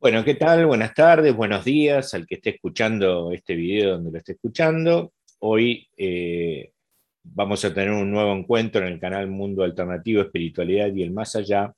Bueno, 0.00 0.24
¿qué 0.24 0.34
tal? 0.34 0.64
Buenas 0.64 0.94
tardes, 0.94 1.36
buenos 1.36 1.62
días 1.62 2.14
al 2.14 2.26
que 2.26 2.36
esté 2.36 2.50
escuchando 2.50 3.32
este 3.32 3.54
video 3.54 3.90
donde 3.92 4.10
lo 4.10 4.16
esté 4.16 4.32
escuchando. 4.32 5.12
Hoy 5.40 5.90
eh, 5.94 6.72
vamos 7.22 7.62
a 7.66 7.74
tener 7.74 7.90
un 7.90 8.10
nuevo 8.10 8.32
encuentro 8.32 8.80
en 8.80 8.94
el 8.94 8.98
canal 8.98 9.28
Mundo 9.28 9.62
Alternativo, 9.62 10.22
Espiritualidad 10.22 10.90
y 10.94 11.02
el 11.02 11.10
Más 11.10 11.36
Allá. 11.36 11.74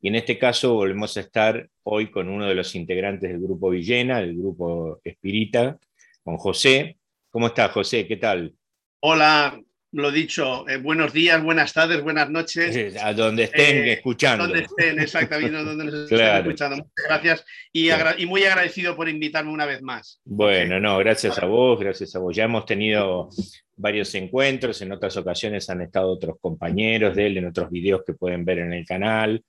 Y 0.00 0.06
en 0.06 0.14
este 0.14 0.38
caso 0.38 0.74
volvemos 0.74 1.16
a 1.16 1.20
estar 1.20 1.68
hoy 1.82 2.12
con 2.12 2.28
uno 2.28 2.46
de 2.46 2.54
los 2.54 2.76
integrantes 2.76 3.28
del 3.28 3.40
grupo 3.40 3.70
Villena, 3.70 4.20
el 4.20 4.38
grupo 4.38 5.00
Espírita, 5.02 5.80
con 6.22 6.36
José. 6.36 6.96
¿Cómo 7.28 7.48
estás, 7.48 7.72
José? 7.72 8.06
¿Qué 8.06 8.18
tal? 8.18 8.54
Hola, 9.00 9.60
lo 9.92 10.10
dicho, 10.10 10.68
eh, 10.68 10.76
buenos 10.76 11.12
días, 11.12 11.42
buenas 11.42 11.72
tardes, 11.72 12.02
buenas 12.02 12.28
noches. 12.28 12.96
A 13.02 13.14
donde 13.14 13.44
estén 13.44 13.76
eh, 13.76 13.92
escuchando. 13.92 14.44
Donde 14.44 14.60
estén, 14.60 15.00
exactamente, 15.00 15.56
donde 15.56 15.84
nos 15.84 15.94
estén 16.10 16.36
escuchando. 16.36 16.76
Muchas 16.76 17.06
gracias 17.08 17.44
y, 17.72 17.90
y, 17.90 18.26
muy 18.26 18.44
agradecido 18.44 18.94
por 18.94 19.08
invitarme 19.08 19.50
una 19.50 19.66
vez 19.66 19.80
más. 19.80 20.20
Bueno, 20.24 20.78
no, 20.78 20.98
gracias 20.98 21.38
a 21.38 21.46
vos, 21.46 21.80
gracias 21.80 22.14
a 22.14 22.18
vos. 22.18 22.36
Ya 22.36 22.44
hemos 22.44 22.66
tenido 22.66 23.30
varios 23.76 24.14
encuentros, 24.14 24.82
en 24.82 24.92
otras 24.92 25.16
ocasiones 25.16 25.70
han 25.70 25.80
estado 25.80 26.10
otros 26.10 26.36
compañeros 26.40 27.16
de 27.16 27.26
él 27.26 27.38
en 27.38 27.46
otros 27.46 27.70
videos 27.70 28.02
que 28.06 28.12
pueden 28.12 28.44
ver 28.44 28.58
en 28.58 28.72
el 28.72 28.84
canal. 28.84 29.42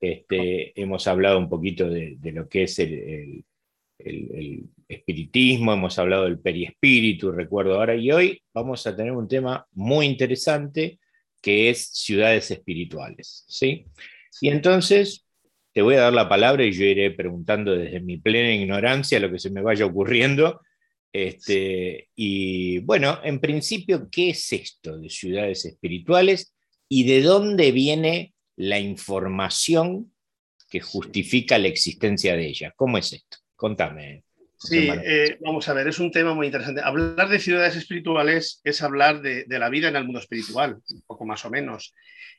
Este, 0.00 0.72
hemos 0.80 1.06
hablado 1.08 1.38
un 1.38 1.48
poquito 1.48 1.88
de, 1.90 2.16
lo 2.32 2.48
que 2.48 2.62
es 2.62 2.78
el, 2.78 2.92
el, 2.92 3.44
espiritismo, 4.88 5.72
hemos 5.72 5.98
hablado 5.98 6.24
del 6.24 6.38
periespíritu, 6.38 7.32
recuerdo 7.32 7.74
ahora, 7.74 7.94
y 7.96 8.10
hoy 8.10 8.42
vamos 8.52 8.86
a 8.86 8.96
tener 8.96 9.12
un 9.12 9.28
tema 9.28 9.66
muy 9.72 10.06
interesante 10.06 10.98
que 11.42 11.70
es 11.70 11.88
ciudades 11.92 12.50
espirituales. 12.50 13.44
¿sí? 13.48 13.86
Y 14.40 14.48
entonces 14.48 15.26
te 15.72 15.82
voy 15.82 15.94
a 15.94 16.02
dar 16.02 16.12
la 16.12 16.28
palabra 16.28 16.64
y 16.64 16.72
yo 16.72 16.84
iré 16.84 17.10
preguntando 17.10 17.76
desde 17.76 18.00
mi 18.00 18.18
plena 18.18 18.52
ignorancia 18.52 19.20
lo 19.20 19.30
que 19.30 19.38
se 19.38 19.50
me 19.50 19.62
vaya 19.62 19.86
ocurriendo. 19.86 20.60
Este, 21.12 22.08
y 22.14 22.78
bueno, 22.80 23.18
en 23.24 23.40
principio, 23.40 24.08
¿qué 24.10 24.30
es 24.30 24.52
esto 24.52 24.98
de 24.98 25.08
ciudades 25.08 25.64
espirituales 25.64 26.54
y 26.88 27.04
de 27.04 27.22
dónde 27.22 27.72
viene 27.72 28.34
la 28.56 28.78
información 28.78 30.12
que 30.68 30.80
justifica 30.80 31.58
la 31.58 31.68
existencia 31.68 32.36
de 32.36 32.46
ellas? 32.46 32.72
¿Cómo 32.76 32.98
es 32.98 33.12
esto? 33.12 33.38
Contame. 33.60 34.24
Sí, 34.56 34.88
eh, 34.88 35.36
vamos 35.44 35.68
a 35.68 35.74
ver, 35.74 35.86
es 35.86 35.98
un 35.98 36.10
tema 36.10 36.32
muy 36.32 36.46
interesante. 36.46 36.80
Hablar 36.82 37.28
de 37.28 37.38
ciudades 37.38 37.76
espirituales 37.76 38.62
es 38.64 38.80
hablar 38.82 39.20
de, 39.20 39.44
la 39.46 39.68
vida 39.68 39.88
en 39.88 39.96
el 39.96 40.04
mundo 40.04 40.18
espiritual, 40.18 40.78
un 40.88 41.02
poco 41.02 41.26
más 41.26 41.44
o 41.44 41.50
menos. 41.50 41.94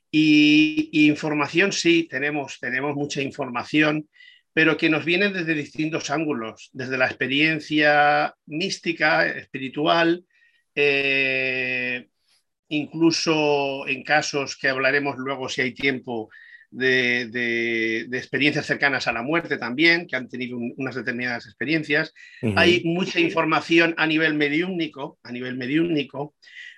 Y, 0.09 0.89
información, 1.07 1.73
sí, 1.73 2.07
tenemos, 2.09 2.57
tenemos 2.59 2.95
mucha 2.95 3.21
información, 3.21 4.09
pero 4.51 4.77
que 4.77 4.89
nos 4.89 5.05
viene 5.05 5.29
desde 5.29 5.53
distintos 5.53 6.09
ángulos, 6.09 6.71
desde 6.73 6.97
la 6.97 7.05
experiencia 7.05 8.33
mística, 8.47 9.27
espiritual, 9.27 10.25
eh, 10.73 12.07
incluso 12.69 13.87
en 13.87 14.01
casos 14.01 14.57
que 14.57 14.69
hablaremos 14.69 15.17
luego 15.19 15.47
si 15.49 15.61
hay 15.61 15.75
tiempo 15.75 16.31
de, 16.71 18.07
experiencias 18.11 18.65
cercanas 18.65 19.07
a 19.07 19.13
la 19.13 19.21
muerte 19.21 19.57
también, 19.57 20.07
que 20.07 20.15
han 20.15 20.29
tenido 20.29 20.57
unas 20.57 20.95
determinadas 20.95 21.45
experiencias. 21.45 22.13
Hay 22.55 22.81
mucha 22.85 23.19
información 23.19 23.93
a 23.97 24.07
nivel 24.07 24.33
mediúnico, 24.33 25.19
a 25.23 25.31
nivel 25.31 25.57
mediúnico, 25.57 26.35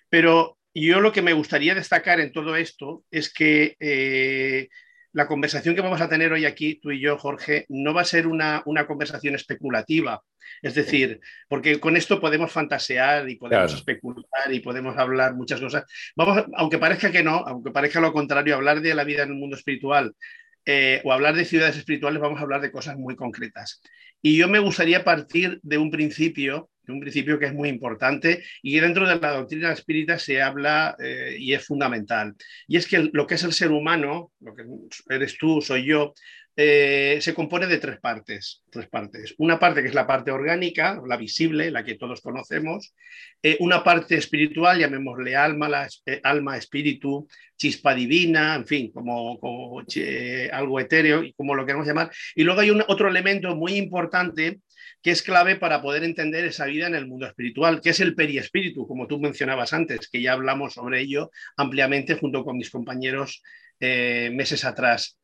pero 0.09 0.57
yo 0.73 0.99
lo 0.99 1.11
que 1.11 1.21
me 1.21 1.33
gustaría 1.33 1.75
destacar 1.75 2.19
en 2.19 2.31
todo 2.31 2.55
esto 2.55 3.03
es 3.11 3.31
que 3.31 3.75
eh, 3.79 4.69
la 5.13 5.27
conversación 5.27 5.75
que 5.75 5.81
vamos 5.81 6.01
a 6.01 6.09
tener 6.09 6.33
hoy 6.33 6.45
aquí, 6.45 6.75
tú 6.75 6.91
y 6.91 6.99
yo, 6.99 7.17
Jorge, 7.17 7.65
no 7.69 7.93
va 7.93 8.01
a 8.01 8.05
ser 8.05 8.27
una, 8.27 8.63
una 8.65 8.85
conversación 8.85 9.35
especulativa. 9.35 10.21
Es 10.61 10.75
decir, 10.75 11.21
porque 11.47 11.79
con 11.79 11.95
esto 11.95 12.19
podemos 12.19 12.51
fantasear 12.51 13.29
y 13.29 13.35
podemos 13.35 13.73
especular 13.73 14.51
y 14.51 14.59
podemos 14.59 14.97
hablar 14.97 15.35
muchas 15.35 15.61
cosas. 15.61 15.85
Vamos, 16.15 16.45
aunque 16.55 16.79
parezca 16.79 17.11
que 17.11 17.23
no, 17.23 17.43
aunque 17.45 17.71
parezca 17.71 18.01
lo 18.01 18.11
contrario, 18.11 18.55
hablar 18.55 18.81
de 18.81 18.95
la 18.95 19.03
vida 19.03 19.23
en 19.23 19.29
el 19.29 19.35
mundo 19.35 19.55
espiritual 19.55 20.13
eh, 20.65 21.01
o 21.03 21.13
hablar 21.13 21.35
de 21.35 21.45
ciudades 21.45 21.77
espirituales, 21.77 22.21
vamos 22.21 22.39
a 22.39 22.43
hablar 22.43 22.61
de 22.61 22.71
cosas 22.71 22.97
muy 22.97 23.15
concretas. 23.15 23.81
Y 24.25 24.37
yo 24.37 24.47
me 24.47 24.59
gustaría 24.59 25.03
partir 25.03 25.59
de 25.63 25.77
un 25.77 25.91
principio, 25.91 26.69
de 26.83 26.93
un 26.93 27.01
principio 27.01 27.37
que 27.37 27.47
es 27.47 27.53
muy 27.53 27.67
importante 27.67 28.41
y 28.61 28.79
dentro 28.79 29.05
de 29.05 29.19
la 29.19 29.31
doctrina 29.31 29.73
espírita 29.73 30.17
se 30.17 30.41
habla 30.41 30.95
eh, 30.97 31.35
y 31.37 31.53
es 31.53 31.65
fundamental. 31.65 32.33
Y 32.65 32.77
es 32.77 32.87
que 32.87 33.09
lo 33.11 33.27
que 33.27 33.35
es 33.35 33.43
el 33.43 33.51
ser 33.51 33.71
humano, 33.71 34.31
lo 34.39 34.55
que 34.55 34.63
eres 35.09 35.37
tú, 35.37 35.59
soy 35.61 35.85
yo, 35.85 36.13
eh, 36.55 37.17
se 37.19 37.33
compone 37.33 37.65
de 37.65 37.79
tres 37.79 37.99
partes, 37.99 38.61
tres 38.69 38.87
partes. 38.87 39.33
Una 39.39 39.57
parte 39.57 39.81
que 39.81 39.87
es 39.87 39.95
la 39.95 40.05
parte 40.05 40.29
orgánica, 40.29 41.01
la 41.07 41.17
visible, 41.17 41.71
la 41.71 41.83
que 41.83 41.95
todos 41.95 42.21
conocemos. 42.21 42.93
Eh, 43.41 43.57
una 43.59 43.83
parte 43.83 44.15
espiritual, 44.15 44.77
llamémosle 44.77 45.35
alma, 45.35 45.67
la, 45.67 45.87
eh, 46.05 46.21
alma, 46.23 46.55
espíritu, 46.55 47.27
chispa 47.57 47.95
divina, 47.95 48.53
en 48.53 48.67
fin, 48.67 48.91
como, 48.91 49.39
algo 50.51 50.79
etéreo, 50.79 51.23
como 51.35 51.55
lo 51.55 51.65
queremos 51.65 51.87
llamar. 51.87 52.11
Y 52.35 52.43
luego 52.43 52.61
hay 52.61 52.69
un, 52.69 52.83
otro 52.87 53.09
elemento 53.09 53.55
muy 53.55 53.73
importante 53.73 54.59
que 55.01 55.11
es 55.11 55.23
clave 55.23 55.55
para 55.55 55.81
poder 55.81 56.03
entender 56.03 56.45
esa 56.45 56.65
vida 56.65 56.85
en 56.87 56.95
el 56.95 57.07
mundo 57.07 57.25
espiritual, 57.25 57.81
que 57.81 57.89
es 57.89 57.99
el 57.99 58.13
periespíritu, 58.13 58.87
como 58.87 59.07
tú 59.07 59.19
mencionabas 59.19 59.73
antes, 59.73 60.07
que 60.07 60.21
ya 60.21 60.33
hablamos 60.33 60.75
sobre 60.75 61.01
ello 61.01 61.31
ampliamente 61.57 62.15
junto 62.15 62.43
con 62.45 62.57
mis 62.57 62.69
compañeros 62.69 63.41
meses 63.79 64.63
atrás. 64.63 65.17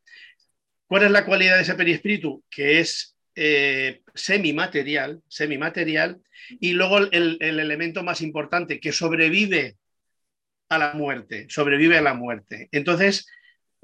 ¿Cuál 0.89 1.03
es 1.03 1.11
la 1.11 1.23
cualidad 1.23 1.57
de 1.57 1.61
ese 1.61 1.75
perispíritu? 1.75 2.43
Que 2.49 2.79
es 2.79 3.15
eh, 3.35 4.01
semimaterial, 4.15 5.21
semimaterial, 5.27 6.19
y 6.59 6.71
luego 6.71 6.97
el, 6.97 7.37
elemento 7.39 8.01
más 8.01 8.21
importante, 8.21 8.79
que 8.79 8.91
sobrevive 8.91 9.77
a 10.67 10.79
la 10.79 10.93
muerte, 10.93 11.45
sobrevive 11.47 11.99
a 11.99 12.01
la 12.01 12.15
muerte. 12.15 12.69
Entonces, 12.71 13.27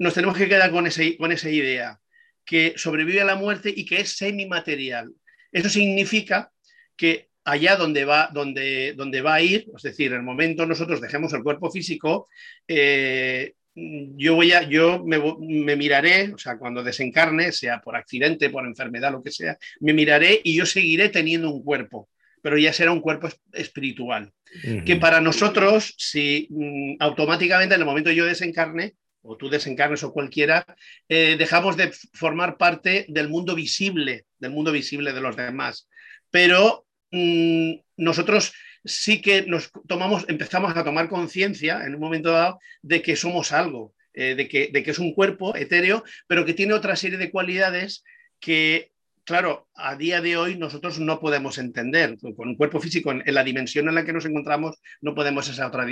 nos 0.00 0.14
tenemos 0.14 0.36
que 0.36 0.48
quedar 0.48 0.72
con, 0.72 0.88
esa 0.88 1.48
idea, 1.48 2.00
que 2.44 2.74
sobrevive 2.76 3.20
a 3.20 3.24
la 3.24 3.36
muerte 3.36 3.72
y 3.74 3.86
que 3.86 4.00
es 4.00 4.16
semimaterial. 4.16 5.12
Eso 5.52 5.68
significa 5.68 6.50
que 6.96 7.28
allá 7.44 7.76
donde 7.76 8.04
va, 8.04 8.30
donde 8.32 9.22
va 9.24 9.34
a 9.34 9.42
ir, 9.42 9.68
es 9.76 9.82
decir, 9.82 10.08
en 10.08 10.18
el 10.18 10.24
momento 10.24 10.66
nosotros 10.66 11.00
dejemos 11.00 11.32
el 11.34 11.44
cuerpo 11.44 11.70
físico, 11.70 12.28
eh, 12.66 13.54
yo 13.76 14.34
voy 14.34 14.52
a, 14.52 14.62
yo 14.62 15.04
me, 15.04 15.76
miraré, 15.76 16.32
o 16.32 16.38
sea, 16.38 16.56
cuando 16.56 16.82
desencarne, 16.82 17.52
sea 17.52 17.80
por 17.80 17.94
accidente, 17.94 18.48
por 18.48 18.64
enfermedad, 18.64 19.12
lo 19.12 19.22
que 19.22 19.30
sea, 19.30 19.58
me 19.80 19.92
miraré 19.92 20.40
y 20.42 20.56
yo 20.56 20.64
seguiré 20.64 21.10
teniendo 21.10 21.50
un 21.50 21.62
cuerpo, 21.62 22.08
pero 22.40 22.56
ya 22.56 22.72
será 22.72 22.92
un 22.92 23.02
cuerpo 23.02 23.28
espiritual. 23.52 24.32
Que 24.86 24.96
para 24.96 25.20
nosotros, 25.20 25.94
si 25.98 26.46
mm, 26.48 26.94
automáticamente 27.00 27.74
en 27.74 27.80
el 27.82 27.86
momento 27.86 28.10
yo 28.10 28.24
desencarne, 28.24 28.94
o 29.20 29.36
tú 29.36 29.50
desencarnes 29.50 30.02
o 30.04 30.12
cualquiera, 30.12 30.64
eh, 31.08 31.36
dejamos 31.38 31.76
de 31.76 31.92
formar 32.14 32.56
parte 32.56 33.04
del 33.08 33.28
mundo 33.28 33.54
visible, 33.54 34.24
del 34.38 34.52
mundo 34.52 34.72
visible 34.72 35.12
de 35.12 35.20
los 35.20 35.36
demás. 35.36 35.88
Pero 36.30 36.86
mm, 37.10 37.72
nosotros 37.98 38.54
sí 38.86 39.20
que 39.20 39.42
nos 39.42 39.70
tomamos, 39.86 40.24
empezamos 40.28 40.76
a 40.76 40.84
tomar 40.84 41.08
conciencia 41.08 41.84
en 41.84 41.94
un 41.94 42.00
momento 42.00 42.30
dado 42.30 42.58
de 42.82 43.02
que 43.02 43.16
somos 43.16 43.52
algo, 43.52 43.94
eh, 44.14 44.34
de, 44.34 44.48
que, 44.48 44.70
de 44.72 44.82
que 44.82 44.90
es 44.92 44.98
un 44.98 45.12
cuerpo 45.12 45.54
etéreo, 45.56 46.04
pero 46.26 46.44
que 46.44 46.54
tiene 46.54 46.74
otra 46.74 46.96
serie 46.96 47.18
de 47.18 47.30
cualidades 47.30 48.04
que 48.40 48.92
claro, 49.26 49.68
a 49.74 49.96
día 49.96 50.20
de 50.20 50.36
hoy 50.36 50.56
nosotros 50.56 51.00
no 51.00 51.18
podemos 51.20 51.58
entender. 51.58 52.16
Con 52.18 52.48
un 52.48 52.54
cuerpo 52.54 52.80
físico 52.80 53.10
en, 53.10 53.22
la 53.26 53.42
dimensión 53.42 53.88
en 53.88 53.96
la 53.96 54.04
que 54.04 54.12
nos 54.12 54.24
encontramos, 54.24 54.80
no 55.02 55.14
podemos 55.14 55.48
esa 55.48 55.66
otra, 55.66 55.84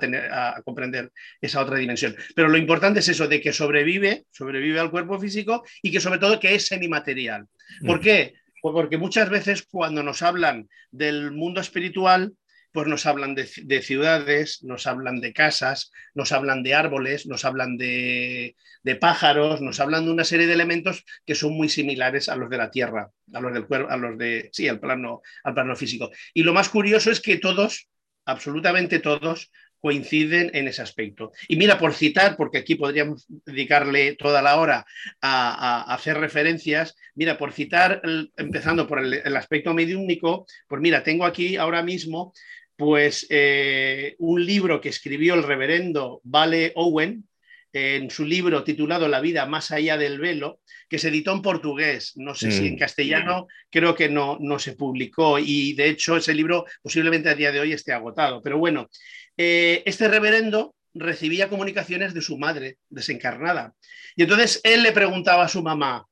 tener, 0.00 0.32
a, 0.32 0.60
comprender 0.64 1.12
esa 1.40 1.60
otra 1.60 1.76
dimensión. 1.76 2.16
Pero 2.34 2.48
lo 2.48 2.56
importante 2.56 3.00
es 3.00 3.08
eso, 3.08 3.28
de 3.28 3.40
que 3.40 3.52
sobrevive, 3.52 4.24
sobrevive 4.30 4.80
al 4.80 4.90
cuerpo 4.90 5.20
físico 5.20 5.62
y 5.82 5.92
que 5.92 6.00
sobre 6.00 6.18
todo 6.18 6.40
que 6.40 6.54
es 6.54 6.66
semimaterial. 6.66 7.46
¿Por 7.86 8.00
qué? 8.00 8.34
Pues 8.60 8.72
porque 8.72 8.98
muchas 8.98 9.30
veces 9.30 9.66
cuando 9.70 10.02
nos 10.02 10.22
hablan 10.22 10.68
del 10.90 11.32
mundo 11.32 11.60
espiritual, 11.60 12.34
pues 12.72 12.86
nos 12.86 13.06
hablan 13.06 13.34
de, 13.34 13.82
ciudades, 13.82 14.62
nos 14.62 14.86
hablan 14.86 15.20
de 15.20 15.32
casas, 15.32 15.90
nos 16.14 16.32
hablan 16.32 16.62
de 16.62 16.74
árboles, 16.74 17.26
nos 17.26 17.44
hablan 17.44 17.76
de, 17.76 18.54
pájaros, 19.00 19.60
nos 19.60 19.80
hablan 19.80 20.04
de 20.04 20.10
una 20.12 20.24
serie 20.24 20.46
de 20.46 20.52
elementos 20.52 21.04
que 21.24 21.34
son 21.34 21.54
muy 21.54 21.68
similares 21.68 22.28
a 22.28 22.36
los 22.36 22.50
de 22.50 22.58
la 22.58 22.70
Tierra, 22.70 23.10
a 23.32 23.40
los 23.40 23.52
del 23.52 23.66
cuerpo, 23.66 23.90
a 23.90 23.96
los 23.96 24.16
de, 24.18 24.50
sí, 24.52 24.68
al 24.68 24.80
plano, 24.80 25.22
al 25.44 25.54
plano 25.54 25.76
físico. 25.76 26.10
Y 26.34 26.42
lo 26.42 26.52
más 26.52 26.68
curioso 26.68 27.10
es 27.10 27.20
que 27.20 27.38
todos, 27.38 27.88
absolutamente 28.26 28.98
todos, 28.98 29.50
coinciden 29.80 30.50
en 30.54 30.68
ese 30.68 30.82
aspecto. 30.82 31.32
Y 31.48 31.56
mira, 31.56 31.78
por 31.78 31.94
citar, 31.94 32.36
porque 32.36 32.58
aquí 32.58 32.74
podríamos 32.74 33.26
dedicarle 33.28 34.16
toda 34.16 34.42
la 34.42 34.58
hora 34.58 34.86
a, 35.20 35.92
hacer 35.92 36.18
referencias, 36.18 36.96
mira, 37.14 37.38
por 37.38 37.52
citar, 37.52 38.02
empezando 38.36 38.86
por 38.86 39.00
el, 39.00 39.36
aspecto 39.36 39.74
mediúnico, 39.74 40.46
pues 40.66 40.80
mira, 40.80 41.02
tengo 41.02 41.24
aquí 41.24 41.56
ahora 41.56 41.82
mismo 41.82 42.32
pues 42.76 43.26
eh, 43.28 44.14
un 44.18 44.44
libro 44.44 44.80
que 44.80 44.88
escribió 44.88 45.34
el 45.34 45.42
reverendo 45.42 46.20
Vale 46.22 46.72
Owen, 46.76 47.28
en 47.72 48.10
su 48.10 48.24
libro 48.24 48.64
titulado 48.64 49.08
La 49.08 49.20
vida 49.20 49.46
más 49.46 49.70
allá 49.70 49.96
del 49.96 50.18
velo, 50.18 50.60
que 50.88 50.98
se 50.98 51.08
editó 51.08 51.32
en 51.32 51.42
portugués, 51.42 52.12
no 52.16 52.34
sé 52.34 52.50
si 52.50 52.66
en 52.66 52.74
mm. 52.74 52.78
castellano 52.78 53.46
creo 53.70 53.94
que 53.94 54.08
no, 54.08 54.38
no 54.40 54.58
se 54.58 54.72
publicó 54.72 55.38
y 55.38 55.74
de 55.74 55.90
hecho 55.90 56.16
ese 56.16 56.34
libro 56.34 56.64
posiblemente 56.82 57.28
a 57.28 57.34
día 57.34 57.52
de 57.52 57.60
hoy 57.60 57.72
esté 57.72 57.92
agotado. 57.92 58.42
Pero 58.42 58.58
bueno, 58.58 58.88
eh, 59.38 59.82
este 59.86 60.08
reverendo 60.08 60.74
recibía 60.92 61.48
comunicaciones 61.48 62.12
de 62.12 62.20
su 62.20 62.36
madre 62.36 62.78
desencarnada 62.90 63.74
y 64.16 64.22
entonces 64.22 64.60
él 64.64 64.82
le 64.82 64.92
preguntaba 64.92 65.44
a 65.44 65.48
su 65.48 65.62
mamá, 65.62 66.04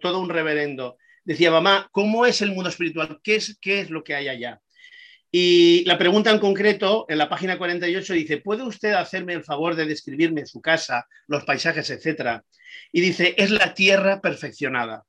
todo 0.00 0.20
un 0.20 0.28
reverendo, 0.28 0.98
decía, 1.24 1.50
mamá, 1.50 1.88
¿cómo 1.92 2.26
es 2.26 2.42
el 2.42 2.52
mundo 2.52 2.70
espiritual? 2.70 3.20
¿Qué 3.22 3.36
es, 3.36 3.56
¿Qué 3.60 3.80
es 3.80 3.90
lo 3.90 4.02
que 4.02 4.16
hay 4.16 4.28
allá? 4.28 4.60
Y 5.30 5.84
la 5.84 5.98
pregunta 5.98 6.30
en 6.30 6.38
concreto, 6.38 7.04
en 7.08 7.18
la 7.18 7.28
página 7.28 7.58
48, 7.58 8.14
dice, 8.14 8.38
¿puede 8.38 8.62
usted 8.62 8.94
hacerme 8.94 9.34
el 9.34 9.44
favor 9.44 9.76
de 9.76 9.86
describirme 9.86 10.46
su 10.46 10.60
casa, 10.60 11.06
los 11.26 11.44
paisajes, 11.44 11.90
etcétera? 11.90 12.44
Y 12.90 13.00
dice, 13.00 13.34
es 13.36 13.50
la 13.50 13.74
tierra 13.74 14.20
perfeccionada. 14.20 15.04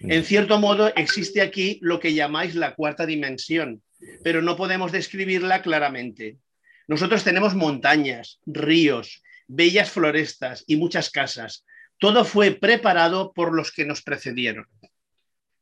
Mm. 0.00 0.12
En 0.12 0.24
cierto 0.24 0.58
modo, 0.58 0.92
existe 0.94 1.40
aquí 1.40 1.78
lo 1.82 1.98
que 1.98 2.14
llamáis 2.14 2.54
la 2.54 2.74
cuarta 2.74 3.06
dimensión, 3.06 3.82
pero 4.22 4.42
no 4.42 4.56
podemos 4.56 4.92
describirla 4.92 5.62
claramente. 5.62 6.36
Nosotros 6.90 7.22
tenemos 7.22 7.54
montañas, 7.54 8.40
ríos, 8.46 9.22
bellas 9.46 9.92
florestas 9.92 10.64
y 10.66 10.74
muchas 10.74 11.08
casas. 11.08 11.64
Todo 11.98 12.24
fue 12.24 12.50
preparado 12.50 13.32
por 13.32 13.54
los 13.54 13.70
que 13.70 13.84
nos 13.84 14.02
precedieron. 14.02 14.66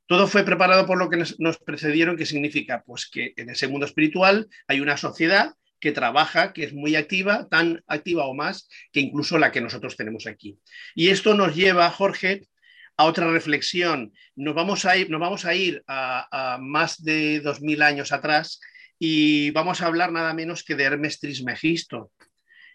Todo 0.06 0.26
fue 0.26 0.42
preparado 0.42 0.86
por 0.86 0.96
lo 0.96 1.10
que 1.10 1.18
nos, 1.18 1.58
precedieron, 1.58 2.16
que 2.16 2.24
significa 2.24 2.82
pues 2.86 3.10
que 3.12 3.34
en 3.36 3.50
ese 3.50 3.68
mundo 3.68 3.84
espiritual 3.84 4.48
hay 4.68 4.80
una 4.80 4.96
sociedad 4.96 5.52
que 5.78 5.92
trabaja, 5.92 6.54
que 6.54 6.64
es 6.64 6.72
muy 6.72 6.96
activa, 6.96 7.46
tan 7.50 7.84
activa 7.88 8.24
o 8.24 8.32
más 8.32 8.66
que 8.90 9.00
incluso 9.00 9.36
la 9.36 9.52
que 9.52 9.60
nosotros 9.60 9.98
tenemos 9.98 10.26
aquí. 10.26 10.58
Y 10.94 11.10
esto 11.10 11.34
nos 11.34 11.54
lleva, 11.54 11.90
Jorge, 11.90 12.48
a 12.96 13.04
otra 13.04 13.30
reflexión. 13.30 14.14
Nos 14.34 14.54
vamos 14.54 14.86
a 14.86 14.96
ir, 14.96 15.10
nos 15.10 15.20
vamos 15.20 15.44
a, 15.44 15.54
ir 15.54 15.84
a, 15.86 16.56
más 16.58 17.04
de 17.04 17.40
dos 17.40 17.60
mil 17.60 17.82
años 17.82 18.12
atrás 18.12 18.60
y 18.98 19.50
vamos 19.50 19.80
a 19.80 19.86
hablar 19.86 20.12
nada 20.12 20.34
menos 20.34 20.64
que 20.64 20.74
de 20.74 20.84
Hermes 20.84 21.20
Trismegisto. 21.20 22.12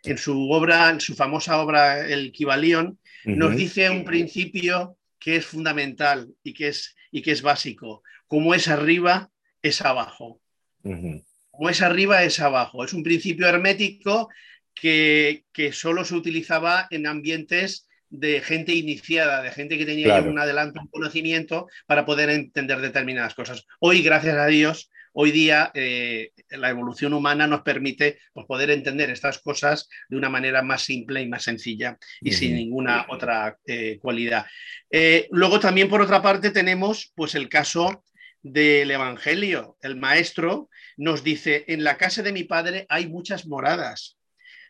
En 0.03 0.17
su 0.17 0.51
obra, 0.51 0.89
en 0.89 0.99
su 0.99 1.15
famosa 1.15 1.61
obra 1.61 2.05
El 2.05 2.31
Kibalión, 2.31 2.99
nos 3.25 3.55
dice 3.55 3.89
un 3.89 4.03
principio 4.03 4.97
que 5.17 5.37
es 5.37 5.45
fundamental 5.45 6.27
y 6.43 6.53
que 6.53 6.67
es 6.67 6.95
y 7.13 7.21
que 7.21 7.31
es 7.31 7.41
básico. 7.41 8.03
Como 8.27 8.53
es 8.55 8.67
arriba, 8.67 9.29
es 9.61 9.81
abajo. 9.81 10.41
Como 10.81 11.69
es 11.69 11.81
arriba, 11.81 12.23
es 12.23 12.39
abajo. 12.39 12.83
Es 12.83 12.91
un 12.91 13.03
principio 13.03 13.47
hermético 13.47 14.29
que, 14.73 15.45
que 15.53 15.71
solo 15.71 16.03
se 16.03 16.15
utilizaba 16.15 16.87
en 16.89 17.05
ambientes 17.05 17.87
de 18.09 18.41
gente 18.41 18.73
iniciada, 18.73 19.43
de 19.43 19.51
gente 19.51 19.77
que 19.77 19.85
tenía 19.85 20.21
un 20.21 20.39
adelanto, 20.39 20.81
un 20.81 20.87
conocimiento 20.87 21.67
para 21.85 22.05
poder 22.05 22.31
entender 22.31 22.81
determinadas 22.81 23.35
cosas. 23.35 23.65
Hoy, 23.79 24.01
gracias 24.01 24.35
a 24.35 24.47
Dios, 24.47 24.89
hoy 25.13 25.31
día 25.31 25.71
eh, 25.73 26.31
la 26.49 26.69
evolución 26.69 27.13
humana 27.13 27.47
nos 27.47 27.61
permite 27.61 28.19
pues, 28.33 28.45
poder 28.45 28.71
entender 28.71 29.09
estas 29.09 29.39
cosas 29.39 29.89
de 30.09 30.17
una 30.17 30.29
manera 30.29 30.61
más 30.61 30.83
simple 30.83 31.21
y 31.21 31.29
más 31.29 31.43
sencilla 31.43 31.97
y 32.21 32.31
sin 32.31 32.55
ninguna 32.55 33.05
otra 33.09 33.57
eh, 33.65 33.97
cualidad. 34.01 34.45
Eh, 34.89 35.27
luego 35.31 35.59
también, 35.59 35.89
por 35.89 36.01
otra 36.01 36.21
parte, 36.21 36.51
tenemos 36.51 37.11
pues, 37.15 37.35
el 37.35 37.49
caso 37.49 38.03
del 38.41 38.91
Evangelio. 38.91 39.77
El 39.81 39.95
maestro 39.95 40.69
nos 40.97 41.23
dice, 41.23 41.65
en 41.67 41.83
la 41.83 41.97
casa 41.97 42.21
de 42.21 42.33
mi 42.33 42.43
padre 42.43 42.85
hay 42.89 43.07
muchas 43.07 43.47
moradas. 43.47 44.17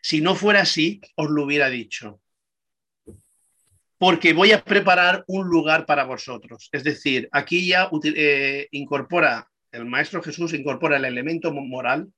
Si 0.02 0.20
no 0.20 0.34
fuera 0.34 0.60
así, 0.60 1.00
os 1.16 1.30
lo 1.30 1.44
hubiera 1.44 1.70
dicho 1.70 2.20
porque 3.96 4.34
voy 4.34 4.52
a 4.52 4.62
preparar 4.62 5.24
un 5.28 5.48
lugar 5.48 5.86
para 5.86 6.04
vosotros. 6.04 6.68
Es 6.72 6.84
decir, 6.84 7.26
aquí 7.32 7.68
ya 7.68 7.88
incorpora 8.70 9.48
el 9.74 9.84
Maestro 9.84 10.22
Jesús 10.22 10.54
incorpora 10.54 10.96
el 10.96 11.04
elemento 11.04 11.52
moral 11.52 12.08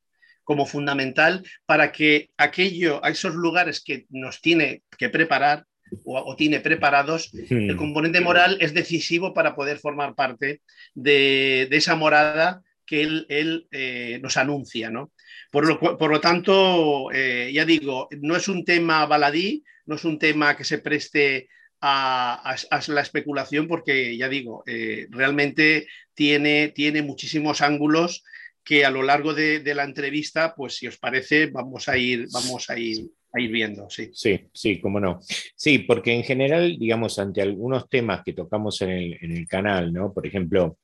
como 0.45 0.67
fundamental 0.67 1.43
para 1.67 1.91
que 1.91 2.31
aquello, 2.37 3.05
a 3.05 3.11
esos 3.11 3.35
lugares 3.35 3.83
que 3.83 4.07
nos 4.11 4.41
tiene 4.41 4.83
que 4.97 5.09
preparar 5.09 5.65
o, 6.05 6.35
tiene 6.37 6.61
preparados, 6.61 7.33
el 7.35 7.75
hmm. 7.75 7.77
componente 7.77 8.21
moral 8.21 8.59
es 8.61 8.75
decisivo 8.75 9.33
para 9.35 9.55
poder 9.55 9.79
formar 9.79 10.15
parte 10.15 10.61
de, 10.95 11.69
esa 11.71 11.95
morada 11.95 12.63
que 12.85 13.03
él, 13.03 13.67
eh, 13.71 14.19
nos 14.23 14.37
anuncia. 14.37 14.91
¿no? 14.91 15.13
Por, 15.51 16.11
lo, 16.11 16.21
tanto, 16.21 17.11
eh, 17.13 17.51
ya 17.53 17.65
digo, 17.65 18.09
no 18.21 18.37
es 18.37 18.49
un 18.49 18.65
tema 18.65 19.07
baladí, 19.07 19.65
no 19.87 19.95
es 19.95 20.05
un 20.05 20.19
tema 20.19 20.57
que 20.57 20.65
se 20.65 20.79
preste 20.79 21.49
a, 21.81 22.57
la 22.89 23.01
especulación 23.01 23.69
porque, 23.69 24.17
ya 24.17 24.29
digo, 24.29 24.63
eh, 24.67 25.07
realmente 25.11 25.87
tiene, 26.15 26.69
tiene 26.69 27.03
muchísimos 27.03 27.61
ángulos 27.61 28.25
que 28.65 28.85
a 28.85 28.91
lo 28.91 29.03
largo 29.03 29.33
de, 29.33 29.63
la 29.75 29.85
entrevista, 29.85 30.55
pues 30.55 30.75
si 30.75 30.89
os 30.89 30.99
parece, 30.99 31.47
vamos 31.47 31.89
a 31.89 31.97
ir, 31.97 32.27
vamos 32.33 32.69
a 32.69 32.77
ir, 32.77 33.07
a 33.33 33.41
ir 33.41 33.51
viendo. 33.51 33.89
Sí. 33.89 34.11
sí, 34.13 34.41
sí, 34.53 34.81
cómo 34.81 34.99
no. 34.99 35.21
Sí, 35.55 35.79
porque 35.79 36.13
en 36.13 36.25
general, 36.25 36.77
digamos, 36.77 37.19
ante 37.21 37.43
algunos 37.43 37.89
temas 37.89 38.23
que 38.25 38.33
tocamos 38.33 38.83
en 38.83 38.91
el, 38.91 39.47
canal, 39.47 39.93
¿no? 39.93 40.13
Por 40.13 40.27
ejemplo, 40.27 40.79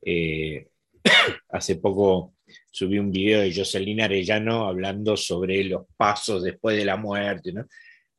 eh, 0.00 0.68
hace 1.50 1.76
poy 1.76 2.30
subí 2.70 2.98
un 2.98 3.10
video 3.10 3.42
de 3.42 3.54
Jocelyn 3.54 4.00
Arellano 4.00 4.66
hablando 4.66 5.14
sobre 5.14 5.64
los 5.64 5.86
pasos 5.98 6.42
después 6.42 6.78
de 6.78 6.86
la 6.86 6.96
muerte, 6.96 7.52
¿no? 7.52 7.66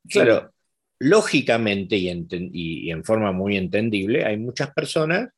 Claro, 0.08 0.54
lógicamente 1.00 1.96
y 1.96 2.92
en, 2.92 3.04
forma 3.04 3.32
muy 3.32 3.58
entendible, 3.58 4.26
hay 4.26 4.38
muchas 4.38 4.72
personas 4.74 5.30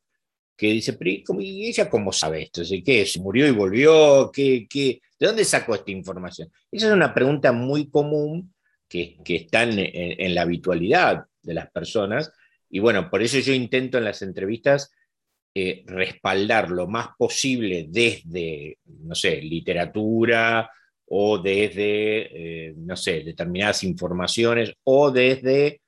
que 0.58 0.68
dicen, 0.68 0.98
¿y 1.40 1.68
ella 1.68 1.90
cómo 1.90 2.12
sabe 2.12 2.44
esto? 2.44 2.62
¿Qué 2.84 3.02
es? 3.02 3.18
¿Murió 3.19 3.48
y 3.48 3.52
volvió? 3.52 4.31
¿Qué, 4.31 4.68
qué? 4.69 5.02
¿De 5.19 5.28
dónde 5.28 5.46
sacó 5.46 5.75
esta 5.75 5.92
información? 5.92 6.52
Esa 6.72 6.88
es 6.88 6.94
una 6.94 7.13
pregunta 7.13 7.52
muy 7.52 7.90
común 7.90 8.54
que, 8.88 9.18
está 9.25 9.63
en, 9.63 10.36
la 10.36 10.42
habitualidad 10.42 11.25
de 11.42 11.54
las 11.54 11.72
personas. 11.72 12.31
Y 12.69 12.80
bueno, 12.80 13.10
por 13.10 13.22
eso 13.22 13.40
yo 13.40 13.54
intento 13.54 13.98
en 13.98 14.04
las 14.04 14.22
entrevistas 14.22 14.92
eh, 15.54 15.84
respaldar 15.86 16.69
lo 16.69 16.88
más 16.88 17.10
posible 17.18 17.86
desde, 17.90 18.80
no 18.86 19.16
sé, 19.16 19.42
literatura, 19.42 20.69
o 21.13 21.38
desde, 21.40 22.69
eh, 22.69 22.74
no 22.78 22.96
sé, 22.96 23.22
determinadas 23.22 23.84
informaciones, 23.84 24.74
o 24.86 25.12
desde, 25.12 25.81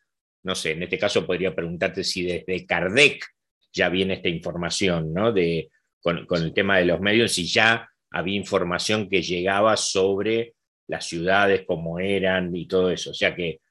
no 0.44 0.54
sé, 0.54 0.72
en 0.72 0.84
este 0.84 1.00
caso 1.00 1.26
podría 1.26 1.56
preguntarte 1.56 2.04
si 2.04 2.24
desde 2.24 2.66
Kardec 2.66 3.26
ya 3.72 3.88
viene 3.88 4.16
esta 4.16 4.28
información, 4.28 5.14
¿no? 5.14 5.32
De, 5.32 5.70
con, 6.02 6.28
el 6.30 6.54
tema 6.54 6.78
de 6.78 6.86
los 6.86 7.00
medios, 7.00 7.32
si 7.32 7.48
ya 7.48 7.90
había 8.12 8.36
información 8.36 9.10
que 9.10 9.22
llegaba 9.22 9.78
sobre 9.78 10.56
las 10.88 11.08
ciudades, 11.08 11.64
cómo 11.66 12.00
eran 12.00 12.54
y 12.54 12.68
todo 12.68 12.92
eso. 12.92 13.12
O 13.12 13.14
sea 13.14 13.34
que, 13.34 13.62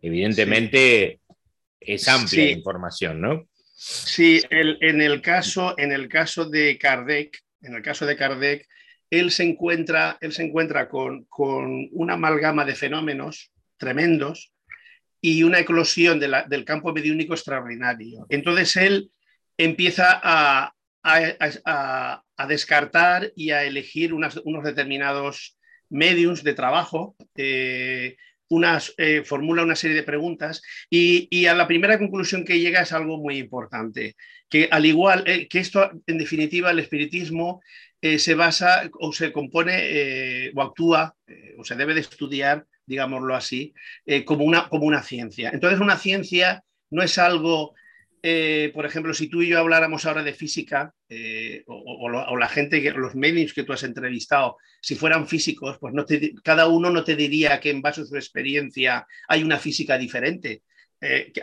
evidentemente, 0.00 1.20
es 1.78 2.08
amplia 2.08 2.46
la 2.46 2.50
información, 2.52 3.20
¿no? 3.20 3.48
Sí, 3.74 4.40
en, 4.48 5.02
el 5.02 5.20
caso, 5.20 5.74
en 5.76 5.92
el 5.92 6.08
caso 6.08 6.48
de 6.48 6.78
Kardec, 6.78 7.38
en 7.60 7.74
el 7.74 7.82
caso 7.82 8.06
de 8.06 8.16
Kardec, 8.16 8.66
él 9.12 9.30
se 9.30 9.44
encuentra, 9.44 10.16
él 10.22 10.32
se 10.32 10.42
encuentra 10.42 10.88
con, 10.88 11.28
una 11.92 12.14
amalgama 12.14 12.64
de 12.64 12.74
fenómenos 12.74 13.52
tremendos 13.76 14.54
y 15.20 15.42
una 15.42 15.60
eclosión 15.60 16.18
del 16.18 16.64
campo 16.64 16.94
mediúnico 16.94 17.34
extraordinario. 17.34 18.24
Entonces 18.30 18.74
él 18.76 19.10
empieza 19.58 20.18
a, 20.22 20.72
descartar 22.48 23.30
y 23.36 23.50
a 23.50 23.64
elegir 23.64 24.14
unos 24.14 24.64
determinados 24.64 25.58
medios 25.90 26.42
de 26.42 26.54
trabajo, 26.54 27.14
eh, 27.36 28.16
eh, 28.96 29.22
formula 29.24 29.62
una 29.62 29.76
serie 29.76 29.96
de 29.96 30.02
preguntas 30.02 30.62
y, 30.88 31.46
a 31.46 31.54
la 31.54 31.66
primera 31.66 31.98
conclusión 31.98 32.44
que 32.44 32.58
llega 32.58 32.80
es 32.80 32.92
algo 32.92 33.18
muy 33.18 33.36
importante, 33.36 34.16
que 34.48 34.68
al 34.70 34.86
igual 34.86 35.24
eh, 35.26 35.48
que 35.48 35.58
esto, 35.58 35.90
en 36.06 36.18
definitiva, 36.18 36.70
el 36.70 36.78
espiritismo 36.78 37.60
eh, 38.04 38.18
se 38.18 38.34
basa 38.34 38.90
o 38.98 39.12
se 39.12 39.30
compone 39.30 39.78
eh, 39.78 40.52
o 40.56 40.62
actúa 40.62 41.14
eh, 41.24 41.54
o 41.56 41.62
se 41.62 41.76
debe 41.76 41.94
de 41.94 42.00
estudiar, 42.00 42.66
digámoslo 42.84 43.36
así, 43.36 43.72
como, 44.24 44.44
una, 44.44 44.68
como 44.68 44.86
una 44.86 45.04
ciencia. 45.04 45.50
Entonces, 45.50 45.78
una 45.78 45.96
ciencia 45.96 46.64
no 46.90 47.04
es 47.04 47.16
algo, 47.18 47.74
por 48.74 48.86
ejemplo, 48.86 49.14
si 49.14 49.28
tú 49.28 49.42
y 49.42 49.50
yo 49.50 49.60
habláramos 49.60 50.04
ahora 50.04 50.24
de 50.24 50.34
física 50.34 50.92
o, 51.66 52.36
la 52.36 52.48
gente, 52.48 52.82
los 52.90 53.14
medios 53.14 53.54
que 53.54 53.62
tú 53.62 53.72
has 53.72 53.84
entrevistado, 53.84 54.56
si 54.80 54.96
fueran 54.96 55.28
físicos, 55.28 55.78
pues 55.78 55.94
no 55.94 56.04
cada 56.42 56.66
uno 56.66 56.90
no 56.90 57.04
te 57.04 57.14
diría 57.14 57.60
que 57.60 57.70
en 57.70 57.82
base 57.82 58.00
a 58.00 58.04
su 58.04 58.16
experiencia 58.16 59.06
hay 59.28 59.44
una 59.44 59.58
física 59.58 59.96
diferente. 59.96 60.62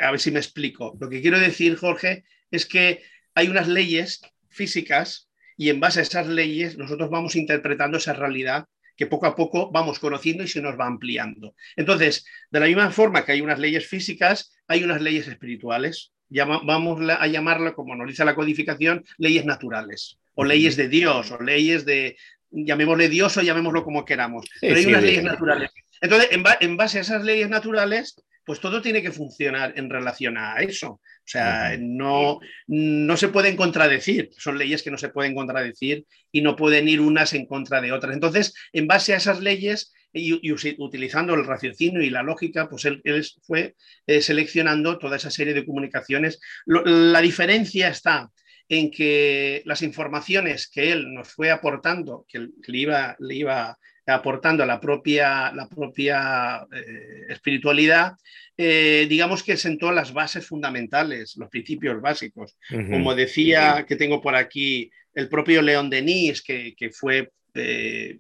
a 0.02 0.12
ver 0.12 0.20
si 0.20 0.32
me 0.32 0.40
explico. 0.40 0.98
Lo 1.00 1.10
que 1.10 1.22
quiero 1.22 1.40
decir, 1.40 1.78
Jorge, 1.78 2.26
es 2.52 2.66
que 2.66 3.02
hay 3.34 3.48
unas 3.48 3.70
leyes 3.70 4.22
físicas 4.50 5.29
y 5.60 5.70
en 5.70 5.82
base 5.82 6.00
a 6.00 6.04
esas 6.04 6.26
leyes 6.26 6.78
nosotros 6.78 7.10
vamos 7.10 7.36
interpretando 7.36 7.98
esa 7.98 8.14
realidad 8.14 8.66
que 8.96 9.08
poco 9.08 9.26
a 9.26 9.36
poco 9.36 9.70
vamos 9.72 10.00
conociendo 10.00 10.42
y 10.42 10.48
se 10.48 10.62
nos 10.62 10.80
va 10.80 10.88
ampliando. 10.88 11.54
Entonces, 11.76 12.26
de 12.50 12.62
la 12.62 12.66
misma 12.66 12.92
forma 12.92 13.26
que 13.26 13.34
hay 13.34 13.42
unas 13.42 13.60
leyes 13.60 13.86
físicas, 13.86 14.58
hay 14.70 14.86
unas 14.86 15.02
leyes 15.02 15.28
espirituales. 15.28 16.14
vamos 16.30 17.02
a 17.10 17.28
llamarlo, 17.28 17.76
como 17.76 17.94
nos 17.94 18.08
dice 18.08 18.24
la 18.24 18.36
codificación, 18.36 19.04
leyes 19.18 19.44
naturales, 19.44 20.18
o 20.34 20.46
leyes 20.46 20.78
de 20.78 20.88
Dios, 20.88 21.30
o 21.32 21.42
leyes 21.42 21.84
de, 21.86 22.16
llamémosle 22.52 23.10
Dios 23.10 23.36
o 23.36 23.42
llamémoslo 23.42 23.84
como 23.84 24.06
queramos. 24.06 24.46
Pero 24.62 24.78
hay 24.78 24.86
unas 24.86 25.04
leyes 25.04 25.24
naturales. 25.24 25.72
Entonces, 26.00 26.30
en, 26.32 26.78
base 26.78 27.00
a 27.00 27.02
esas 27.02 27.24
leyes 27.26 27.50
naturales, 27.50 28.16
pues 28.46 28.62
todo 28.62 28.82
tiene 28.82 29.02
que 29.02 29.12
funcionar 29.12 29.74
en 29.76 29.90
relación 29.90 30.38
a 30.38 30.56
eso. 30.58 31.02
O 31.30 31.32
sea, 31.32 31.78
no, 31.80 32.40
no 32.66 33.16
se 33.16 33.28
pueden 33.28 33.56
contradecir, 33.56 34.32
son 34.36 34.58
leyes 34.58 34.82
que 34.82 34.90
no 34.90 34.98
se 34.98 35.10
pueden 35.10 35.36
contradecir 35.36 36.08
y 36.32 36.42
no 36.42 36.56
pueden 36.56 36.88
ir 36.88 37.02
unas 37.02 37.34
en 37.34 37.46
contra 37.46 37.82
de 37.82 37.92
otras. 37.92 38.16
Entonces, 38.16 38.56
en 38.74 38.88
base 38.88 39.14
a 39.14 39.18
esas 39.18 39.40
leyes 39.40 39.94
y, 40.12 40.52
utilizando 40.80 41.36
el 41.36 41.46
raciocinio 41.46 42.02
y 42.02 42.10
la 42.10 42.24
lógica, 42.24 42.68
pues 42.68 42.86
él, 42.86 43.04
fue 43.44 43.76
eh, 44.08 44.24
seleccionando 44.24 44.98
toda 44.98 45.18
esa 45.18 45.30
serie 45.30 45.54
de 45.54 45.68
comunicaciones. 45.68 46.40
la 46.66 47.22
diferencia 47.22 47.90
está 47.90 48.32
en 48.68 48.90
que 48.90 49.62
las 49.66 49.84
informaciones 49.84 50.68
que 50.68 50.92
él 50.92 51.14
nos 51.14 51.30
fue 51.30 51.52
aportando, 51.52 52.26
que 52.28 52.40
le 52.40 52.78
iba, 52.80 53.16
le 53.20 53.36
iba 53.36 53.78
aportando 54.10 54.66
la 54.66 54.80
propia, 54.80 55.52
la 55.52 55.68
propia 55.68 56.68
eh, 56.72 57.26
espiritualidad, 57.30 58.14
eh, 58.58 59.06
digamos 59.10 59.44
que 59.44 59.58
sentó 59.58 59.92
las 59.92 60.14
bases 60.14 60.46
fundamentales, 60.46 61.38
los 61.38 61.50
principios 61.50 62.02
básicos. 62.02 62.58
Como 62.70 63.16
decía, 63.16 63.86
que 63.88 63.96
tengo 63.96 64.22
por 64.22 64.36
aquí, 64.36 64.92
el 65.14 65.30
propio 65.30 65.62
León 65.62 65.90
Denis, 65.90 66.42
que, 66.42 66.76
que 66.76 66.90
fue 66.90 67.32
eh, 67.54 68.20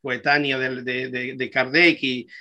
coetáneo 0.00 0.58
de, 0.58 1.34
de, 1.36 1.50
Kardec 1.50 1.98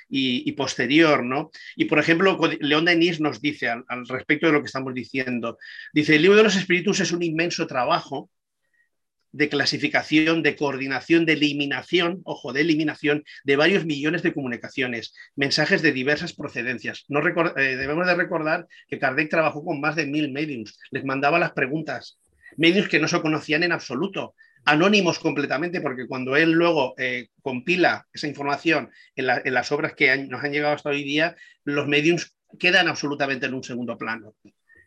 y, 0.10 0.52
posterior, 0.54 1.24
¿no? 1.24 1.52
Y 1.76 1.86
por 1.86 2.00
ejemplo, 2.00 2.40
León 2.60 2.86
Denis 2.86 3.20
nos 3.20 3.42
dice 3.42 3.70
al, 3.70 4.08
respecto 4.08 4.48
de 4.48 4.54
lo 4.54 4.62
que 4.62 4.68
estamos 4.68 4.94
diciendo, 4.94 5.58
dice, 5.94 6.16
el 6.16 6.22
libro 6.22 6.38
de 6.38 6.44
los 6.44 6.56
espíritus 6.56 7.00
es 7.00 7.12
un 7.12 7.24
inmenso 7.24 7.68
trabajo 7.68 8.30
de 9.36 9.50
clasificación, 9.50 10.44
de 10.44 10.56
coordinación, 10.56 11.26
de 11.26 11.34
eliminación, 11.34 12.22
ojo, 12.24 12.54
de 12.54 12.62
eliminación 12.62 13.26
de 13.44 13.58
varios 13.58 13.86
millones 13.86 14.24
de 14.24 14.34
comunicaciones, 14.34 15.14
mensajes 15.36 15.82
de 15.82 15.92
diversas 15.92 16.34
procedencias. 16.34 17.04
No 17.10 17.20
eh, 17.20 17.76
debemos 17.76 18.08
de 18.08 18.16
recordar 18.16 18.66
que 18.88 18.98
Kardec 18.98 19.30
trabajó 19.30 19.66
con 19.66 19.82
más 19.82 19.98
de 19.98 20.06
mil 20.06 20.32
mediums, 20.32 20.80
les 20.90 21.04
mandaba 21.04 21.38
las 21.38 21.52
preguntas, 21.52 22.18
medios 22.56 22.88
que 22.88 23.00
no 23.00 23.10
se 23.10 23.20
conocían 23.20 23.64
en 23.64 23.74
absoluto, 23.74 24.36
anónimos 24.64 25.20
completamente, 25.20 25.82
porque 25.82 26.08
cuando 26.08 26.38
él 26.38 26.54
luego 26.54 26.96
eh, 26.98 27.28
compila 27.42 28.08
esa 28.14 28.28
información 28.28 28.90
en, 29.18 29.28
las 29.28 29.72
obras 29.74 29.96
que 29.96 30.16
nos 30.18 30.42
han 30.46 30.54
llegado 30.54 30.76
hasta 30.76 30.92
hoy 30.92 31.04
día, 31.04 31.36
los 31.66 31.90
mediums 31.90 32.38
quedan 32.58 32.88
absolutamente 32.88 33.48
en 33.48 33.54
un 33.54 33.64
segundo 33.66 33.98
plano, 33.98 34.34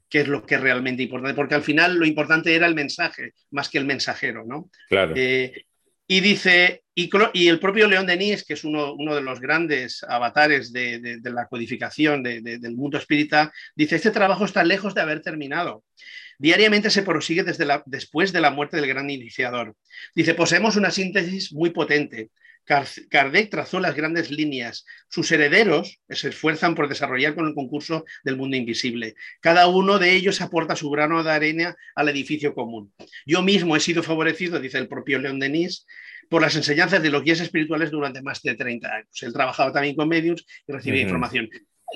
que 0.09 0.21
es 0.21 0.29
lo 0.29 0.45
que 0.45 0.55
es 0.55 0.61
realmente 0.61 1.03
importante, 1.03 1.35
porque 1.35 1.55
al 1.55 1.63
final 1.63 1.97
lo 1.97 2.07
importante 2.07 2.55
era 2.55 2.67
el 2.67 2.75
mensaje 2.75 3.35
más 3.51 3.69
que 3.69 3.79
el 3.79 3.85
mensajero, 3.85 4.45
¿no? 4.47 4.71
Claro. 4.89 5.15
Eh, 5.17 5.67
y 6.11 6.21
dice, 6.21 6.85
y, 6.95 7.49
el 7.49 7.61
propio 7.61 7.87
León 7.87 8.07
Denis, 8.07 8.43
que 8.43 8.55
es 8.55 8.65
uno, 8.65 8.95
uno 8.95 9.15
de 9.15 9.21
los 9.21 9.41
grandes 9.41 10.03
avatares 10.09 10.73
de, 10.73 11.21
la 11.23 11.47
codificación 11.47 12.23
del 12.23 12.77
mundo 12.77 12.97
espírita, 12.97 13.53
dice, 13.77 13.97
este 13.97 14.11
trabajo 14.11 14.47
está 14.47 14.65
lejos 14.65 14.95
de 14.95 15.03
haber 15.03 15.21
terminado. 15.21 15.85
Diariamente 16.39 16.89
se 16.89 17.03
prosigue 17.03 17.43
desde 17.43 17.67
la, 17.67 17.83
después 17.85 18.33
de 18.33 18.41
la 18.41 18.51
muerte 18.51 18.79
del 18.79 18.87
gran 18.87 19.11
iniciador. 19.11 19.77
Dice, 20.15 20.35
poseemos 20.35 20.77
una 20.77 20.91
síntesis 20.91 21.53
muy 21.53 21.71
potente. 21.71 22.31
Kardec 22.69 23.51
trazó 23.51 23.81
las 23.81 23.95
grandes 23.95 24.31
líneas. 24.31 24.85
Sus 25.09 25.33
herederos 25.33 26.01
se 26.09 26.29
esfuerzan 26.29 26.75
por 26.75 26.89
desarrollar 26.89 27.35
con 27.35 27.47
el 27.47 27.55
concurso 27.55 28.05
del 28.25 28.37
mundo 28.37 28.57
invisible. 28.57 29.15
Cada 29.41 29.69
uno 29.69 29.99
de 29.99 30.15
ellos 30.15 30.41
aporta 30.41 30.77
su 30.77 30.91
grano 30.91 31.25
de 31.25 31.31
arena 31.31 31.77
al 31.95 32.09
edificio 32.11 32.55
común. 32.55 32.93
Yo 33.25 33.43
mismo 33.43 33.75
he 33.75 33.81
sido 33.81 34.03
favorecido, 34.03 34.61
dice 34.61 34.79
el 34.79 34.89
propio 34.89 35.19
León 35.19 35.41
Denis, 35.41 35.87
por 36.29 36.43
las 36.43 36.57
enseñanzas 36.57 37.03
de 37.03 37.11
los 37.11 37.25
guías 37.25 37.41
espirituales 37.41 37.91
durante 37.91 38.21
más 38.21 38.43
de 38.43 38.55
30 38.55 38.95
años. 38.95 39.23
Él 39.23 39.33
trabajaba 39.33 39.73
también 39.73 39.97
con 39.97 40.09
medios 40.09 40.45
y 40.67 40.73
recibía 40.73 41.03
información. 41.03 41.49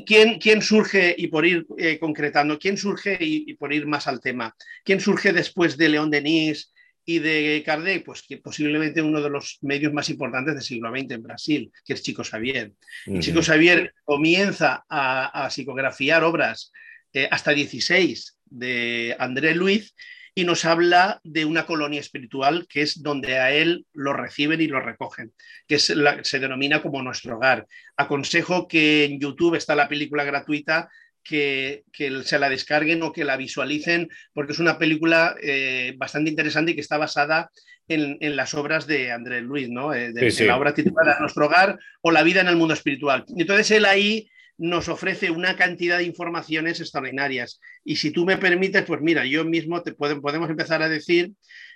¿Quién, 0.06 0.62
surge, 0.62 1.14
y 1.18 1.26
por 1.26 1.44
ir 1.44 1.66
eh, 1.76 1.98
concretando, 1.98 2.58
quién 2.58 2.78
surge, 2.78 3.18
y, 3.20 3.52
por 3.54 3.74
ir 3.74 3.86
más 3.86 4.06
al 4.06 4.20
tema, 4.20 4.56
quién 4.84 5.00
surge 5.00 5.34
después 5.34 5.76
de 5.76 5.90
León 5.90 6.10
Denis 6.10 6.72
y 7.04 7.18
de 7.18 7.62
Kardec? 7.64 8.04
Pues 8.04 8.22
que 8.22 8.38
posiblemente 8.38 9.02
uno 9.02 9.20
de 9.20 9.30
los 9.30 9.58
medios 9.62 9.92
más 9.92 10.08
importantes 10.10 10.54
del 10.54 10.62
siglo 10.62 10.90
XX 10.90 11.10
en 11.12 11.22
Brasil, 11.22 11.72
que 11.84 11.94
es 11.94 12.02
Chico 12.02 12.22
Xavier. 12.24 12.72
Chico 13.20 13.42
Xavier 13.42 13.94
comienza 14.04 14.84
a, 14.88 15.48
psicografiar 15.50 16.24
obras 16.24 16.72
eh, 17.12 17.28
hasta 17.30 17.52
16 17.52 18.38
de 18.46 19.16
André 19.18 19.54
Luis 19.54 19.94
y 20.34 20.44
nos 20.44 20.64
habla 20.64 21.20
de 21.24 21.44
una 21.44 21.66
colonia 21.66 22.00
espiritual 22.00 22.66
que 22.68 22.82
es 22.82 23.02
donde 23.02 23.38
a 23.38 23.52
él 23.52 23.86
lo 23.92 24.14
reciben 24.14 24.60
y 24.60 24.66
lo 24.66 24.80
recogen, 24.80 25.32
que 25.66 25.78
se 25.78 26.38
denomina 26.38 26.80
como 26.80 27.02
nuestro 27.02 27.36
hogar. 27.36 27.66
Aconsejo 27.96 28.66
que 28.66 29.04
en 29.04 29.20
YouTube 29.20 29.56
está 29.56 29.74
la 29.74 29.88
película 29.88 30.24
gratuita 30.24 30.88
que, 31.22 31.84
se 32.24 32.38
la 32.38 32.48
descarguen 32.48 33.02
o 33.02 33.12
que 33.12 33.24
la 33.24 33.36
visualicen, 33.36 34.08
porque 34.32 34.52
es 34.52 34.58
una 34.58 34.78
película 34.78 35.36
eh, 35.42 35.94
bastante 35.96 36.30
interesante 36.30 36.72
y 36.72 36.74
que 36.74 36.80
está 36.80 36.98
basada 36.98 37.50
en, 37.88 38.36
las 38.36 38.54
obras 38.54 38.86
de 38.86 39.12
Andrés 39.12 39.42
Luis, 39.42 39.68
¿no? 39.68 39.92
Eh, 39.92 40.12
de, 40.12 40.46
la 40.46 40.56
obra 40.56 40.74
titulada 40.74 41.18
Nuestro 41.20 41.46
hogar 41.46 41.78
o 42.00 42.10
La 42.10 42.22
vida 42.22 42.40
en 42.40 42.48
el 42.48 42.56
mundo 42.56 42.74
espiritual. 42.74 43.24
Entonces 43.36 43.70
él 43.70 43.84
ahí 43.84 44.28
nos 44.58 44.88
ofrece 44.88 45.30
una 45.30 45.56
cantidad 45.56 45.98
de 45.98 46.04
informaciones 46.04 46.80
extraordinarias. 46.80 47.60
Y 47.84 47.96
si 47.96 48.10
tú 48.10 48.24
me 48.24 48.38
permites, 48.38 48.84
pues 48.84 49.00
mira, 49.00 49.24
yo 49.26 49.44
mismo 49.44 49.82
te 49.82 49.92
podemos 49.92 50.50
empezar 50.50 50.82
a 50.82 50.88
decir, 50.88 51.32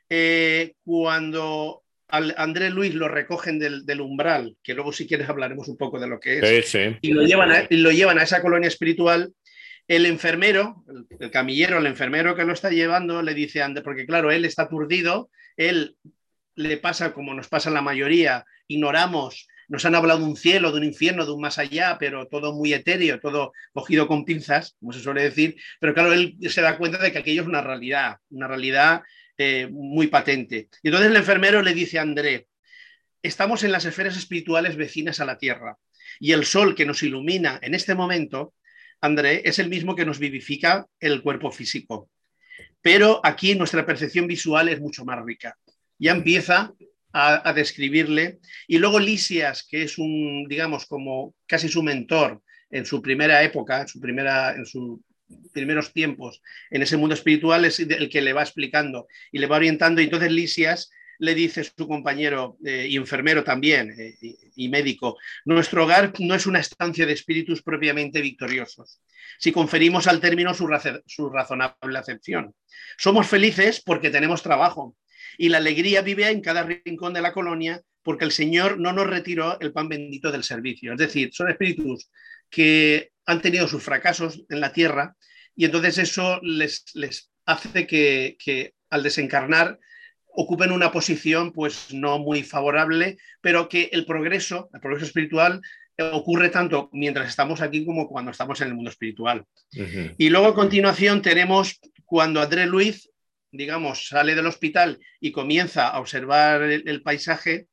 eh, 0.08 0.74
cuando 0.84 1.82
Andrés 2.08 2.72
Luis 2.72 2.94
lo 2.94 3.08
recogen 3.08 3.58
del, 3.58 4.00
umbral, 4.00 4.56
que 4.62 4.74
luego 4.74 4.92
si 4.92 5.06
quieres 5.06 5.28
hablaremos 5.28 5.68
un 5.68 5.76
poco 5.76 5.98
de 5.98 6.06
lo 6.06 6.20
que 6.20 6.58
es, 6.58 6.74
Y, 7.02 7.12
lo 7.12 7.22
llevan 7.22 7.50
a, 7.50 7.66
lo 7.70 7.90
llevan 7.90 8.18
a 8.18 8.22
esa 8.22 8.42
colonia 8.42 8.68
espiritual, 8.68 9.32
el 9.88 10.06
enfermero, 10.06 10.84
el, 11.18 11.30
camillero, 11.30 11.78
el 11.78 11.86
enfermero 11.86 12.36
que 12.36 12.44
lo 12.44 12.52
está 12.52 12.70
llevando, 12.70 13.22
le 13.22 13.34
dice, 13.34 13.62
porque 13.82 14.06
claro, 14.06 14.30
él 14.30 14.44
está 14.44 14.62
aturdido, 14.62 15.30
él 15.56 15.96
le 16.54 16.76
pasa 16.76 17.12
como 17.12 17.34
nos 17.34 17.48
pasa 17.48 17.70
a 17.70 17.72
la 17.72 17.82
mayoría, 17.82 18.44
ignoramos 18.68 19.46
nos 19.68 19.84
han 19.84 19.94
hablado 19.94 20.20
de 20.20 20.26
un 20.26 20.36
cielo, 20.36 20.70
de 20.70 20.78
un 20.78 20.84
infierno, 20.84 21.24
de 21.24 21.32
un 21.32 21.40
más 21.40 21.58
allá, 21.58 21.96
pero 21.98 22.26
todo 22.26 22.54
muy 22.54 22.72
etéreo, 22.72 23.18
todo 23.20 23.52
cogido 23.72 24.06
con 24.06 24.24
pinzas, 24.24 24.76
como 24.78 24.92
se 24.92 25.00
suele 25.00 25.22
decir. 25.22 25.56
Pero 25.80 25.94
claro, 25.94 26.12
él 26.12 26.36
se 26.48 26.60
da 26.60 26.78
cuenta 26.78 26.98
de 26.98 27.12
que 27.12 27.18
aquello 27.18 27.42
es 27.42 27.48
una 27.48 27.62
realidad, 27.62 28.16
una 28.30 28.46
realidad 28.46 29.02
eh, 29.38 29.68
muy 29.70 30.06
patente. 30.06 30.68
Y 30.82 30.88
entonces 30.88 31.10
el 31.10 31.16
enfermero 31.16 31.62
le 31.62 31.74
dice 31.74 31.98
a 31.98 32.02
André, 32.02 32.48
estamos 33.22 33.62
en 33.64 33.72
las 33.72 33.84
esferas 33.84 34.16
espirituales 34.16 34.76
vecinas 34.76 35.20
a 35.20 35.24
la 35.24 35.38
Tierra 35.38 35.76
y 36.20 36.32
el 36.32 36.44
sol 36.44 36.74
que 36.74 36.86
nos 36.86 37.02
ilumina 37.02 37.58
en 37.62 37.74
este 37.74 37.94
momento, 37.94 38.54
André, 39.00 39.42
es 39.44 39.58
el 39.58 39.68
mismo 39.68 39.94
que 39.94 40.06
nos 40.06 40.18
vivifica 40.18 40.86
el 41.00 41.22
cuerpo 41.22 41.50
físico. 41.50 42.10
Pero 42.80 43.20
aquí 43.22 43.54
nuestra 43.54 43.84
percepción 43.84 44.26
visual 44.26 44.68
es 44.68 44.80
mucho 44.80 45.04
más 45.04 45.22
rica. 45.24 45.56
Ya 45.98 46.12
empieza 46.12 46.72
a, 47.12 47.52
describirle. 47.54 48.38
Y 48.68 48.78
luego 48.78 49.00
Lisias, 49.00 49.66
que 49.68 49.82
es 49.82 49.98
un, 49.98 50.46
digamos, 50.48 50.86
como 50.86 51.34
casi 51.46 51.68
su 51.68 51.82
mentor 51.82 52.42
en 52.70 52.84
su 52.84 53.00
primera 53.00 53.42
época, 53.42 53.80
en, 53.80 53.88
su 53.88 54.00
primera, 54.00 54.54
en 54.54 54.66
sus 54.66 55.00
primeros 55.52 55.92
tiempos 55.92 56.42
en 56.70 56.82
ese 56.82 56.96
mundo 56.96 57.14
espiritual, 57.14 57.64
es 57.64 57.80
el 57.80 58.08
que 58.08 58.20
le 58.20 58.32
va 58.32 58.42
explicando 58.42 59.06
y 59.32 59.38
le 59.38 59.46
va 59.46 59.56
orientando. 59.56 60.00
Y 60.00 60.04
entonces 60.04 60.30
Lisias 60.30 60.90
le 61.18 61.34
dice 61.34 61.64
su 61.64 61.88
compañero 61.88 62.58
eh, 62.64 62.86
y 62.88 62.96
enfermero 62.96 63.42
también 63.42 63.94
eh, 63.98 64.14
y, 64.54 64.68
médico, 64.68 65.16
nuestro 65.44 65.84
hogar 65.84 66.12
no 66.18 66.34
es 66.34 66.46
una 66.46 66.60
estancia 66.60 67.06
de 67.06 67.12
espíritus 67.12 67.62
propiamente 67.62 68.20
victoriosos, 68.20 69.00
si 69.38 69.52
conferimos 69.52 70.06
al 70.06 70.20
término 70.20 70.52
su 70.54 71.28
razonable 71.28 71.98
acepción. 71.98 72.54
Somos 72.98 73.26
felices 73.26 73.82
porque 73.84 74.10
tenemos 74.10 74.42
trabajo, 74.42 74.96
y 75.38 75.48
la 75.48 75.58
alegría 75.58 76.02
vive 76.02 76.28
en 76.30 76.40
cada 76.40 76.62
rincón 76.62 77.12
de 77.12 77.22
la 77.22 77.32
colonia 77.32 77.82
porque 78.02 78.24
el 78.24 78.32
Señor 78.32 78.78
no 78.78 78.92
nos 78.92 79.08
retiró 79.08 79.58
el 79.60 79.72
pan 79.72 79.88
bendito 79.88 80.30
del 80.30 80.44
servicio. 80.44 80.92
Es 80.92 80.98
decir, 80.98 81.30
son 81.32 81.50
espíritus 81.50 82.08
que 82.50 83.10
han 83.24 83.42
tenido 83.42 83.68
sus 83.68 83.82
fracasos 83.82 84.44
en 84.48 84.60
la 84.60 84.72
tierra 84.72 85.16
y 85.54 85.64
entonces 85.64 85.98
eso 85.98 86.40
les, 86.42 86.84
les 86.94 87.30
hace 87.44 87.86
que, 87.86 88.36
que 88.38 88.74
al 88.90 89.02
desencarnar 89.02 89.78
ocupen 90.28 90.72
una 90.72 90.92
posición 90.92 91.52
pues 91.52 91.92
no 91.94 92.18
muy 92.18 92.42
favorable, 92.42 93.16
pero 93.40 93.68
que 93.68 93.88
el 93.92 94.04
progreso, 94.04 94.68
el 94.74 94.80
progreso 94.80 95.06
espiritual 95.06 95.60
ocurre 96.12 96.50
tanto 96.50 96.90
mientras 96.92 97.28
estamos 97.28 97.62
aquí 97.62 97.86
como 97.86 98.06
cuando 98.06 98.30
estamos 98.30 98.60
en 98.60 98.68
el 98.68 98.74
mundo 98.74 98.90
espiritual. 98.90 99.44
Y 100.18 100.28
luego 100.28 100.48
a 100.48 100.54
continuación 100.54 101.22
tenemos 101.22 101.80
cuando 102.04 102.42
André 102.42 102.66
Luis 102.66 103.10
digamos, 103.56 104.08
sale 104.08 104.34
del 104.34 104.46
hospital 104.46 104.98
y 105.20 105.32
comienza 105.32 105.88
a 105.88 105.98
observar 106.00 106.62
el, 106.62 107.02
paisaje 107.02 107.66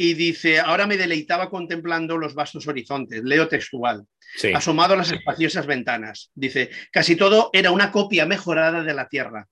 y 0.00 0.14
dice, 0.14 0.60
ahora 0.60 0.86
me 0.86 0.96
deleitaba 0.96 1.50
contemplando 1.50 2.16
los 2.16 2.32
vastos 2.32 2.68
horizontes, 2.68 3.24
leo 3.24 3.48
textual, 3.48 4.06
asomado 4.54 4.94
a 4.94 4.98
las 4.98 5.10
espaciosas 5.10 5.66
ventanas. 5.66 6.30
Dice, 6.36 6.70
casi 6.92 7.16
todo 7.16 7.50
era 7.52 7.72
una 7.72 7.90
copia 7.90 8.24
mejorada 8.24 8.84
de 8.84 8.94
la 8.94 9.08
tierra. 9.08 9.48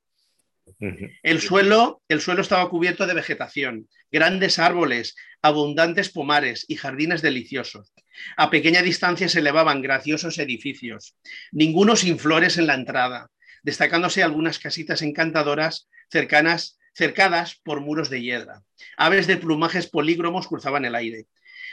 El 1.25 1.41
suelo, 1.41 2.01
el 2.09 2.21
suelo 2.21 2.43
estaba 2.43 2.71
cubierto 2.71 3.09
de 3.09 3.15
vegetación, 3.15 3.89
grandes 4.13 4.61
árboles, 4.61 5.17
abundantes 5.43 6.11
pomares 6.11 6.65
y 6.69 6.77
jardines 6.77 7.23
deliciosos. 7.23 7.93
A 8.37 8.49
pequeña 8.49 8.83
distancia 8.83 9.29
se 9.29 9.41
elevaban 9.41 9.83
graciosos 9.83 10.39
edificios, 10.39 11.17
ninguno 11.51 11.97
sin 11.97 12.21
flores 12.21 12.57
en 12.57 12.69
la 12.69 12.75
entrada, 12.75 13.31
destacándose 13.65 14.23
algunas 14.23 14.61
casitas 14.61 15.03
encantadoras 15.03 15.89
cercanas 16.09 16.79
cercadas 16.97 17.61
por 17.63 17.81
muros 17.81 18.09
de 18.09 18.23
hiedra. 18.23 18.63
Aves 18.97 19.27
de 19.27 19.37
plumajes 19.37 19.87
polígromos 19.87 20.49
cruzaban 20.49 20.87
el 20.87 20.95
aire. 20.95 21.27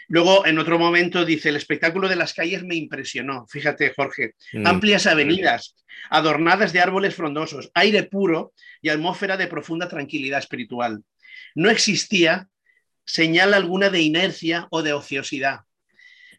Luego, 0.09 0.45
en 0.45 0.59
otro 0.59 0.77
momento, 0.77 1.23
dice, 1.23 1.47
el 1.47 1.55
espectáculo 1.55 2.09
de 2.09 2.17
las 2.17 2.33
calles 2.33 2.63
me 2.63 2.75
impresionó. 2.75 3.47
Fíjate, 3.47 3.93
Jorge, 3.95 4.35
mm. 4.51 4.67
amplias 4.67 5.07
avenidas, 5.07 5.77
adornadas 6.09 6.73
de 6.73 6.81
árboles 6.81 7.15
frondosos, 7.15 7.71
aire 7.73 8.03
puro 8.03 8.51
y 8.81 8.89
atmósfera 8.89 9.37
de 9.37 9.47
profunda 9.47 9.87
tranquilidad 9.87 10.39
espiritual. 10.39 11.03
No 11.55 11.69
existía 11.69 12.49
señal 13.05 13.53
alguna 13.53 13.89
de 13.89 14.01
inercia 14.01 14.67
o 14.71 14.83
de 14.83 14.91
ociosidad, 14.91 15.61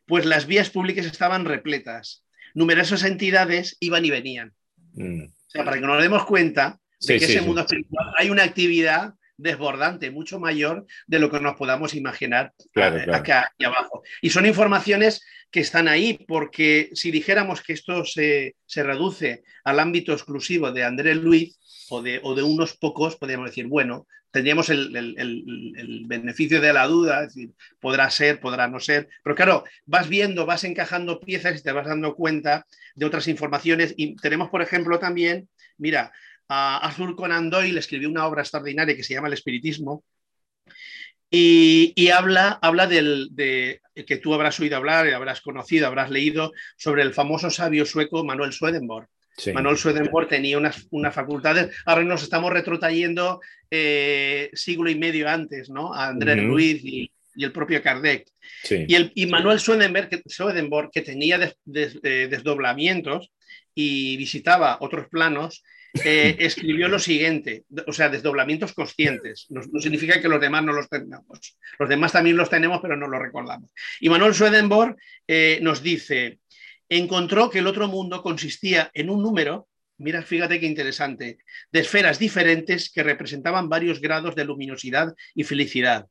pues 0.06 0.26
las 0.26 0.46
vías 0.46 0.68
públicas 0.68 1.06
estaban 1.06 1.46
repletas. 1.46 2.22
Numerosas 2.52 3.02
entidades 3.04 3.78
iban 3.80 4.04
y 4.04 4.10
venían. 4.10 4.52
Mm. 4.92 5.24
O 5.24 5.50
sea, 5.50 5.64
para 5.64 5.78
que 5.78 5.86
nos 5.86 6.02
demos 6.02 6.26
cuenta, 6.26 6.80
que 7.06 7.16
ese 7.16 7.42
mundo 7.42 7.62
espiritual 7.62 8.12
hay 8.16 8.30
una 8.30 8.42
actividad 8.42 9.14
desbordante, 9.36 10.10
mucho 10.10 10.38
mayor 10.38 10.86
de 11.06 11.18
lo 11.18 11.30
que 11.30 11.40
nos 11.40 11.56
podamos 11.56 11.94
imaginar 11.94 12.52
acá 13.12 13.52
y 13.58 13.64
abajo. 13.64 14.02
Y 14.22 14.30
son 14.30 14.46
informaciones 14.46 15.24
que 15.50 15.60
están 15.60 15.88
ahí, 15.88 16.18
porque 16.26 16.90
si 16.94 17.10
dijéramos 17.10 17.62
que 17.62 17.74
esto 17.74 18.04
se, 18.04 18.54
reduce 18.74 19.44
al 19.64 19.80
ámbito 19.80 20.12
exclusivo 20.12 20.72
de 20.72 20.84
Andrés 20.84 21.16
Luis 21.16 21.58
o 21.90 22.02
de, 22.02 22.20
o 22.22 22.34
de 22.34 22.42
unos 22.42 22.76
pocos, 22.76 23.16
podríamos 23.16 23.50
decir, 23.50 23.66
bueno, 23.66 24.06
tendríamos 24.32 24.68
el, 24.68 24.96
el, 24.96 26.02
beneficio 26.06 26.60
de 26.60 26.72
la 26.72 26.88
duda, 26.88 27.22
es 27.22 27.34
decir, 27.34 27.52
podrá 27.80 28.10
ser, 28.10 28.40
podrá 28.40 28.66
no 28.66 28.80
ser, 28.80 29.08
pero 29.22 29.36
claro, 29.36 29.64
vas 29.86 30.08
viendo, 30.08 30.44
vas 30.44 30.64
encajando 30.64 31.20
piezas 31.20 31.60
y 31.60 31.62
te 31.62 31.70
vas 31.70 31.86
dando 31.86 32.16
cuenta 32.16 32.66
de 32.96 33.06
otras 33.06 33.28
informaciones. 33.28 33.94
Y 33.96 34.16
tenemos, 34.16 34.50
por 34.50 34.60
ejemplo, 34.60 34.98
también, 34.98 35.48
mira, 35.78 36.12
a 36.48 36.78
Arthur 36.78 37.16
Conan 37.16 37.50
Doyle 37.50 37.78
escribió 37.78 38.08
una 38.08 38.26
obra 38.26 38.42
extraordinaria 38.42 38.96
que 38.96 39.02
se 39.02 39.14
llama 39.14 39.28
El 39.28 39.34
Espiritismo 39.34 40.04
y, 41.36 42.10
habla, 42.10 42.58
habla 42.62 42.86
del, 42.86 43.28
de 43.32 43.80
que 44.06 44.18
tú 44.18 44.34
habrás 44.34 44.60
oído 44.60 44.76
hablar, 44.76 45.12
habrás 45.12 45.40
conocido, 45.40 45.86
habrás 45.86 46.10
leído 46.10 46.52
sobre 46.76 47.02
el 47.02 47.12
famoso 47.12 47.50
sabio 47.50 47.84
sueco 47.84 48.24
Manuel 48.24 48.52
Swedenborg. 48.52 49.08
Manuel 49.52 49.76
Swedenborg 49.76 50.28
tenía 50.28 50.56
unas, 50.56 50.86
unas, 50.90 51.12
facultades, 51.12 51.74
ahora 51.86 52.04
nos 52.04 52.22
estamos 52.22 52.52
retrotrayendo 52.52 53.40
eh, 53.68 54.48
siglo 54.52 54.88
y 54.88 54.94
medio 54.94 55.28
antes, 55.28 55.70
¿no? 55.70 55.92
A 55.92 56.06
Andrés 56.06 56.44
Ruiz 56.44 56.84
y, 56.84 57.10
el 57.36 57.50
propio 57.50 57.82
Kardec. 57.82 58.28
Y, 58.70 58.94
el, 58.94 59.10
y 59.16 59.26
Manuel 59.26 59.58
Swedenborg, 59.58 60.08
que, 60.08 60.22
Swedenborg, 60.26 60.92
que 60.92 61.02
tenía 61.02 61.36
eh, 61.42 62.28
desdoblamientos 62.30 63.32
y 63.74 64.16
visitaba 64.16 64.76
otros 64.78 65.08
planos, 65.08 65.64
eh, 66.02 66.36
escribió 66.40 66.88
lo 66.88 66.98
siguiente, 66.98 67.64
o 67.86 67.92
sea, 67.92 68.08
desdoblamientos 68.08 68.72
conscientes. 68.72 69.46
No, 69.50 69.62
significa 69.80 70.20
que 70.20 70.28
los 70.28 70.40
demás 70.40 70.64
no 70.64 70.72
los 70.72 70.88
tengamos. 70.88 71.56
Los 71.78 71.88
demás 71.88 72.12
también 72.12 72.36
los 72.36 72.50
tenemos, 72.50 72.80
pero 72.80 72.96
no 72.96 73.06
los 73.06 73.20
recordamos. 73.20 73.70
Y 74.00 74.08
Manuel 74.08 74.34
Swedenborg 74.34 74.96
eh, 75.28 75.58
nos 75.62 75.82
dice, 75.82 76.40
encontró 76.88 77.50
que 77.50 77.60
el 77.60 77.66
otro 77.66 77.88
mundo 77.88 78.22
consistía 78.22 78.90
en 78.94 79.10
un 79.10 79.22
número, 79.22 79.68
mira, 79.98 80.22
fíjate 80.22 80.58
qué 80.58 80.66
interesante, 80.66 81.38
de 81.70 81.80
esferas 81.80 82.18
diferentes 82.18 82.90
que 82.90 83.02
representaban 83.02 83.68
varios 83.68 84.00
grados 84.00 84.34
de 84.34 84.44
luminosidad 84.44 85.14
y 85.34 85.44
felicidad 85.44 86.06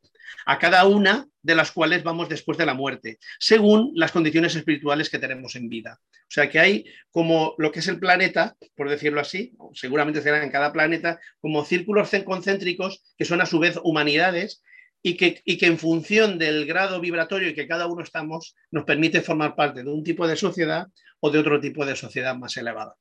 a 0.45 0.59
cada 0.59 0.85
una 0.85 1.27
de 1.41 1.55
las 1.55 1.71
cuales 1.71 2.03
vamos 2.03 2.29
después 2.29 2.57
de 2.57 2.65
la 2.65 2.73
muerte, 2.73 3.19
según 3.39 3.91
las 3.95 4.11
condiciones 4.11 4.55
espirituales 4.55 5.09
que 5.09 5.19
tenemos 5.19 5.55
en 5.55 5.69
vida. 5.69 5.99
O 6.01 6.31
sea 6.33 6.49
que 6.49 6.59
hay 6.59 6.85
como 7.11 7.53
lo 7.57 7.71
que 7.71 7.79
es 7.79 7.87
el 7.87 7.99
planeta, 7.99 8.55
por 8.75 8.89
decirlo 8.89 9.21
así, 9.21 9.53
seguramente 9.73 10.21
será 10.21 10.43
en 10.43 10.51
cada 10.51 10.71
planeta, 10.71 11.19
como 11.39 11.65
círculos 11.65 12.11
concéntricos 12.25 13.03
que 13.17 13.25
son 13.25 13.41
a 13.41 13.45
su 13.45 13.59
vez 13.59 13.79
humanidades 13.83 14.63
y 15.01 15.17
que, 15.17 15.41
y 15.43 15.57
que 15.57 15.67
en 15.67 15.77
función 15.77 16.39
del 16.39 16.65
grado 16.65 17.01
vibratorio 17.01 17.49
y 17.49 17.53
que 17.53 17.67
cada 17.67 17.87
uno 17.87 18.03
estamos, 18.03 18.55
nos 18.71 18.85
permite 18.85 19.21
formar 19.21 19.55
parte 19.55 19.83
de 19.83 19.91
un 19.91 20.03
tipo 20.03 20.25
de 20.27 20.37
sociedad 20.37 20.87
o 21.19 21.29
de 21.29 21.39
otro 21.39 21.59
tipo 21.59 21.85
de 21.85 21.95
sociedad 21.95 22.35
más 22.35 22.55
elevada. 22.57 22.95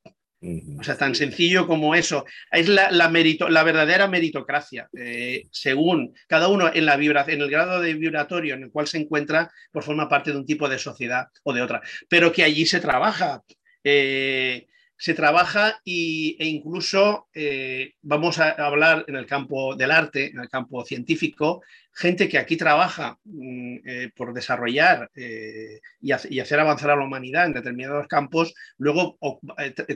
O 0.79 0.83
sea, 0.83 0.97
tan 0.97 1.15
sencillo 1.15 1.67
como 1.69 1.95
eso. 1.95 2.25
Es 2.51 2.69
la, 2.69 2.91
la, 2.91 3.09
la 3.49 3.63
verdadera 3.63 4.09
meritocracia. 4.09 4.89
Eh, 4.99 5.47
según 5.53 6.15
cada 6.27 6.49
uno 6.49 6.71
en, 6.73 6.85
la 6.85 6.95
en 6.95 7.41
el 7.41 7.51
grado 7.51 7.81
de 7.81 7.95
vibratorio 7.95 8.55
en 8.55 8.65
el 8.65 8.71
cual 8.71 8.89
se 8.89 8.99
encuentra, 8.99 9.51
pues 9.71 9.87
forma 9.87 10.09
parte 10.09 10.33
de 10.33 10.39
un 10.39 10.47
tipo 10.47 10.69
de 10.69 10.79
sociedad 10.79 11.29
o 11.45 11.53
de 11.53 11.63
otra. 11.63 11.81
Pero 12.09 12.33
que 12.33 12.43
allí 12.43 12.67
se 12.67 12.81
trabaja. 12.81 13.43
Eh, 13.85 14.67
se 15.03 15.15
trabaja 15.15 15.81
y, 15.85 16.37
e 16.39 16.47
incluso 16.47 17.27
eh, 17.35 17.95
vamos 18.03 18.39
a 18.39 18.51
hablar 18.51 19.05
en 19.09 19.17
el 19.17 19.27
campo 19.27 19.75
del 19.75 19.91
arte, 19.91 20.27
en 20.27 20.39
el 20.39 20.49
campo 20.49 20.85
científico, 20.85 21.61
gente 21.93 22.29
que 22.29 22.39
aquí 22.39 22.57
trabaja 22.57 23.19
mm, 23.25 23.77
eh, 23.85 24.11
por 24.15 24.33
desarrollar 24.33 25.11
eh, 25.17 25.81
y, 26.01 26.13
hacer 26.13 26.61
avanzar 26.61 26.93
a 26.93 26.97
la 26.97 27.05
humanidad 27.05 27.47
en 27.47 27.55
determinados 27.55 28.07
campos, 28.07 28.55
luego 28.79 29.19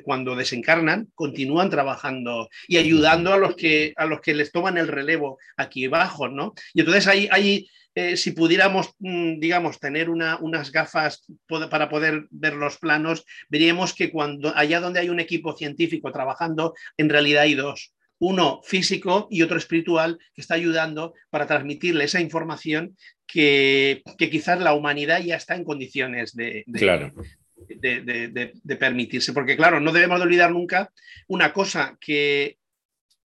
cuando 0.03 0.35
desencarnan 0.35 1.07
continúan 1.15 1.71
trabajando 1.71 2.49
y 2.67 2.79
ayudando 2.79 3.33
a 3.33 3.39
los 3.39 3.55
que, 3.55 3.93
a 3.97 4.07
los 4.07 4.21
que 4.21 4.35
les 4.35 4.51
toman 4.51 4.77
el 4.77 4.89
relevo 4.89 5.39
aquí 5.57 5.85
abajo, 5.85 6.27
¿no? 6.27 6.53
Y 6.75 6.81
entonces 6.81 7.07
hay, 7.07 7.29
hay 7.31 7.69
eh, 7.99 8.19
si 8.19 8.33
pudiéramos, 8.33 8.95
mm, 8.99 9.41
digamos, 9.41 9.81
tener 9.81 10.11
unas 10.11 10.71
gafas 10.71 11.25
para 11.49 11.89
poder 11.89 12.27
ver 12.31 12.53
los 12.53 12.77
planos, 12.77 13.25
veríamos 13.49 13.95
que 13.95 14.11
cuando 14.11 14.55
allá 14.55 14.81
donde 14.81 15.01
hay 15.01 15.09
un 15.09 15.19
equipo 15.19 15.57
científico 15.57 16.13
trabajando, 16.13 16.75
en 16.99 17.09
realidad 17.09 17.45
hay 17.45 17.55
dos. 17.55 17.95
Uno 18.19 18.61
físico 18.63 19.29
y 19.31 19.41
otro 19.41 19.57
espiritual 19.57 20.19
que 20.35 20.43
está 20.43 20.55
ayudando 20.55 21.15
para 21.31 21.47
transmitirle 21.47 22.05
esa 22.05 22.21
información 22.21 22.99
que, 23.27 24.03
quizás 24.19 24.61
la 24.61 24.75
humanidad 24.75 25.23
ya 25.23 25.37
está 25.37 25.55
en 25.55 25.65
condiciones 25.65 26.35
de, 26.35 26.65
de, 26.67 28.77
permitirse. 28.79 29.33
Porque 29.33 29.57
claro, 29.57 29.81
no 29.81 29.93
debemos 29.93 30.19
de 30.19 30.25
olvidar 30.25 30.51
nunca 30.51 30.93
una 31.29 31.55
cosa 31.55 31.97
que 31.99 32.59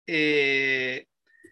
eh, 0.06 1.06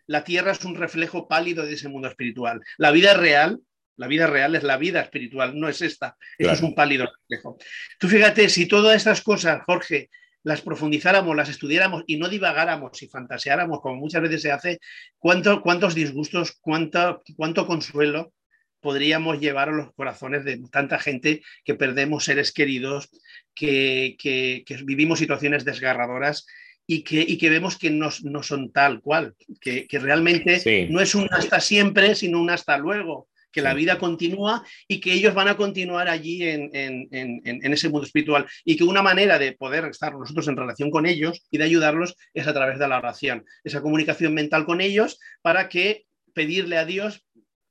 la 0.09 0.25
tierra 0.25 0.53
es 0.53 0.65
un 0.65 0.75
reflejo 0.75 1.29
pálido 1.29 1.65
de 1.65 1.75
ese 1.75 1.89
mundo 1.89 2.09
espiritual. 2.09 2.61
La 2.79 2.91
vida 2.91 3.15
real, 3.15 3.61
la 3.97 4.09
vida 4.09 4.27
real 4.27 4.57
es 4.57 4.63
la 4.63 4.79
vida 4.79 5.01
espiritual, 5.01 5.59
no 5.59 5.69
es 5.69 5.83
esta. 5.83 6.17
Eso 6.39 6.51
es 6.51 6.63
un 6.63 6.75
pálido 6.75 7.07
reflejo. 7.07 7.59
Tú 8.01 8.09
fíjate, 8.09 8.49
si 8.49 8.67
todas 8.67 8.97
estas 8.97 9.21
cosas, 9.21 9.63
Jorge, 9.67 10.09
las 10.43 10.63
profundizáramos, 10.63 11.37
las 11.37 11.51
estudiáramos 11.51 12.05
y 12.07 12.17
no 12.17 12.29
divagáramos 12.29 13.03
y 13.03 13.09
fantaseáramos, 13.09 13.81
como 13.83 13.97
muchas 13.97 14.23
veces 14.23 14.43
se 14.43 14.51
hace, 14.51 14.79
¿cuántos 15.19 15.95
disgustos, 15.95 16.57
cuánto, 16.59 17.23
cuánto 17.37 17.67
consuelo 17.67 18.33
podríamos 18.81 19.41
llevar 19.41 19.69
a 19.69 19.73
los 19.73 19.93
corazones 19.93 20.45
de 20.45 20.63
tanta 20.71 20.99
gente 20.99 21.43
que 21.65 21.75
perdemos 21.75 22.25
seres 22.25 22.53
queridos, 22.53 23.11
que, 23.55 24.17
que 24.19 24.65
vivimos 24.85 25.19
situaciones 25.19 25.67
desgarradoras 25.67 26.47
y 26.91 27.03
que, 27.03 27.51
vemos 27.51 27.77
que 27.77 27.91
no, 27.91 28.11
son 28.11 28.73
tal 28.73 29.03
cual, 29.03 29.35
que, 29.61 29.87
realmente 29.93 30.89
no 30.91 31.01
es 31.01 31.15
un 31.15 31.29
hasta 31.31 31.61
siempre, 31.61 32.15
sino 32.15 32.41
un 32.41 32.49
hasta 32.49 32.79
luego, 32.79 33.29
que 33.53 33.61
la 33.61 33.75
vida 33.75 33.99
continúa 33.99 34.65
y 34.89 34.99
que 34.99 35.13
ellos 35.13 35.35
van 35.35 35.49
a 35.49 35.57
continuar 35.57 36.09
allí 36.09 36.43
en, 36.43 37.11
ese 37.13 37.91
mundo 37.91 38.07
espiritual 38.07 38.47
y 38.65 38.77
que 38.77 38.85
una 38.85 39.03
manera 39.03 39.39
de 39.39 39.53
poder 39.53 39.85
estar 39.85 40.15
nosotros 40.15 40.49
en 40.49 40.57
relación 40.57 40.91
con 40.91 41.05
ellos 41.05 41.47
y 41.51 41.59
de 41.59 41.65
ayudarlos 41.65 42.17
es 42.33 42.47
a 42.47 42.55
través 42.55 42.79
de 42.79 42.89
la 42.89 42.97
oración, 42.97 43.45
esa 43.65 43.83
comunicación 43.83 44.33
mental 44.33 44.65
con 44.65 44.81
ellos 44.81 45.21
para 45.43 45.69
que 45.69 46.07
pedirle 46.33 46.79
a 46.79 46.87
Dios 46.87 47.23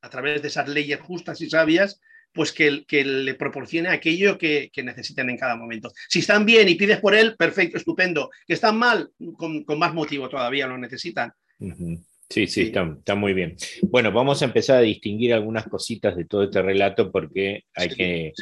a 0.02 0.12
través 0.12 0.44
de 0.44 0.50
esas 0.50 0.70
leyes 0.70 1.02
justas 1.02 1.42
y 1.42 1.50
sabias 1.50 2.00
pues 2.38 2.54
que, 2.54 2.86
que 2.88 3.04
le 3.04 3.34
proporcione 3.34 3.90
aquello 3.90 4.38
que, 4.38 4.70
que, 4.72 4.84
necesiten 4.84 5.30
en 5.30 5.38
cada 5.38 5.56
momento. 5.56 5.92
Si 6.08 6.20
están 6.20 6.46
bien 6.46 6.70
y 6.70 6.76
pides 6.76 7.00
por 7.00 7.16
él, 7.16 7.36
perfecto, 7.36 7.78
estupendo. 7.78 8.30
Que 8.46 8.54
están 8.54 8.78
mal, 8.78 9.10
con, 9.36 9.66
más 9.78 9.94
motivo 9.94 10.30
todavía 10.30 10.68
lo 10.68 10.78
necesitan. 10.78 11.34
Sí, 12.30 12.46
sí, 12.46 12.72
Está, 12.74 13.16
muy 13.16 13.34
bien. 13.34 13.56
Bueno, 13.82 14.12
vamos 14.12 14.42
a 14.42 14.46
empezar 14.46 14.78
a 14.78 14.82
distinguir 14.82 15.34
algunas 15.34 15.68
cositas 15.68 16.16
de 16.16 16.26
todo 16.26 16.44
este 16.44 16.62
relato 16.62 17.12
porque 17.12 17.64
hay 17.74 17.90
que 17.90 18.34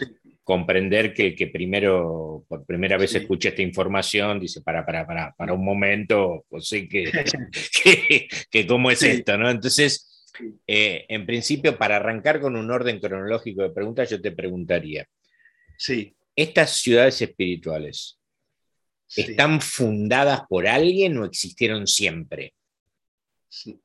comprender 0.44 1.14
que 1.14 1.28
el 1.28 1.36
que 1.36 1.48
primero, 1.48 2.44
por 2.48 2.66
primera 2.66 2.98
vez 2.98 3.16
escucha 3.16 3.50
esta 3.50 3.62
información, 3.62 4.40
dice, 4.40 4.62
para, 4.62 4.86
para, 4.86 5.08
para, 5.08 5.34
para 5.38 5.54
un 5.54 5.64
momento, 5.64 6.46
pues 6.50 6.68
sí 6.68 6.90
que, 6.90 7.12
que, 8.52 8.68
cómo 8.68 8.92
es 8.92 9.02
esto, 9.04 9.38
¿no? 9.38 9.50
Entonces, 9.50 10.15
eh, 10.68 11.06
en 11.10 11.26
principio, 11.26 11.78
para 11.78 11.98
arrancar 11.98 12.40
con 12.40 12.56
un 12.56 12.72
orden 12.72 13.00
cronológico 13.00 13.64
de 13.64 13.70
preguntas, 13.70 14.10
yo 14.10 14.22
te 14.22 14.32
preguntaría, 14.32 15.08
sí. 15.78 16.16
¿estas 16.36 16.72
ciudades 16.78 17.22
espirituales 17.22 18.20
están 19.16 19.62
fundadas 19.62 20.42
por 20.50 20.68
alguien 20.68 21.18
o 21.18 21.26
existieron 21.26 21.88
siempre? 21.88 22.54
Sí. 23.50 23.80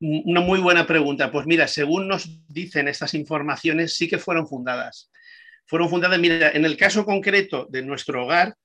Una 0.00 0.40
muy 0.40 0.58
buena 0.58 0.86
pregunta. 0.86 1.30
Pues 1.30 1.46
mira, 1.46 1.68
según 1.68 2.08
nos 2.08 2.28
dicen 2.48 2.88
estas 2.88 3.14
informaciones, 3.14 3.94
sí 3.94 4.08
que 4.08 4.18
fueron 4.18 4.48
fundadas. 4.48 5.10
Fueron 5.66 5.88
fundadas, 5.88 6.18
mira, 6.18 6.50
en 6.50 6.64
el 6.64 6.76
caso 6.76 7.04
concreto 7.04 7.66
de 7.70 7.82
nuestro 7.82 8.24
hogar, 8.24 8.56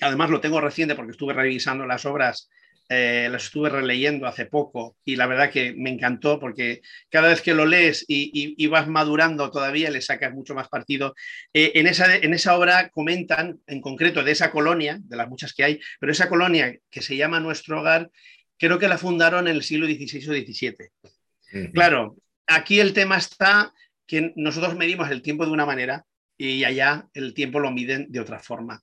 además 0.00 0.30
lo 0.30 0.40
tengo 0.40 0.60
reciente 0.60 0.96
porque 0.96 1.12
estuve 1.12 1.34
revisando 1.34 1.86
las 1.86 2.04
obras 2.04 2.50
eh, 2.94 3.28
las 3.30 3.44
estuve 3.44 3.70
releyendo 3.70 4.26
hace 4.26 4.44
poco 4.44 4.98
y 5.02 5.16
la 5.16 5.26
verdad 5.26 5.50
que 5.50 5.72
me 5.72 5.88
encantó 5.88 6.38
porque 6.38 6.82
cada 7.08 7.28
vez 7.28 7.40
que 7.40 7.54
lo 7.54 7.64
lees 7.64 8.04
y, 8.06 8.66
vas 8.66 8.86
madurando 8.86 9.50
todavía 9.50 9.90
le 9.90 10.02
sacas 10.02 10.34
mucho 10.34 10.54
más 10.54 10.68
partido. 10.68 11.14
Eh, 11.54 11.72
en, 11.76 11.86
esa, 11.86 12.14
en 12.14 12.34
esa 12.34 12.54
obra 12.54 12.90
comentan 12.90 13.60
en 13.66 13.80
concreto 13.80 14.22
de 14.22 14.32
esa 14.32 14.50
colonia, 14.50 14.98
de 15.02 15.16
las 15.16 15.28
muchas 15.30 15.54
que 15.54 15.64
hay, 15.64 15.80
pero 15.98 16.12
esa 16.12 16.28
colonia 16.28 16.76
que 16.90 17.00
se 17.00 17.16
llama 17.16 17.40
Nuestro 17.40 17.80
Hogar, 17.80 18.10
creo 18.58 18.78
que 18.78 18.88
la 18.88 18.98
fundaron 18.98 19.48
en 19.48 19.56
el 19.56 19.62
siglo 19.62 19.86
XVI 19.86 20.28
o 20.28 20.34
XVII. 20.34 21.70
Claro, 21.72 22.16
aquí 22.46 22.78
el 22.78 22.92
tema 22.92 23.16
está 23.16 23.72
que 24.06 24.34
nosotros 24.36 24.76
medimos 24.76 25.10
el 25.10 25.22
tiempo 25.22 25.46
de 25.46 25.52
una 25.52 25.64
manera 25.64 26.04
y 26.36 26.64
allá 26.64 27.08
el 27.14 27.32
tiempo 27.32 27.58
lo 27.58 27.70
miden 27.70 28.06
de 28.10 28.20
otra 28.20 28.38
forma. 28.38 28.82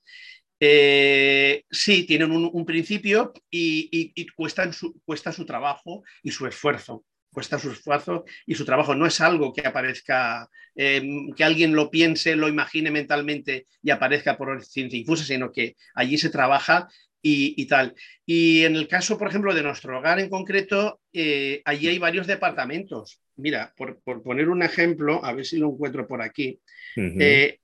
Eh, 0.62 1.64
sí, 1.70 2.04
tienen 2.04 2.32
un, 2.32 2.66
principio 2.66 3.32
y, 3.50 4.26
cuesta, 4.36 4.70
su, 4.74 5.00
cuesta, 5.06 5.32
su, 5.32 5.46
trabajo 5.46 6.04
y 6.22 6.30
su 6.30 6.46
esfuerzo. 6.46 7.06
Cuesta 7.32 7.58
su 7.58 7.70
esfuerzo 7.70 8.24
y 8.44 8.54
su 8.54 8.66
trabajo. 8.66 8.94
No 8.94 9.06
es 9.06 9.20
algo 9.22 9.54
que 9.54 9.66
aparezca, 9.66 10.48
em, 10.74 11.32
que 11.32 11.44
alguien 11.44 11.74
lo 11.74 11.90
piense, 11.90 12.36
lo 12.36 12.48
imagine 12.48 12.90
mentalmente 12.90 13.66
y 13.82 13.90
aparezca 13.90 14.36
por 14.36 14.62
ciencia 14.62 14.98
infusa, 14.98 15.24
sino 15.24 15.50
que 15.50 15.76
allí 15.94 16.18
se 16.18 16.28
trabaja 16.28 16.88
y, 17.22 17.66
tal. 17.66 17.94
Y 18.26 18.64
en 18.64 18.76
el 18.76 18.88
caso, 18.88 19.18
por 19.18 19.28
ejemplo, 19.28 19.54
de 19.54 19.62
nuestro 19.62 19.98
hogar 19.98 20.20
en 20.20 20.28
concreto, 20.28 21.00
eh, 21.12 21.62
allí 21.64 21.88
hay 21.88 21.98
varios 21.98 22.26
departamentos. 22.26 23.20
Mira, 23.36 23.72
por, 23.76 24.00
poner 24.22 24.48
un 24.48 24.62
ejemplo, 24.62 25.24
a 25.24 25.32
ver 25.32 25.46
si 25.46 25.58
lo 25.58 25.70
encuentro 25.70 26.06
por 26.06 26.22
aquí, 26.22 26.60
eh, 26.96 27.59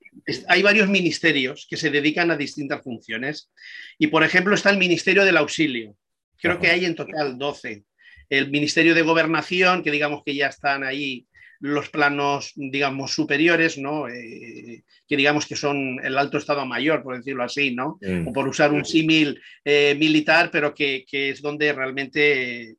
hay 0.47 0.61
varios 0.61 0.89
ministerios 0.89 1.67
que 1.69 1.77
se 1.77 1.89
dedican 1.89 2.31
a 2.31 2.37
distintas 2.37 2.81
funciones. 2.83 3.51
Y, 3.97 4.07
por 4.07 4.23
ejemplo, 4.23 4.55
está 4.55 4.69
el 4.69 4.77
Ministerio 4.77 5.25
del 5.25 5.37
Auxilio. 5.37 5.95
Creo 6.39 6.59
que 6.59 6.69
hay 6.69 6.85
en 6.85 6.95
total 6.95 7.37
12. 7.37 7.83
El 8.29 8.49
Ministerio 8.49 8.93
de 8.93 9.01
Gobernación, 9.01 9.83
que 9.83 9.91
digamos 9.91 10.21
que 10.25 10.35
ya 10.35 10.47
están 10.47 10.83
ahí 10.83 11.27
los 11.59 11.89
planos, 11.89 12.51
digamos, 12.55 13.13
superiores, 13.13 13.77
¿no? 13.77 14.07
Eh, 14.07 14.83
que 15.07 15.17
digamos 15.17 15.45
que 15.45 15.55
son 15.55 15.99
el 16.03 16.17
alto 16.17 16.37
Estado 16.37 16.65
Mayor, 16.65 17.01
por 17.01 17.17
decirlo 17.17 17.43
así, 17.43 17.73
¿no? 17.73 17.97
Mm. 18.01 18.27
O 18.27 18.33
por 18.33 18.47
usar 18.47 18.71
un 18.71 18.85
símil 18.85 19.41
eh, 19.65 19.95
militar, 19.97 20.49
pero 20.51 20.73
que, 20.73 21.05
es 21.11 21.41
donde 21.41 21.73
realmente 21.73 22.61
eh, 22.61 22.75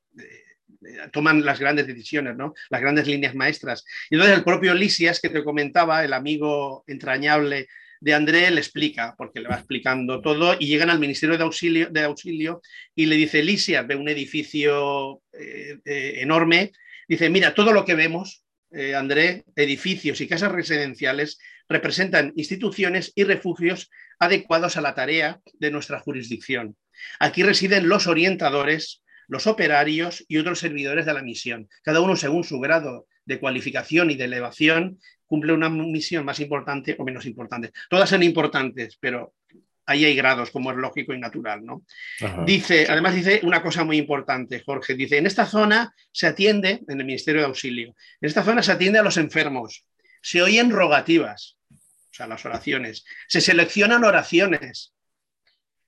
toman 1.13 1.45
las 1.45 1.59
grandes 1.59 1.87
decisiones, 1.87 2.37
¿no? 2.37 2.55
Las 2.71 2.81
grandes 2.81 3.07
líneas 3.07 3.35
maestras. 3.35 3.85
Y 4.11 4.15
entonces 4.15 4.39
el 4.39 4.45
propio 4.45 4.75
Lisias, 4.75 5.21
que 5.21 5.29
te 5.29 5.45
comentaba, 5.45 6.05
el 6.05 6.13
amigo 6.13 6.85
entrañable 6.87 7.69
de 8.01 8.15
André, 8.15 8.51
le 8.51 8.61
explica, 8.61 9.15
porque 9.19 9.41
le 9.41 9.49
va 9.49 9.57
explicando 9.57 10.21
todo, 10.21 10.57
y 10.59 10.67
llegan 10.67 10.91
al 10.91 11.01
Ministerio 11.01 11.37
de 11.37 11.45
Auxilio, 11.45 11.89
de 11.91 12.03
auxilio 12.03 12.63
y 12.95 13.07
le 13.07 13.17
dice, 13.17 13.43
Lisias, 13.43 13.87
ve 13.87 13.97
un 13.97 14.09
edificio 14.09 15.21
enorme, 15.85 16.73
dice, 17.09 17.29
mira, 17.29 17.55
todo 17.55 17.73
lo 17.73 17.85
que 17.85 17.95
vemos 17.95 18.45
eh, 18.71 18.95
André, 18.95 19.45
edificios 19.57 20.21
y 20.21 20.29
casas 20.29 20.53
residenciales 20.53 21.39
representan 21.69 22.33
instituciones 22.37 23.13
y 23.15 23.25
refugios 23.25 23.91
adecuados 24.19 24.77
a 24.77 24.83
la 24.83 24.95
tarea 24.95 25.41
de 25.55 25.71
nuestra 25.71 26.01
jurisdicción. 26.01 26.77
Aquí 27.19 27.43
residen 27.43 27.89
los 27.89 28.07
orientadores, 28.07 29.03
los 29.29 29.47
operarios 29.47 30.25
y 30.27 30.39
otros 30.39 30.59
servidores 30.59 31.07
de 31.07 31.15
la 31.15 31.23
misión. 31.23 31.69
Cada 31.83 32.01
uno, 32.01 32.17
según 32.17 32.45
su 32.45 32.59
grado 32.59 33.07
de 33.25 33.39
cualificación 33.39 34.11
y 34.11 34.17
de 34.17 34.25
elevación, 34.25 34.99
cumple 35.27 35.53
una 35.53 35.69
misión 35.69 36.25
más 36.25 36.41
importante 36.41 36.97
o 36.99 37.05
menos 37.05 37.27
importante. 37.27 37.73
Todas 37.89 38.09
son 38.09 38.23
importantes, 38.23 38.97
pero 38.99 39.35
ahí 39.85 40.05
hay 40.05 40.15
grados, 40.15 40.51
como 40.51 40.71
es 40.71 40.77
lógico 40.77 41.13
y 41.13 41.19
natural, 41.19 41.65
¿no? 41.65 41.85
Dice, 42.45 42.87
además 42.89 43.15
dice 43.15 43.41
una 43.43 43.63
cosa 43.63 43.85
muy 43.85 43.99
importante, 43.99 44.63
Jorge, 44.65 44.95
dice, 44.95 45.19
en 45.19 45.27
esta 45.27 45.47
zona 45.47 45.95
se 46.13 46.27
atiende, 46.27 46.83
en 46.87 47.01
el 47.01 47.07
Ministerio 47.07 47.43
de 47.43 47.47
Auxilio, 47.47 47.95
en 48.21 48.29
esta 48.29 48.43
zona 48.43 48.63
se 48.63 48.73
atiende 48.73 48.99
a 48.99 49.03
los 49.03 49.17
enfermos, 49.17 49.87
se 50.21 50.43
oyen 50.43 50.71
rogativas, 50.71 51.57
o 51.71 52.13
sea, 52.13 52.27
las 52.27 52.45
oraciones, 52.45 53.05
se 53.29 53.41
seleccionan 53.41 54.05
oraciones, 54.05 54.95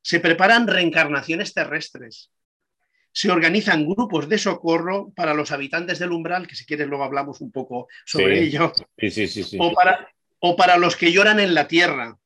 se 0.02 0.20
preparan 0.20 0.66
reencarnaciones 0.66 1.52
terrestres, 1.52 2.30
se 3.12 3.30
organizan 3.30 3.86
grupos 3.86 4.28
de 4.28 4.38
socorro 4.38 5.12
para 5.14 5.34
los 5.34 5.52
habitantes 5.52 5.98
del 5.98 6.12
umbral, 6.12 6.46
que 6.46 6.54
si 6.56 6.64
quieres 6.64 6.88
luego 6.88 7.04
hablamos 7.04 7.40
un 7.40 7.50
poco 7.50 7.88
sobre 8.04 8.42
ello, 8.42 8.72
o, 9.58 9.72
para, 9.72 10.08
o 10.38 10.56
para 10.56 10.76
los 10.76 10.96
que 10.96 11.12
lloran 11.12 11.40
en 11.40 11.54
la 11.54 11.66
tierra, 11.66 12.16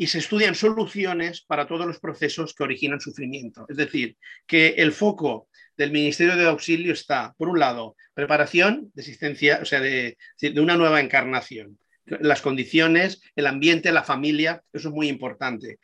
y 0.00 0.06
se 0.06 0.18
estudian 0.18 0.54
soluciones 0.54 1.40
para 1.42 1.66
todos 1.66 1.84
los 1.84 1.98
procesos 1.98 2.54
que 2.54 2.62
originan 2.62 3.00
sufrimiento. 3.00 3.66
Es 3.68 3.76
decir, 3.76 4.16
que 4.46 4.68
el 4.78 4.92
foco 4.92 5.48
del 5.76 5.90
Ministerio 5.90 6.36
de 6.36 6.46
Auxilio 6.46 6.92
está, 6.92 7.34
por 7.36 7.48
un 7.48 7.58
lado, 7.58 7.96
preparación 8.14 8.92
de 8.94 9.02
existencia, 9.02 9.58
o 9.60 9.64
sea, 9.64 9.80
de, 9.80 10.16
una 10.56 10.76
nueva 10.76 11.00
encarnación. 11.00 11.80
Las 12.04 12.42
condiciones, 12.42 13.20
el 13.34 13.48
ambiente, 13.48 13.90
la 13.90 14.04
familia, 14.04 14.62
eso 14.72 14.88
es 14.88 14.94
muy 14.94 15.08
importante. 15.08 15.80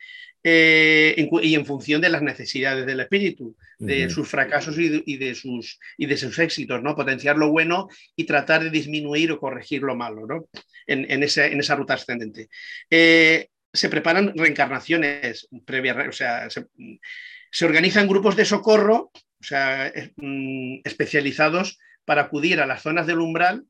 Eh, 0.47 1.27
y 1.41 1.55
en 1.55 1.65
función 1.65 2.01
de 2.01 2.09
las 2.09 2.21
necesidades 2.21 2.85
del 2.85 2.99
espíritu, 2.99 3.55
de 3.79 4.11
sus 4.11 4.29
fracasos 4.29 4.77
y 4.77 5.17
de, 5.17 5.33
sus, 5.33 5.79
y 5.97 6.05
de 6.05 6.17
sus 6.17 6.37
éxitos, 6.37 6.83
¿no? 6.83 6.95
Potenciar 6.95 7.35
lo 7.35 7.49
bueno 7.49 7.89
y 8.15 8.25
tratar 8.25 8.63
de 8.63 8.69
disminuir 8.69 9.31
o 9.31 9.39
corregir 9.39 9.81
lo 9.81 9.95
malo, 9.95 10.27
¿no? 10.27 10.47
En, 10.85 11.23
esa 11.23 11.75
ruta 11.75 11.95
ascendente. 11.95 12.49
Eh, 12.91 13.47
se 13.73 13.89
preparan 13.89 14.33
reencarnaciones 14.35 15.47
previas, 15.65 15.97
o 16.07 16.11
sea, 16.11 16.47
se, 16.51 17.65
organizan 17.65 18.07
grupos 18.07 18.35
de 18.35 18.45
socorro, 18.45 19.11
o 19.15 19.43
sea, 19.43 19.91
mm, 20.15 20.81
especializados 20.83 21.79
para 22.05 22.21
acudir 22.21 22.59
a 22.59 22.67
las 22.67 22.83
zonas 22.83 23.07
del 23.07 23.17
umbral 23.17 23.63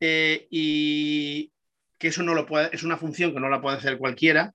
eh, 0.00 0.46
y 0.50 1.52
que 1.98 2.08
eso 2.08 2.22
no 2.22 2.32
lo 2.32 2.46
puede, 2.46 2.70
es 2.72 2.84
una 2.84 2.96
función 2.96 3.34
que 3.34 3.40
no 3.40 3.50
la 3.50 3.60
puede 3.60 3.76
hacer 3.76 3.98
cualquiera 3.98 4.54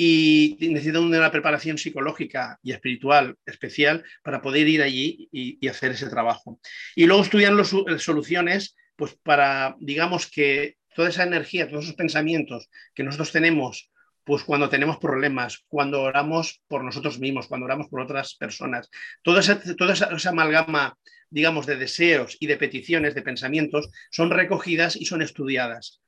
y 0.00 0.56
necesitan 0.60 1.02
una 1.02 1.32
preparación 1.32 1.76
psicológica 1.76 2.60
y 2.62 2.70
espiritual 2.70 3.34
especial 3.44 4.04
para 4.22 4.40
poder 4.40 4.68
ir 4.68 4.80
allí 4.80 5.28
y, 5.32 5.66
hacer 5.66 5.90
ese 5.90 6.08
trabajo. 6.08 6.60
Y 6.94 7.06
luego 7.06 7.24
estudian 7.24 7.56
las 7.56 7.74
soluciones 7.98 8.76
pues 8.94 9.18
para, 9.24 9.74
digamos 9.80 10.30
que 10.30 10.76
toda 10.94 11.08
esa 11.08 11.24
energía, 11.24 11.68
todos 11.68 11.82
esos 11.82 11.96
pensamientos 11.96 12.70
que 12.94 13.02
nosotros 13.02 13.32
tenemos 13.32 13.90
pues 14.22 14.44
cuando 14.44 14.68
tenemos 14.68 14.98
problemas, 14.98 15.64
cuando 15.66 16.02
oramos 16.02 16.62
por 16.68 16.84
nosotros 16.84 17.18
mismos, 17.18 17.48
cuando 17.48 17.64
oramos 17.64 17.88
por 17.88 18.00
otras 18.00 18.36
personas. 18.36 18.88
Toda 19.24 19.40
esa, 19.40 20.30
amalgama, 20.30 20.96
digamos, 21.28 21.66
de 21.66 21.74
deseos 21.74 22.36
y 22.38 22.46
de 22.46 22.56
peticiones, 22.56 23.16
de 23.16 23.22
pensamientos, 23.22 23.90
son 24.12 24.30
recogidas 24.30 24.94
y 24.94 25.06
son 25.06 25.22
estudiadas. 25.22 26.00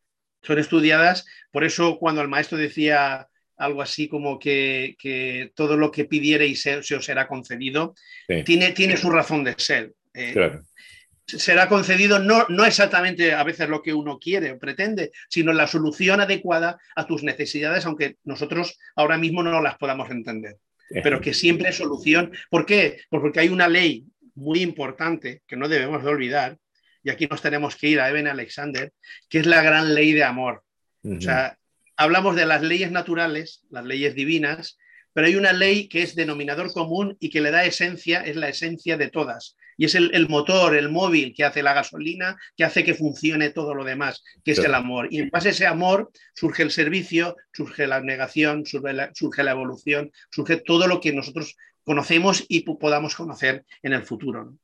Son 0.43 0.61
estudiadas, 0.61 1.27
por 1.51 1.65
eso 1.65 1.99
cuando 1.99 2.23
el 2.23 2.29
maestro 2.29 2.57
decía 2.57 3.27
algo 3.61 3.83
así 3.83 4.09
como 4.09 4.39
que, 4.39 5.53
todo 5.55 5.77
lo 5.77 5.91
que 5.91 6.07
pidierais 6.07 6.61
se, 6.61 6.83
se 6.83 6.97
os 6.97 7.05
será 7.05 7.29
concedido, 7.29 7.95
tiene, 8.45 8.73
tiene 8.73 8.97
su 8.97 9.11
razón 9.11 9.45
de 9.45 9.55
ser. 9.59 9.93
Eh, 10.15 10.33
claro 10.33 10.63
será 11.39 11.69
concedido 11.69 12.19
no, 12.19 12.47
no 12.49 12.65
exactamente 12.65 13.33
a 13.33 13.45
veces 13.45 13.69
lo 13.69 13.83
que 13.83 13.95
uno 13.95 14.19
quiere 14.19 14.53
o 14.53 14.59
pretende, 14.59 15.13
sino 15.29 15.53
la 15.53 15.67
solución 15.67 16.21
adecuada 16.21 16.79
a 16.97 17.07
tus 17.07 17.23
necesidades, 17.23 17.87
aunque 17.87 18.17
nosotros 18.25 18.79
ahora 18.97 19.19
mismo 19.19 19.43
no 19.43 19.61
las 19.61 19.77
podamos 19.79 20.11
entender. 20.11 20.57
Pero 21.05 21.21
que 21.21 21.35
siempre 21.35 21.69
es 21.69 21.77
solución. 21.77 22.33
¿Por 22.51 22.67
qué? 22.67 23.03
Pues 23.09 23.21
porque 23.21 23.39
hay 23.39 23.49
una 23.49 23.69
ley 23.69 24.07
muy 24.35 24.61
importante 24.61 25.43
que 25.47 25.57
no 25.57 25.69
debemos 25.69 26.03
de 26.03 26.11
olvidar, 26.11 26.59
y 27.05 27.11
aquí 27.11 27.29
nos 27.29 27.41
tenemos 27.41 27.77
que 27.77 27.89
ir 27.89 28.01
a 28.01 28.11
Eben 28.11 28.27
Alexander, 28.27 28.93
que 29.29 29.39
es 29.39 29.47
la 29.47 29.63
gran 29.63 29.95
ley 29.95 30.13
de 30.13 30.25
amor. 30.25 30.65
O 31.05 31.21
sea, 31.21 31.57
hablamos 32.01 32.35
de 32.35 32.47
las 32.47 32.63
leyes 32.63 32.91
naturales, 32.91 33.63
las 33.69 33.85
leyes 33.85 34.15
divinas, 34.15 34.79
pero 35.13 35.27
hay 35.27 35.37
una 35.37 35.53
ley 35.53 35.87
que 35.87 36.03
es 36.03 36.15
denominador 36.15 36.73
común 36.73 37.15
y 37.21 37.29
que 37.29 37.43
le 37.43 37.51
da 37.51 37.67
esencia, 37.67 38.23
es 38.23 38.37
la 38.37 38.49
esencia 38.49 38.97
de 38.97 39.11
todas, 39.11 39.55
y 39.77 39.85
es 39.85 39.95
el, 39.95 40.29
motor, 40.31 40.75
el 40.75 40.89
móvil 40.89 41.35
que 41.37 41.45
hace 41.45 41.63
la 41.63 41.75
gasolina, 41.75 42.39
que 42.57 42.65
hace 42.65 42.85
que 42.85 42.95
funcione 42.95 43.51
todo 43.51 43.75
lo 43.75 43.85
demás, 43.85 44.25
que 44.43 44.53
es 44.53 44.59
el 44.61 44.75
amor. 44.75 45.09
Y 45.11 45.19
en 45.19 45.29
base 45.29 45.49
a 45.49 45.51
ese 45.51 45.67
amor 45.67 46.11
surge 46.35 46.63
el 46.63 46.71
servicio, 46.71 47.37
surge 47.53 47.87
la 47.87 48.01
negación, 48.01 48.65
surge 48.65 48.95
la, 48.95 49.51
evolución, 49.51 50.11
surge 50.31 50.57
todo 50.57 50.87
lo 50.87 51.03
que 51.03 51.13
nosotros 51.13 51.57
conocemos 51.85 52.47
y 52.49 52.61
podamos 52.61 53.15
conocer 53.15 53.67
en 53.83 53.93
el 53.93 54.05
futuro. 54.05 54.55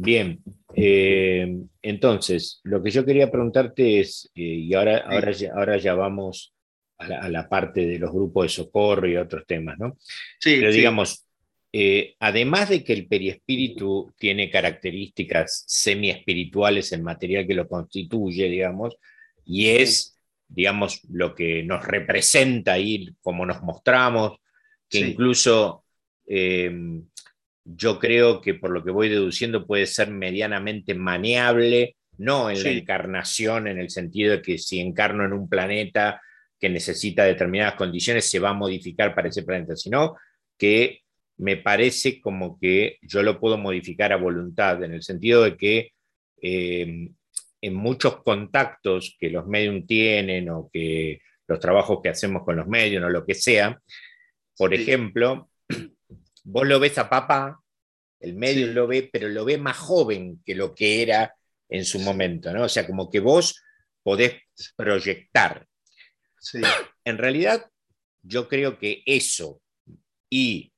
Bien, 0.00 0.40
eh, 0.76 1.58
entonces, 1.82 2.60
lo 2.62 2.80
que 2.80 2.92
yo 2.92 3.04
quería 3.04 3.32
preguntarte 3.32 3.98
es, 3.98 4.30
eh, 4.32 4.42
y 4.42 4.72
ahora, 4.74 4.98
ahora, 4.98 5.32
ya, 5.32 5.52
ahora 5.52 5.76
ya 5.76 5.94
vamos 5.94 6.54
a 6.98 7.28
la, 7.28 7.48
parte 7.48 7.84
de 7.84 7.98
los 7.98 8.12
grupos 8.12 8.44
de 8.44 8.48
socorro 8.48 9.08
y 9.08 9.16
otros 9.16 9.44
temas, 9.44 9.76
¿no? 9.76 9.98
Sí. 10.38 10.56
Pero 10.60 10.70
digamos, 10.70 11.26
eh, 11.72 12.14
además 12.20 12.68
de 12.68 12.84
que 12.84 12.92
el 12.92 13.08
periespíritu 13.08 14.12
tiene 14.16 14.50
características 14.50 15.64
semi-espirituales 15.66 16.92
en 16.92 17.02
material 17.02 17.46
que 17.46 17.54
lo 17.54 17.66
constituye, 17.66 18.48
digamos, 18.48 18.96
y 19.44 19.66
es, 19.66 20.16
digamos, 20.46 21.02
lo 21.10 21.34
que 21.34 21.64
nos 21.64 21.84
representa 21.84 22.74
ahí, 22.74 23.08
como 23.20 23.44
nos 23.44 23.62
mostramos, 23.62 24.38
que 24.88 25.00
incluso 25.00 25.84
yo 27.76 27.98
creo 27.98 28.40
que 28.40 28.54
por 28.54 28.70
lo 28.70 28.82
que 28.82 28.90
voy 28.90 29.08
deduciendo 29.08 29.66
puede 29.66 29.86
ser 29.86 30.10
medianamente 30.10 30.94
maneable, 30.94 31.96
no 32.16 32.50
en 32.50 32.62
la 32.62 32.70
encarnación, 32.70 33.68
en 33.68 33.78
el 33.78 33.90
sentido 33.90 34.32
de 34.32 34.42
que 34.42 34.58
si 34.58 34.80
encarno 34.80 35.24
en 35.24 35.32
un 35.32 35.48
planeta 35.48 36.20
que 36.58 36.68
necesita 36.68 37.24
determinadas 37.24 37.74
condiciones, 37.74 38.28
se 38.28 38.38
va 38.38 38.50
a 38.50 38.54
modificar 38.54 39.14
para 39.14 39.28
ese 39.28 39.42
planeta, 39.42 39.76
sino 39.76 40.16
que 40.56 41.02
me 41.36 41.56
parece 41.58 42.20
como 42.20 42.58
que 42.58 42.96
yo 43.02 43.22
lo 43.22 43.38
puedo 43.38 43.58
modificar 43.58 44.12
a 44.12 44.16
voluntad, 44.16 44.82
en 44.82 44.94
el 44.94 45.02
sentido 45.02 45.44
de 45.44 45.56
que 45.56 45.92
em, 46.40 47.14
en 47.60 47.74
muchos 47.74 48.22
contactos 48.22 49.16
que 49.20 49.30
los 49.30 49.46
medios 49.46 49.86
tienen 49.86 50.48
o 50.48 50.70
que 50.72 51.20
los 51.46 51.60
trabajos 51.60 52.00
que 52.02 52.08
hacemos 52.08 52.44
con 52.44 52.56
los 52.56 52.66
medios 52.66 53.04
o 53.04 53.08
lo 53.08 53.24
que 53.24 53.34
sea, 53.34 53.78
por 54.56 54.74
ejemplo, 54.74 55.48
Vos 56.50 56.66
lo 56.66 56.80
ves 56.80 56.96
a 56.96 57.10
papá, 57.10 57.60
el 58.20 58.34
medio 58.34 58.68
lo 58.68 58.86
ve, 58.86 59.08
pero 59.12 59.28
lo 59.28 59.44
ve 59.44 59.58
más 59.58 59.76
joven 59.76 60.40
que 60.44 60.54
lo 60.54 60.74
que 60.74 61.02
era 61.02 61.34
en 61.68 61.84
su 61.84 61.98
momento, 61.98 62.52
¿no? 62.54 62.64
O 62.64 62.68
sea, 62.70 62.86
como 62.86 63.10
que 63.10 63.20
vos 63.20 63.62
podés 64.02 64.36
proyectar. 64.74 65.66
En 67.04 67.18
realidad, 67.18 67.66
yo 68.22 68.48
creo 68.48 68.78
que 68.78 69.02
eso 69.04 69.60
y 70.30 70.72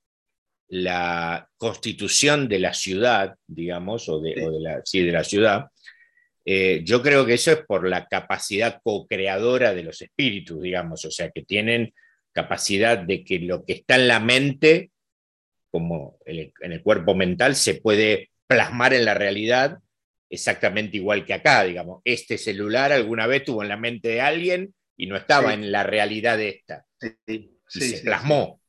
la 0.66 1.48
constitución 1.56 2.48
de 2.48 2.58
la 2.58 2.74
ciudad, 2.74 3.36
digamos, 3.46 4.08
o 4.08 4.20
de, 4.20 4.34
la, 4.60 4.82
de 4.92 5.12
la 5.12 5.22
ciudad, 5.22 5.68
eh, 6.44 6.82
yo 6.84 7.00
creo 7.00 7.24
que 7.24 7.34
eso 7.34 7.52
es 7.52 7.64
por 7.64 7.88
la 7.88 8.06
capacidad 8.06 8.80
co-creadora 8.82 9.72
de 9.72 9.84
los 9.84 10.02
espíritus, 10.02 10.60
digamos, 10.60 11.04
o 11.04 11.10
sea, 11.12 11.30
que 11.30 11.44
tienen 11.44 11.94
capacidad 12.32 12.98
de 12.98 13.22
que 13.22 13.38
lo 13.38 13.64
que 13.64 13.74
está 13.74 13.94
en 13.94 14.08
la 14.08 14.18
mente 14.18 14.89
como 15.70 16.18
en 16.24 16.72
el 16.72 16.82
cuerpo 16.82 17.14
mental 17.14 17.56
se 17.56 17.74
puede 17.74 18.30
plasmar 18.46 18.94
en 18.94 19.04
la 19.04 19.14
realidad 19.14 19.78
exactamente 20.30 20.96
igual 20.96 21.26
que 21.26 21.34
acá, 21.34 21.64
digamos. 21.64 22.00
Este 22.04 22.38
celular 22.38 22.92
alguna 22.92 23.26
vez 23.26 23.44
tuvo 23.44 23.62
en 23.62 23.68
la 23.68 23.76
mente 23.76 24.08
de 24.08 24.20
alguien 24.20 24.74
y 24.96 25.06
no 25.06 25.16
estaba 25.16 25.52
en 25.52 25.72
la 25.72 25.82
realidad 25.82 26.38
de 26.38 26.48
esta. 26.50 26.86
y 27.26 27.50
se 27.66 27.98
plasmó. 27.98 28.60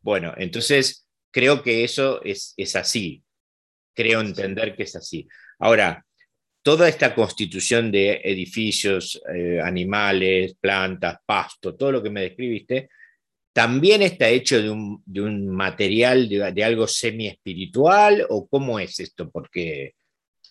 Bueno, 0.00 0.34
entonces 0.36 1.08
creo 1.30 1.62
que 1.62 1.84
eso 1.84 2.22
es, 2.22 2.54
es 2.56 2.76
así. 2.76 3.24
Creo 3.94 4.20
entender 4.20 4.76
que 4.76 4.84
es 4.84 4.94
así. 4.94 5.26
Ahora, 5.58 6.04
toda 6.62 6.88
esta 6.88 7.14
constitución 7.14 7.90
de 7.90 8.20
edificios, 8.22 9.20
eh, 9.34 9.60
animales, 9.60 10.54
plantas, 10.60 11.18
pasto, 11.24 11.74
todo 11.74 11.92
lo 11.92 12.02
que 12.02 12.10
me 12.10 12.20
describiste, 12.20 12.90
¿También 13.58 14.02
está 14.02 14.28
hecho 14.28 14.62
de 14.62 14.70
un, 14.70 15.48
material, 15.48 16.28
de, 16.28 16.62
algo 16.62 16.86
semi-espiritual? 16.86 18.24
¿O 18.28 18.46
cómo 18.46 18.78
es 18.78 19.00
esto? 19.00 19.28
Porque, 19.28 19.96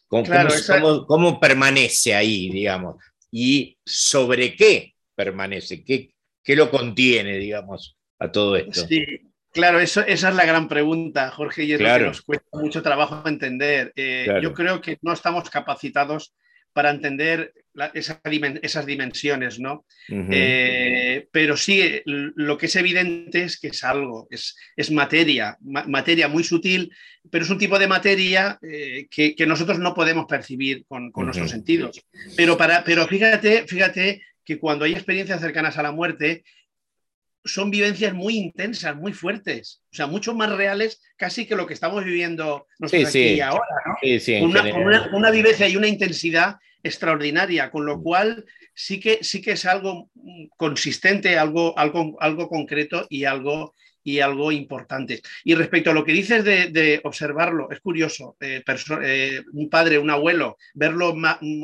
¿cómo, 0.10 1.40
permanece 1.40 2.14
ahí, 2.14 2.50
digamos? 2.50 2.98
¿Y 3.32 3.78
sobre 3.86 4.58
qué 4.58 4.94
permanece? 5.16 5.86
¿Qué, 5.86 6.12
lo 6.54 6.70
contiene, 6.70 7.38
digamos, 7.38 7.96
a 8.20 8.30
todo 8.30 8.58
esto? 8.58 8.86
Sí, 8.86 9.06
claro, 9.54 9.80
eso, 9.80 10.02
esa 10.02 10.28
es 10.28 10.36
la 10.36 10.46
gran 10.46 10.68
pregunta, 10.68 11.32
Jorge, 11.32 11.64
y 11.64 11.72
es 11.72 11.80
lo 11.80 11.88
que 11.88 12.04
nos 12.04 12.22
cuesta 12.24 12.60
mucho 12.60 12.84
trabajo 12.84 13.26
entender. 13.30 13.94
Eh, 13.96 14.28
yo 14.44 14.54
creo 14.54 14.82
que 14.82 14.98
no 15.02 15.14
estamos 15.14 15.50
capacitados 15.50 16.36
para 16.74 16.90
entender 16.90 17.54
esas 17.94 18.86
dimensiones, 18.86 19.60
¿no? 19.60 19.86
Eh, 20.10 21.28
pero 21.32 21.56
sí, 21.56 22.02
lo 22.06 22.58
que 22.58 22.66
es 22.66 22.76
evidente 22.76 23.44
es 23.44 23.60
que 23.60 23.68
es 23.68 23.84
algo, 23.84 24.28
es, 24.30 24.56
es 24.76 24.92
materia, 24.92 25.58
materia 25.62 26.28
muy 26.28 26.44
sutil, 26.44 26.92
pero 27.30 27.44
es 27.44 27.50
un 27.50 27.58
tipo 27.58 27.78
de 27.78 27.88
materia 27.88 28.58
eh, 28.62 29.08
que, 29.10 29.36
nosotros 29.46 29.80
no 29.80 29.94
podemos 29.94 30.26
percibir 30.26 30.86
con, 30.88 31.12
nuestros 31.16 31.52
sentidos. 31.52 32.02
Pero, 32.36 32.58
para, 32.58 32.84
pero 32.84 33.08
fíjate, 33.08 33.68
fíjate 33.68 34.22
que 34.44 34.60
cuando 34.60 34.86
hay 34.86 34.94
experiencias 34.94 35.42
cercanas 35.42 35.78
a 35.78 35.84
la 35.84 35.92
muerte, 35.92 36.44
son 37.48 37.72
vivencias 37.72 38.14
muy 38.14 38.38
intensas, 38.38 38.96
muy 38.96 39.14
fuertes, 39.14 39.82
o 39.92 39.96
sea, 39.96 40.08
mucho 40.08 40.34
más 40.34 40.52
reales 40.52 41.02
casi 41.16 41.46
que 41.46 41.56
lo 41.56 41.66
que 41.66 41.74
estamos 41.74 42.04
viviendo 42.04 42.68
nosotros 42.80 43.10
aquí 43.10 43.42
ahora, 43.42 43.66
¿no? 43.86 44.46
una, 44.46 45.10
una, 45.14 45.32
vivencia 45.32 45.68
y 45.68 45.76
una 45.76 45.88
intensidad 45.88 46.58
extraordinaria, 46.84 47.72
con 47.72 47.86
lo 47.86 47.98
mm. 47.98 48.04
cual 48.04 48.46
sí 48.74 49.00
que, 49.00 49.24
sí 49.24 49.42
que 49.42 49.54
es 49.54 49.66
algo 49.66 50.10
consistente, 50.56 51.38
algo, 51.38 51.78
algo, 51.78 52.16
algo 52.20 52.48
concreto 52.48 53.08
y 53.10 53.26
algo, 53.26 53.74
y 54.08 54.22
algo 54.22 54.54
importante. 54.54 55.22
Y 55.44 55.54
respecto 55.56 55.92
a 55.92 55.94
lo 55.94 56.06
que 56.06 56.14
dices 56.14 56.42
de, 56.46 57.02
observarlo, 57.04 57.70
es 57.72 57.82
curioso, 57.82 58.38
eh, 58.40 58.64
eh, 59.04 59.44
un 59.52 59.70
padre, 59.70 60.00
un 60.00 60.10
abuelo, 60.10 60.56
verlo 60.74 61.14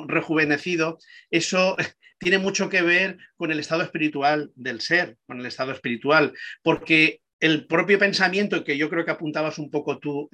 rejuvenecido, 0.08 0.97
eso 1.32 1.77
tiene 2.19 2.39
mucho 2.39 2.67
que 2.67 2.82
ver 2.82 3.17
con 3.38 3.53
el 3.53 3.62
estado 3.62 3.82
espiritual 3.82 4.51
del 4.56 4.82
ser, 4.82 5.15
con 5.25 5.39
el 5.39 5.45
estado 5.45 5.71
espiritual, 5.71 6.34
porque 6.62 7.21
el 7.39 7.65
propio 7.65 7.97
pensamiento, 7.97 8.65
que 8.65 8.77
yo 8.77 8.89
creo 8.89 9.06
que 9.06 9.12
apuntabas 9.12 9.58
un 9.58 9.71
poco 9.71 9.99
tú, 9.99 10.29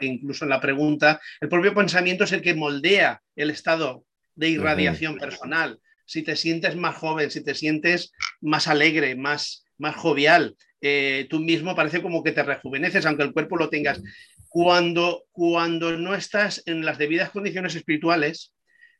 incluso 0.00 0.44
en 0.44 0.50
la 0.50 0.60
pregunta, 0.60 1.20
el 1.40 1.48
propio 1.48 1.74
pensamiento 1.74 2.22
es 2.22 2.30
el 2.30 2.42
que 2.42 2.54
moldea 2.54 3.20
el 3.34 3.50
estado 3.50 4.04
de 4.36 4.50
irradiación 4.50 5.18
personal. 5.18 5.80
Si 6.06 6.22
te 6.22 6.36
sientes 6.36 6.76
más 6.76 6.96
joven, 6.96 7.32
si 7.32 7.42
te 7.42 7.56
sientes 7.56 8.12
más 8.40 8.68
alegre, 8.68 9.16
más, 9.16 9.64
más 9.78 9.96
jovial, 9.96 10.56
eh, 10.80 11.26
tú 11.30 11.40
mismo 11.40 11.74
parece 11.74 12.02
como 12.02 12.22
que 12.22 12.32
te 12.32 12.42
rejuveneces, 12.42 13.06
aunque 13.06 13.24
el 13.24 13.32
cuerpo 13.32 13.56
lo 13.56 13.68
tengas. 13.68 14.02
Cuando, 14.48 15.24
cuando 15.32 15.96
no 15.96 16.14
estás 16.14 16.62
en 16.66 16.84
las 16.84 16.98
debidas 16.98 17.30
condiciones 17.30 17.74
espirituales, 17.74 18.52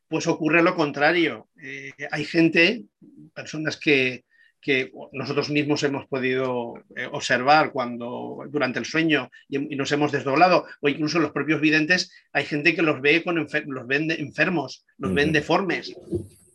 pues 0.07 0.27
ocurre 0.27 0.63
lo 0.63 0.75
contrario. 0.75 1.47
Eh, 1.61 1.91
hay 2.11 2.25
gente, 2.25 2.83
personas 3.33 3.77
que, 3.77 4.23
que 4.61 4.91
nosotros 5.13 5.49
mismos 5.49 5.83
hemos 5.83 6.07
podido 6.07 6.73
eh, 6.95 7.07
observar 7.11 7.71
cuando 7.71 8.43
durante 8.49 8.79
el 8.79 8.85
sueño 8.85 9.29
y, 9.47 9.57
nos 9.75 9.91
hemos 9.91 10.11
desdoblado, 10.11 10.65
o 10.81 10.89
incluso 10.89 11.19
los 11.19 11.31
propios 11.31 11.61
videntes, 11.61 12.11
hay 12.33 12.45
gente 12.45 12.75
que 12.75 12.81
los 12.81 13.01
ve 13.01 13.23
con 13.23 13.35
los 13.35 13.87
ven 13.87 14.11
enfermos, 14.11 14.85
los 14.97 15.13
ven 15.13 15.31
deformes. 15.31 15.95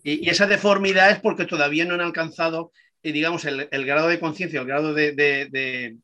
Y, 0.02 0.28
esa 0.28 0.46
deformidad 0.46 1.10
es 1.10 1.20
porque 1.20 1.46
todavía 1.46 1.84
no 1.84 1.94
han 1.94 2.00
alcanzado, 2.00 2.72
digamos, 3.12 3.44
el, 3.44 3.86
grado 3.86 4.08
de 4.08 4.20
conciencia, 4.20 4.60
el 4.60 4.66
grado 4.66 4.94
de, 4.94 5.12
de, 5.12 5.96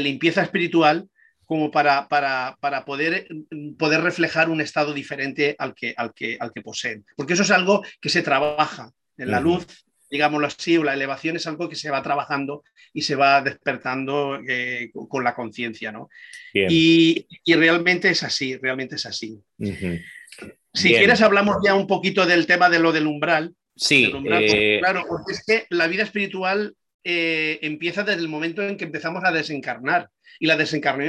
limpieza 0.00 0.42
espiritual 0.42 1.08
como 1.44 1.70
para, 1.70 2.08
para, 2.08 2.56
para, 2.60 2.84
poder, 2.84 3.26
poder 3.78 4.02
reflejar 4.02 4.50
un 4.50 4.60
estado 4.60 4.92
diferente 4.92 5.56
al 5.58 5.74
que, 5.74 5.94
al, 5.96 6.12
que, 6.12 6.36
al 6.38 6.52
que 6.52 6.62
poseen. 6.62 7.04
Porque 7.16 7.32
eso 7.32 7.42
es 7.42 7.50
algo 7.50 7.82
que 8.00 8.10
se 8.10 8.22
trabaja 8.22 8.92
en 9.16 9.30
la 9.30 9.40
luz, 9.40 9.66
digámoslo 10.10 10.46
así, 10.46 10.76
o 10.76 10.84
la 10.84 10.94
elevación 10.94 11.36
es 11.36 11.46
algo 11.46 11.68
que 11.68 11.76
se 11.76 11.90
va 11.90 12.02
trabajando 12.02 12.64
y 12.92 13.02
se 13.02 13.14
va 13.14 13.42
despertando 13.42 14.40
eh, 14.48 14.90
con 14.92 15.24
la 15.24 15.34
conciencia, 15.34 15.92
¿no? 15.92 16.08
Y, 16.52 17.26
realmente 17.46 18.10
es 18.10 18.22
así, 18.22 18.56
realmente 18.56 18.96
es 18.96 19.06
así. 19.06 19.38
Si 20.72 20.90
quieres 20.90 21.20
hablamos 21.22 21.56
ya 21.64 21.74
un 21.74 21.86
poquito 21.86 22.26
del 22.26 22.46
tema 22.46 22.68
de 22.68 22.78
lo 22.78 22.92
del 22.92 23.06
umbral. 23.06 23.54
Sí. 23.78 24.12
Eh, 24.26 24.78
claro, 24.80 25.04
porque 25.08 25.32
es 25.32 25.44
que 25.46 25.66
la 25.70 25.86
vida 25.86 26.02
espiritual 26.02 26.74
eh, 27.04 27.58
empieza 27.62 28.02
desde 28.02 28.20
el 28.20 28.28
momento 28.28 28.62
en 28.62 28.76
que 28.76 28.84
empezamos 28.84 29.24
a 29.24 29.32
desencarnar. 29.32 30.10
Y 30.40 30.46
la, 30.46 30.56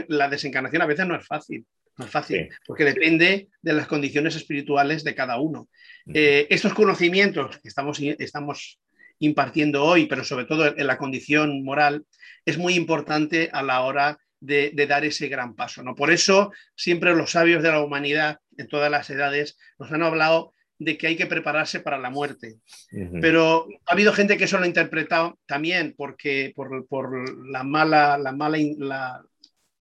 la 0.07 0.29
desencarnación 0.29 0.81
a 0.81 0.85
veces 0.85 1.05
no 1.05 1.15
es 1.15 1.25
fácil. 1.25 1.65
No 1.97 2.05
es 2.05 2.11
fácil, 2.11 2.47
porque 2.65 2.85
depende 2.85 3.49
de 3.61 3.73
las 3.73 3.85
condiciones 3.85 4.33
espirituales 4.37 5.03
de 5.03 5.15
cada 5.15 5.37
uno. 5.37 5.67
estos 6.05 6.73
conocimientos 6.73 7.57
que 7.59 7.67
estamos, 7.67 7.99
estamos 7.99 8.79
impartiendo 9.19 9.83
hoy, 9.83 10.05
pero 10.05 10.23
sobre 10.23 10.45
todo 10.45 10.77
en 10.77 10.87
la 10.87 10.97
condición 10.97 11.61
moral, 11.63 12.05
es 12.45 12.57
muy 12.57 12.75
importante 12.75 13.49
a 13.51 13.61
la 13.61 13.81
hora 13.81 14.17
de, 14.39 14.71
dar 14.87 15.05
ese 15.05 15.27
gran 15.27 15.55
paso. 15.55 15.83
¿no? 15.83 15.95
Por 15.95 16.11
eso 16.11 16.51
siempre 16.75 17.15
los 17.15 17.31
sabios 17.31 17.61
de 17.61 17.71
la 17.71 17.81
humanidad 17.81 18.39
en 18.57 18.67
todas 18.67 18.89
las 18.89 19.09
edades 19.09 19.57
nos 19.77 19.91
han 19.91 20.03
hablado 20.03 20.53
de 20.79 20.97
que 20.97 21.07
hay 21.07 21.17
que 21.17 21.27
prepararse 21.27 21.81
para 21.81 21.99
la 21.99 22.09
muerte. 22.09 22.55
Pero 23.21 23.67
ha 23.85 23.93
habido 23.93 24.13
gente 24.13 24.37
que 24.37 24.45
eso 24.45 24.57
lo 24.57 24.63
ha 24.63 24.67
interpretado 24.67 25.37
también 25.45 25.93
porque, 25.95 26.53
por, 26.55 27.49
la, 27.49 27.63
mala, 27.63 28.17
la, 28.17 28.31
mala, 28.31 28.57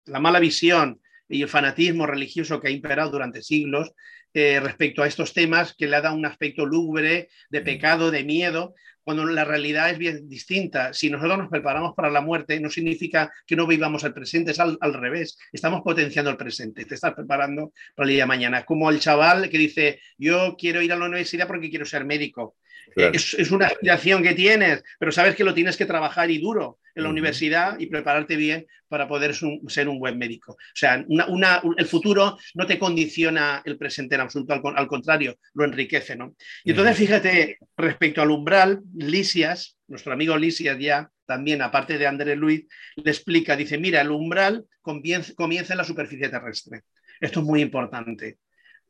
la, 0.05 0.19
mala 0.19 0.39
visión 0.39 1.01
y 1.27 1.41
el 1.41 1.49
fanatismo 1.49 2.07
religioso 2.07 2.61
que 2.61 2.69
ha 2.69 2.71
imperado 2.71 3.11
durante 3.11 3.43
siglos 3.43 3.91
eh, 4.35 4.59
respecto 4.59 5.01
a 5.01 5.07
estos 5.07 5.33
temas, 5.33 5.73
que 5.73 5.87
le 5.87 5.95
ha 5.95 6.01
dado 6.01 6.15
un 6.15 6.25
aspecto 6.25 6.65
lúgubre, 6.65 7.29
de 7.49 7.61
pecado, 7.61 8.11
de 8.11 8.25
miedo, 8.25 8.75
cuando 9.01 9.23
la 9.23 9.45
realidad 9.45 9.89
es 9.91 9.97
bien 9.97 10.27
distinta. 10.27 10.91
Si 10.91 11.09
nosotros 11.09 11.37
nos 11.37 11.49
preparamos 11.49 11.93
para 11.95 12.09
la 12.09 12.19
muerte, 12.19 12.59
no 12.59 12.69
significa 12.69 13.31
que 13.47 13.55
no 13.55 13.65
vivamos 13.65 14.03
el 14.03 14.13
presente, 14.13 14.51
es 14.51 14.59
al, 14.59 14.77
revés. 14.93 15.37
Estamos 15.53 15.83
potenciando 15.83 16.31
el 16.31 16.37
presente, 16.37 16.83
te 16.83 16.95
estás 16.95 17.13
preparando 17.13 17.71
para 17.95 18.09
el 18.09 18.15
día 18.15 18.23
de 18.23 18.27
mañana. 18.27 18.65
Como 18.65 18.89
el 18.89 18.99
chaval 18.99 19.49
que 19.49 19.57
dice, 19.57 20.01
yo 20.17 20.57
quiero 20.57 20.81
ir 20.81 20.91
a 20.91 20.97
la 20.97 21.05
universidad 21.05 21.47
porque 21.47 21.69
quiero 21.69 21.85
ser 21.85 22.03
médico. 22.03 22.57
Es, 22.95 23.51
una 23.51 23.67
aspiración 23.67 24.23
que 24.23 24.33
tienes, 24.33 24.83
pero 24.99 25.11
sabes 25.11 25.35
que 25.35 25.43
lo 25.43 25.53
tienes 25.53 25.77
que 25.77 25.85
trabajar 25.85 26.31
y 26.31 26.37
duro 26.37 26.79
en 26.93 27.03
la 27.03 27.09
universidad 27.09 27.77
y 27.79 27.87
prepararte 27.87 28.35
bien 28.35 28.65
para 28.87 29.07
poder 29.07 29.35
ser 29.35 29.89
un 29.89 29.99
buen 29.99 30.17
médico. 30.17 30.53
O 30.53 30.57
sea, 30.73 31.05
el 31.07 31.85
futuro 31.85 32.37
no 32.53 32.65
te 32.65 32.79
condiciona 32.79 33.61
el 33.65 33.77
presente 33.77 34.15
en 34.15 34.21
absoluto, 34.21 34.53
al, 34.53 34.87
contrario, 34.87 35.37
lo 35.53 35.65
enriquece. 35.65 36.15
¿no? 36.15 36.35
Y 36.63 36.71
entonces, 36.71 36.97
fíjate, 36.97 37.57
respecto 37.75 38.21
al 38.21 38.31
umbral, 38.31 38.81
Lisias, 38.95 39.77
nuestro 39.87 40.13
amigo 40.13 40.37
Lisias 40.37 40.79
ya, 40.79 41.09
también 41.25 41.61
aparte 41.61 41.97
de 41.97 42.07
Andrés 42.07 42.37
Luis, 42.37 42.65
le 42.95 43.11
explica, 43.11 43.55
dice, 43.55 43.77
mira, 43.77 44.01
el 44.01 44.11
umbral 44.11 44.65
comienza 44.81 45.73
en 45.73 45.77
la 45.77 45.83
superficie 45.83 46.29
terrestre. 46.29 46.83
Esto 47.19 47.39
es 47.39 47.45
muy 47.45 47.61
importante. 47.61 48.37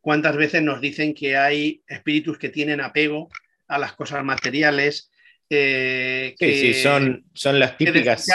¿Cuántas 0.01 0.36
veces 0.36 0.62
nos 0.62 0.81
dicen 0.81 1.15
que 1.15 1.36
hay 1.36 1.81
espíritus 1.88 2.38
que 2.38 2.49
tienen 2.49 2.81
apego 2.81 3.29
a 3.67 3.78
las 3.78 3.93
cosas 3.93 4.23
materiales. 4.23 5.12
Eh, 5.49 6.36
que, 6.39 6.56
sí, 6.56 6.73
son, 6.73 7.23
son 7.34 7.60
las 7.60 7.78
típicas, 7.78 8.28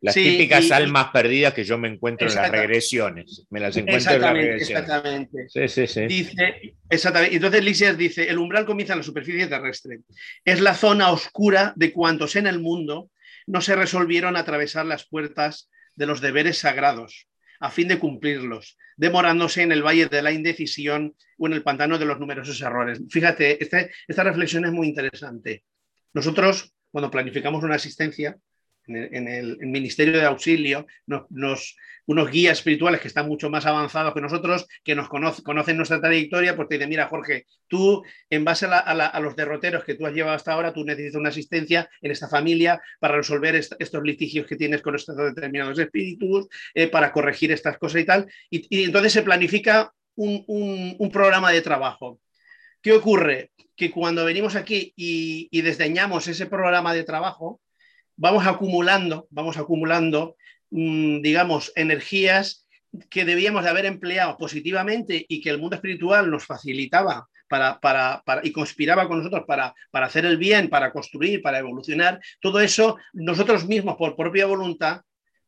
las 0.00 0.14
típicas 0.14 0.70
almas 0.72 1.08
perdidas 1.12 1.54
que 1.54 1.64
yo 1.64 1.78
me 1.78 1.88
encuentro 1.88 2.28
en 2.28 2.34
las 2.34 2.50
regresiones. 2.50 3.46
Me 3.50 3.60
las 3.60 3.76
encuentro 3.76 4.12
en 4.12 4.20
las 4.20 4.32
regresiones. 4.32 4.82
Exactamente. 4.82 5.48
Sí, 5.48 5.68
sí, 5.68 5.86
sí. 5.86 6.06
Dice, 6.06 6.74
exactamente. 6.90 7.36
Entonces 7.36 7.64
Lisias 7.64 7.96
dice, 7.96 8.28
el 8.28 8.38
umbral 8.38 8.66
comienza 8.66 8.94
en 8.94 9.00
la 9.00 9.04
superficie 9.04 9.46
terrestre. 9.46 10.00
Es 10.44 10.60
la 10.60 10.74
zona 10.74 11.10
oscura 11.10 11.72
de 11.76 11.92
cuantos 11.92 12.36
en 12.36 12.46
el 12.46 12.58
mundo 12.58 13.10
no 13.46 13.60
se 13.60 13.76
resolvieron 13.76 14.36
atravesar 14.36 14.86
las 14.86 15.06
puertas 15.06 15.70
de 15.94 16.06
los 16.06 16.20
deberes 16.20 16.58
sagrados 16.58 17.28
a 17.60 17.70
fin 17.70 17.88
de 17.88 17.98
cumplirlos, 17.98 18.76
demorándose 18.96 19.62
en 19.62 19.72
el 19.72 19.82
valle 19.82 20.06
de 20.06 20.22
la 20.22 20.32
indecisión 20.32 21.14
o 21.38 21.46
en 21.46 21.52
el 21.52 21.62
pantano 21.62 21.98
de 21.98 22.04
los 22.06 22.18
numerosos 22.18 22.60
errores. 22.60 23.00
Fíjate, 23.10 23.62
este, 23.62 23.90
esta 24.06 24.24
reflexión 24.24 24.64
es 24.64 24.72
muy 24.72 24.88
interesante. 24.88 25.64
Nosotros, 26.12 26.74
cuando 26.90 27.10
planificamos 27.10 27.62
una 27.62 27.74
asistencia, 27.74 28.36
en 28.88 29.28
el, 29.28 29.58
Ministerio 29.58 30.18
de 30.18 30.26
Auxilio, 30.26 30.86
nos, 31.06 31.76
unos 32.06 32.30
guías 32.30 32.58
espirituales 32.58 33.00
que 33.00 33.08
están 33.08 33.26
mucho 33.26 33.50
más 33.50 33.66
avanzados 33.66 34.14
que 34.14 34.20
nosotros, 34.20 34.66
que 34.84 34.94
nos 34.94 35.08
conocen 35.08 35.76
nuestra 35.76 36.00
trayectoria, 36.00 36.54
pues 36.54 36.68
te 36.68 36.76
dicen, 36.76 36.88
mira, 36.88 37.08
Jorge, 37.08 37.46
tú, 37.66 38.04
en 38.30 38.44
base 38.44 38.66
a, 38.66 39.20
los 39.20 39.36
derroteros 39.36 39.84
que 39.84 39.94
tú 39.94 40.06
has 40.06 40.14
llevado 40.14 40.36
hasta 40.36 40.52
ahora, 40.52 40.72
tú 40.72 40.84
necesitas 40.84 41.18
una 41.18 41.30
asistencia 41.30 41.88
en 42.00 42.12
esta 42.12 42.28
familia 42.28 42.80
para 43.00 43.16
resolver 43.16 43.56
estos 43.56 44.02
litigios 44.02 44.46
que 44.46 44.56
tienes 44.56 44.82
con 44.82 44.94
estos 44.94 45.16
determinados 45.16 45.78
espíritus, 45.78 46.46
eh, 46.74 46.86
para 46.88 47.12
corregir 47.12 47.52
estas 47.52 47.76
cosas 47.78 48.02
y 48.02 48.04
tal. 48.04 48.26
Y, 48.50 48.84
entonces 48.84 49.12
se 49.12 49.22
planifica 49.22 49.92
un, 50.14 51.10
programa 51.12 51.50
de 51.50 51.62
trabajo. 51.62 52.20
¿Qué 52.80 52.92
ocurre? 52.92 53.50
Que 53.74 53.90
cuando 53.90 54.24
venimos 54.24 54.54
aquí 54.54 54.92
y 54.96 55.60
desdeñamos 55.60 56.28
ese 56.28 56.46
programa 56.46 56.94
de 56.94 57.02
trabajo, 57.02 57.60
vamos 58.16 58.46
acumulando, 58.46 59.26
vamos 59.30 59.56
acumulando, 59.56 60.36
mm, 60.70 61.20
digamos, 61.20 61.72
energías 61.76 62.66
que 63.10 63.24
debíamos 63.24 63.62
de 63.62 63.70
haber 63.70 63.86
empleado 63.86 64.36
positivamente 64.36 65.24
y 65.28 65.40
que 65.40 65.50
el 65.50 65.58
mundo 65.58 65.76
espiritual 65.76 66.30
nos 66.30 66.46
facilitaba 66.46 67.28
para, 67.48 67.78
para, 67.78 68.22
y 68.42 68.52
conspiraba 68.52 69.06
con 69.06 69.18
nosotros 69.18 69.44
para, 69.46 69.74
para 69.90 70.06
hacer 70.06 70.24
el 70.24 70.36
bien, 70.36 70.68
para 70.68 70.92
construir, 70.92 71.42
para 71.42 71.58
evolucionar, 71.58 72.20
todo 72.40 72.60
eso 72.60 72.96
nosotros 73.12 73.66
mismos 73.66 73.96
por 73.96 74.16
propia 74.16 74.46
voluntad 74.46 75.02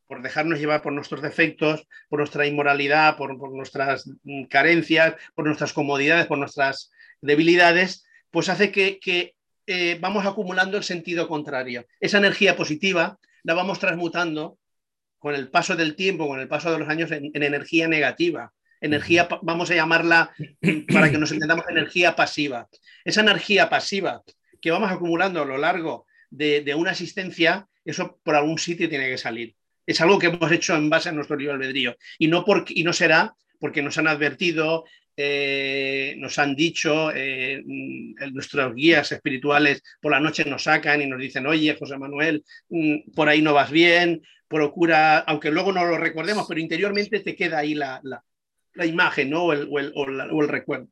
por 0.09 0.23
dejarnos 0.23 0.57
llevar 0.57 0.81
por 0.81 0.91
nuestros 0.91 1.21
defectos, 1.21 1.87
por 2.09 2.17
nuestra 2.17 2.47
inmoralidad, 2.47 3.15
por, 3.15 3.37
nuestras 3.53 4.09
mm, 4.23 4.45
carencias, 4.45 5.13
por 5.35 5.45
nuestras 5.45 5.71
comodidades, 5.71 6.25
por 6.25 6.39
nuestras 6.39 6.91
debilidades, 7.21 8.07
pues 8.31 8.49
hace 8.49 8.71
que, 8.71 8.97
que 8.99 9.35
eh, 9.71 9.99
vamos 10.01 10.25
acumulando 10.25 10.77
el 10.77 10.83
sentido 10.83 11.27
contrario. 11.27 11.85
Esa 11.99 12.17
energía 12.17 12.55
positiva 12.55 13.19
la 13.43 13.53
vamos 13.53 13.77
transmutando 13.77 14.57
con 15.19 15.35
el 15.35 15.51
paso 15.51 15.75
del 15.75 15.95
tiempo, 15.95 16.27
con 16.27 16.39
el 16.39 16.47
paso 16.47 16.71
de 16.71 16.79
los 16.79 16.89
años, 16.89 17.11
en, 17.11 17.29
energía 17.35 17.87
negativa. 17.87 18.51
Energía, 18.81 19.27
vamos 19.43 19.69
a 19.69 19.75
llamarla, 19.75 20.31
para 20.91 21.11
que 21.11 21.19
nos 21.19 21.31
entendamos, 21.31 21.65
energía 21.69 22.15
pasiva. 22.15 22.67
Esa 23.05 23.21
energía 23.21 23.69
pasiva 23.69 24.23
que 24.59 24.71
vamos 24.71 24.91
acumulando 24.91 25.43
a 25.43 25.45
lo 25.45 25.59
largo 25.59 26.07
de, 26.31 26.73
una 26.75 26.89
asistencia, 26.89 27.67
eso 27.85 28.19
por 28.23 28.35
algún 28.35 28.57
sitio 28.57 28.89
tiene 28.89 29.07
que 29.07 29.19
salir. 29.19 29.55
Es 29.85 30.01
algo 30.01 30.17
que 30.17 30.27
hemos 30.27 30.51
hecho 30.51 30.75
en 30.75 30.89
base 30.89 31.09
a 31.09 31.11
nuestro 31.11 31.35
libre 31.35 31.53
albedrío. 31.53 31.95
Y 32.17 32.27
no, 32.27 32.43
porque, 32.43 32.73
y 32.75 32.83
no 32.83 32.91
será 32.91 33.35
porque 33.59 33.83
nos 33.83 33.99
han 33.99 34.07
advertido, 34.07 34.85
eh, 35.21 36.15
nos 36.17 36.39
han 36.39 36.55
dicho, 36.55 37.11
eh, 37.13 37.61
mm, 37.65 38.33
nuestros 38.33 38.73
guías 38.73 39.11
espirituales 39.11 39.83
por 39.99 40.13
la 40.13 40.19
noche 40.21 40.45
nos 40.45 40.63
sacan 40.63 41.01
y 41.01 41.07
nos 41.07 41.19
dicen, 41.19 41.45
oye, 41.45 41.75
José 41.77 41.97
Manuel, 41.97 42.45
mm, 42.69 43.11
por 43.13 43.27
ahí 43.27 43.41
no 43.41 43.53
vas 43.53 43.69
bien, 43.69 44.21
procura, 44.47 45.19
aunque 45.19 45.51
luego 45.51 45.73
no 45.73 45.83
lo 45.83 45.97
recordemos, 45.97 46.45
pero 46.47 46.61
interiormente 46.61 47.19
te 47.19 47.35
queda 47.35 47.57
ahí 47.59 47.75
la, 47.75 48.01
imagen 48.81 49.29
¿no? 49.29 49.43
o, 49.43 49.51
el, 49.51 49.67
o 49.69 50.41
el 50.41 50.47
recuerdo 50.47 50.87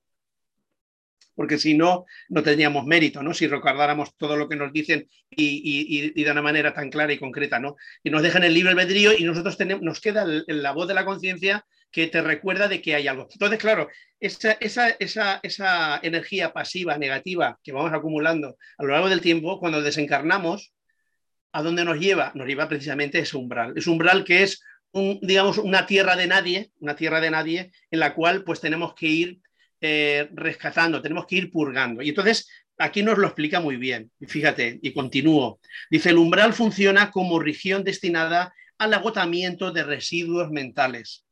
porque 1.38 1.60
si 1.60 1.76
no, 1.76 2.06
no 2.30 2.42
tendríamos 2.42 2.88
mérito, 2.88 3.22
¿no? 3.22 3.32
Si 3.32 3.46
recordáramos 3.46 4.18
todo 4.18 4.36
lo 4.36 4.50
que 4.50 4.56
nos 4.56 4.74
dicen 4.74 5.08
y, 5.30 6.12
de 6.12 6.32
una 6.32 6.42
manera 6.42 6.74
tan 6.74 6.90
clara 6.90 7.14
y 7.14 7.20
concreta, 7.20 7.60
¿no? 7.60 7.76
Y 8.04 8.10
nos 8.10 8.24
dejan 8.24 8.44
el 8.44 8.56
libre 8.56 8.72
albedrío 8.72 9.16
y 9.16 9.24
nosotros 9.24 9.56
tenemos, 9.56 9.84
nos 9.84 10.02
queda 10.02 10.26
la 10.26 10.72
voz 10.72 10.88
de 10.88 10.96
la 10.96 11.06
conciencia 11.06 11.64
que 11.92 12.08
te 12.08 12.22
recuerda 12.22 12.68
de 12.68 12.82
que 12.82 12.96
hay 12.96 13.08
algo. 13.08 13.28
Entonces, 13.32 13.60
claro, 13.60 13.90
esa, 14.20 14.52
esa, 14.60 16.00
energía 16.04 16.54
pasiva, 16.54 16.98
negativa, 16.98 17.60
que 17.64 17.72
vamos 17.72 17.94
acumulando 17.94 18.58
a 18.78 18.84
lo 18.84 18.92
largo 18.92 19.10
del 19.10 19.22
tiempo, 19.22 19.60
cuando 19.60 19.82
desencarnamos, 19.82 20.74
¿a 21.52 21.62
dónde 21.62 21.86
nos 21.86 22.00
lleva? 22.00 22.32
Nos 22.36 22.48
lleva 22.48 22.68
precisamente 22.68 23.20
ese 23.20 23.38
umbral. 23.38 23.74
Es 23.76 23.88
umbral 23.88 24.24
que 24.24 24.44
es, 24.44 24.62
un, 24.92 25.20
digamos, 25.22 25.58
una 25.58 25.86
tierra 25.86 26.16
de 26.16 26.28
nadie, 26.28 26.72
una 26.80 26.96
tierra 26.96 27.22
de 27.22 27.32
nadie 27.32 27.72
en 27.92 28.00
la 28.00 28.14
cual 28.14 28.44
pues 28.44 28.60
tenemos 28.60 28.94
que 28.96 29.08
ir 29.08 29.40
eh, 29.80 30.28
rescatando, 30.34 31.02
tenemos 31.02 31.26
que 31.28 31.36
ir 31.36 31.52
purgando. 31.52 32.02
Y 32.02 32.10
entonces 32.10 32.50
aquí 32.78 33.04
nos 33.04 33.18
lo 33.18 33.28
explica 33.28 33.60
muy 33.60 33.78
bien. 33.78 34.12
Fíjate, 34.28 34.80
y 34.82 34.94
continúo. 34.94 35.60
Dice, 35.90 36.10
el 36.10 36.18
umbral 36.18 36.54
funciona 36.54 37.12
como 37.12 37.40
región 37.40 37.84
destinada 37.84 38.54
al 38.78 38.94
agotamiento 38.94 39.72
de 39.72 39.84
residuos 39.84 40.50
mentales. 40.50 41.27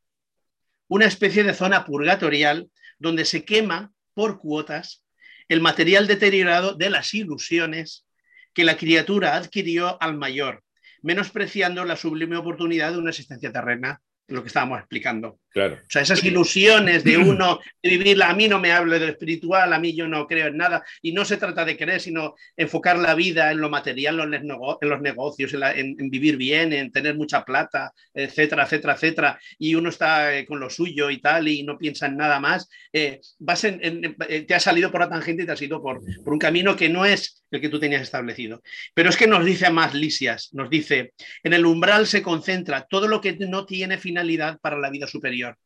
Una 0.88 1.06
especie 1.06 1.44
de 1.44 1.54
zona 1.54 1.86
purgatorial 1.86 2.70
donde 3.00 3.26
se 3.26 3.44
quema 3.44 3.94
por 4.14 4.40
cuotas 4.40 5.04
el 5.48 5.62
material 5.62 6.08
deteriorado 6.08 6.74
de 6.74 6.90
las 6.90 7.14
ilusiones 7.14 8.06
que 8.54 8.64
la 8.64 8.78
criatura 8.78 9.36
adquirió 9.36 10.02
al 10.02 10.18
mayor, 10.18 10.64
menospreciando 11.02 11.86
la 11.86 11.98
sublime 11.98 12.38
oportunidad 12.38 12.92
de 12.92 12.98
una 13.00 13.10
existencia 13.10 13.52
terrena 13.52 14.02
lo 14.28 14.42
que 14.42 14.48
estábamos 14.48 14.80
explicando. 14.80 15.40
Claro. 15.50 15.76
O 15.76 15.90
sea, 15.90 16.02
esas 16.02 16.24
ilusiones 16.24 17.04
de 17.04 17.18
uno 17.18 17.60
de 17.82 17.90
vivirla, 17.90 18.30
a 18.30 18.36
mí 18.36 18.48
no 18.48 18.60
me 18.60 18.72
hablo 18.72 18.94
de 18.94 19.06
lo 19.06 19.12
espiritual, 19.12 19.72
a 19.72 19.80
mí 19.80 19.96
yo 19.96 20.08
no 20.08 20.28
creo 20.28 20.48
en 20.48 20.58
nada, 20.58 20.84
y 21.02 21.14
no 21.14 21.24
se 21.24 21.38
trata 21.38 21.64
de 21.64 21.78
creer, 21.78 22.02
sino 22.02 22.36
enfocar 22.58 22.98
la 22.98 23.16
vida 23.16 23.52
en 23.52 23.60
lo 23.60 23.70
material, 23.70 24.20
en 24.34 24.48
los 24.90 25.02
negocios, 25.02 25.54
en, 25.54 25.96
vivir 26.10 26.38
bien, 26.38 26.74
en 26.74 26.92
tener 26.92 27.16
mucha 27.16 27.46
plata, 27.46 27.94
etcétera, 28.14 28.64
etcétera, 28.64 28.94
etcétera, 28.94 29.40
y 29.58 29.76
uno 29.76 29.90
está 29.90 30.36
eh, 30.36 30.46
con 30.46 30.60
lo 30.60 30.70
suyo 30.70 31.10
y 31.10 31.20
tal, 31.20 31.48
y 31.48 31.64
no 31.64 31.78
piensa 31.78 32.08
en 32.08 32.18
nada 32.18 32.40
más, 32.40 32.70
eh, 32.92 33.22
vas 33.40 33.64
en, 33.64 34.16
eh, 34.28 34.42
te 34.42 34.56
has 34.56 34.64
salido 34.64 34.92
por 34.92 35.02
la 35.02 35.10
tangente 35.10 35.44
y 35.44 35.46
te 35.46 35.52
has 35.52 35.62
ido 35.62 35.82
por, 35.82 36.02
por 36.24 36.34
un 36.34 36.40
camino 36.40 36.76
que 36.76 36.90
no 36.90 37.06
es 37.06 37.46
el 37.52 37.62
que 37.62 37.70
tú 37.70 37.80
tenías 37.80 38.02
establecido. 38.02 38.62
Pero 38.94 39.10
es 39.10 39.18
que 39.18 39.28
nos 39.28 39.46
dice 39.46 39.70
más 39.70 39.94
Lisias, 39.94 40.50
nos 40.54 40.70
dice, 40.70 41.14
en 41.44 41.54
el 41.54 41.66
umbral 41.66 42.08
se 42.08 42.22
concentra 42.22 42.86
todo 42.90 43.08
lo 43.08 43.22
que 43.22 43.34
no 43.34 43.66
tiene 43.66 43.98
finalidad 44.16 44.60
para 44.62 44.80
la 44.80 44.90
vida 44.90 45.08
superior. 45.08 45.58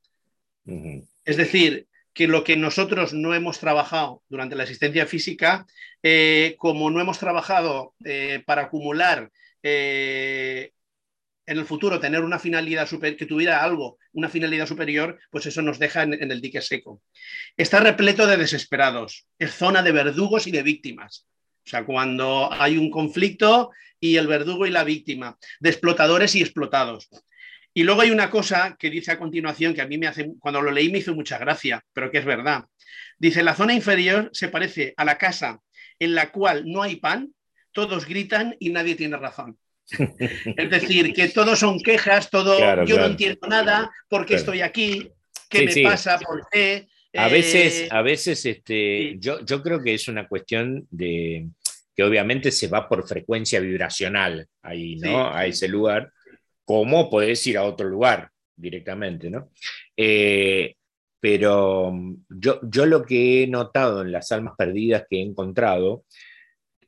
Es 1.25 1.37
decir, 1.37 1.87
que 2.13 2.27
lo 2.27 2.43
que 2.43 2.57
nosotros 2.57 3.13
no 3.13 3.35
hemos 3.35 3.59
trabajado 3.59 4.23
durante 4.27 4.55
la 4.55 4.63
asistencia 4.63 5.05
física, 5.05 5.65
eh, 6.01 6.55
como 6.57 6.89
no 6.89 6.99
hemos 6.99 7.19
trabajado 7.19 7.93
eh, 8.03 8.41
para 8.45 8.63
acumular 8.63 9.31
eh, 9.61 10.71
en 11.45 11.57
el 11.57 11.65
futuro 11.65 11.99
tener 11.99 12.23
una 12.23 12.39
finalidad 12.39 12.87
super, 12.87 13.15
que 13.15 13.25
tuviera 13.25 13.63
algo, 13.63 13.97
una 14.13 14.29
finalidad 14.29 14.67
superior, 14.67 15.19
pues 15.31 15.45
eso 15.45 15.61
nos 15.61 15.77
deja 15.77 16.03
en, 16.03 16.13
en, 16.13 16.31
el 16.31 16.41
dique 16.41 16.61
seco. 16.61 17.01
Está 17.55 17.79
repleto 17.79 18.25
de 18.25 18.37
desesperados, 18.37 19.27
es 19.37 19.53
zona 19.53 19.83
de 19.83 19.91
verdugos 19.91 20.47
y 20.47 20.51
de 20.51 20.63
víctimas. 20.63 21.27
O 21.65 21.69
sea, 21.69 21.85
cuando 21.85 22.49
hay 22.51 22.77
un 22.77 22.89
conflicto 22.89 23.71
y 23.99 24.17
el 24.17 24.27
verdugo 24.27 24.65
y 24.65 24.71
la 24.71 24.83
víctima, 24.83 25.37
de 25.59 25.69
explotadores 25.69 26.35
y 26.35 26.41
explotados. 26.41 27.09
Y 27.79 27.83
luego 27.83 28.01
hay 28.01 28.11
una 28.11 28.29
cosa 28.29 28.75
que 28.77 28.89
dice 28.89 29.13
a 29.13 29.17
continuación 29.17 29.73
que 29.73 29.81
a 29.81 29.87
mí 29.87 29.97
me 29.97 30.07
hace, 30.07 30.33
cuando 30.37 30.61
lo 30.61 30.69
leí 30.69 30.91
me 30.91 30.97
hizo 30.97 31.15
mucha 31.15 31.37
gracia, 31.37 31.81
pero 31.93 32.11
que 32.11 32.17
es 32.17 32.25
verdad. 32.25 32.65
Dice, 33.17 33.41
la 33.41 33.55
zona 33.55 33.73
inferior 33.73 34.29
se 34.33 34.49
parece 34.49 34.93
a 34.97 35.05
la 35.05 35.17
casa 35.17 35.61
en 35.97 36.13
la 36.13 36.29
cual 36.29 36.65
no 36.65 36.83
hay 36.83 36.97
pan, 36.97 37.33
todos 37.71 38.05
gritan 38.05 38.53
y 38.59 38.71
nadie 38.71 38.95
tiene 38.95 39.15
razón. 39.15 39.57
es 40.57 40.69
decir, 40.69 41.13
que 41.13 41.29
todos 41.29 41.57
son 41.57 41.79
quejas, 41.79 42.29
todo, 42.29 42.83
yo 42.83 42.97
no 42.97 43.05
entiendo 43.05 43.47
nada, 43.47 43.89
¿por 44.09 44.25
qué 44.25 44.35
estoy 44.35 44.59
aquí? 44.59 45.09
¿Qué 45.49 45.65
me 45.73 45.83
pasa? 45.89 46.19
¿Por 46.19 46.49
qué? 46.51 46.85
A 47.15 47.29
veces, 47.29 47.83
eh, 47.83 47.87
a 47.91 48.01
veces 48.01 48.45
este, 48.45 49.15
yo, 49.19 49.39
yo 49.45 49.63
creo 49.63 49.81
que 49.81 49.93
es 49.93 50.09
una 50.09 50.27
cuestión 50.27 50.85
de 50.91 51.47
que 51.95 52.03
obviamente 52.03 52.51
se 52.51 52.67
va 52.67 52.87
por 52.87 53.07
frecuencia 53.07 53.59
vibracional 53.59 54.47
ahí, 54.61 54.95
¿no? 54.97 55.33
A 55.33 55.45
ese 55.45 55.67
lugar, 55.67 56.11
como 56.69 57.09
podés 57.09 57.47
ir 57.47 57.57
a 57.57 57.63
otro 57.63 57.89
lugar 57.89 58.29
directamente, 58.55 59.27
¿no? 59.27 59.49
Eh, 59.97 60.75
pero 61.19 61.91
mm, 61.91 62.25
yo, 62.29 62.59
yo 62.61 62.85
lo 62.85 63.03
que 63.03 63.41
he 63.41 63.47
notado 63.47 64.03
en 64.03 64.11
las 64.11 64.31
almas 64.31 64.53
perdidas 64.55 65.07
que 65.09 65.17
he 65.17 65.23
encontrado, 65.23 66.05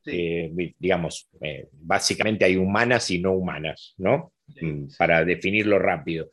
eh, 0.06 0.52
digamos, 0.78 1.28
básicamente 1.72 2.46
hay 2.46 2.58
humanas 2.58 3.10
y 3.10 3.18
no 3.18 3.32
humanas, 3.32 3.96
¿no? 3.98 4.34
Mm, 4.62 4.86
para 5.00 5.26
definirlo 5.26 5.80
rápido. 5.80 6.30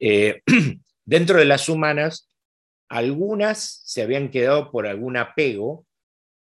dentro 1.04 1.38
de 1.38 1.44
las 1.44 1.68
humanas 1.68 2.28
algunas 2.88 3.82
se 3.84 4.02
habían 4.02 4.32
quedado 4.32 4.72
por 4.72 4.88
algún 4.88 5.16
apego, 5.16 5.86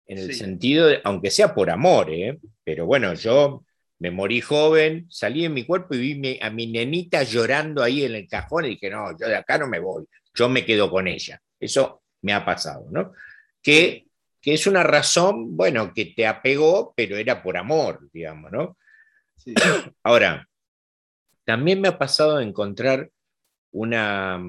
en 0.05 0.19
el 0.19 0.35
sentido 0.35 0.85
de, 0.85 1.01
aunque 1.03 1.31
sea 1.31 1.55
por 1.55 1.71
amor, 1.71 2.13
¿eh? 2.13 2.37
pero 2.63 2.85
bueno, 2.85 3.15
yo 3.15 3.65
me 4.05 4.11
morí 4.11 4.39
joven, 4.39 5.07
salí 5.09 5.45
en 5.45 5.53
mi 5.55 5.65
cuerpo 5.65 5.95
y 5.95 6.13
vi 6.13 6.39
a 6.39 6.51
mi 6.51 6.67
nenita 6.67 7.23
llorando 7.23 7.81
ahí 7.81 8.05
en 8.05 8.13
el 8.13 8.27
cajón 8.27 8.65
y 8.65 8.69
dije, 8.69 8.91
no, 8.91 9.17
yo 9.17 9.27
de 9.27 9.35
acá 9.35 9.57
no 9.57 9.67
me 9.67 9.79
voy, 9.79 10.05
yo 10.31 10.47
me 10.47 10.63
quedo 10.63 10.91
con 10.91 11.07
ella. 11.07 11.41
Eso 11.59 12.03
me 12.21 12.31
ha 12.31 12.45
pasado, 12.45 12.85
¿no? 12.91 13.13
Que, 13.63 14.05
que 14.39 14.53
es 14.53 14.67
una 14.67 14.83
razón, 14.83 15.57
bueno, 15.57 15.91
que 15.91 16.13
te 16.15 16.27
apegó, 16.27 16.93
pero 16.95 17.17
era 17.17 17.41
por 17.41 17.57
amor, 17.57 18.07
digamos, 18.13 18.51
¿no? 18.51 18.77
Ahora, 20.03 20.47
también 21.43 21.81
me 21.81 21.87
ha 21.87 21.97
pasado 21.97 22.39
encontrar 22.39 23.09
una, 23.71 24.39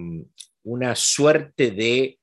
una 0.64 0.94
suerte 0.94 1.70
de 1.70 2.18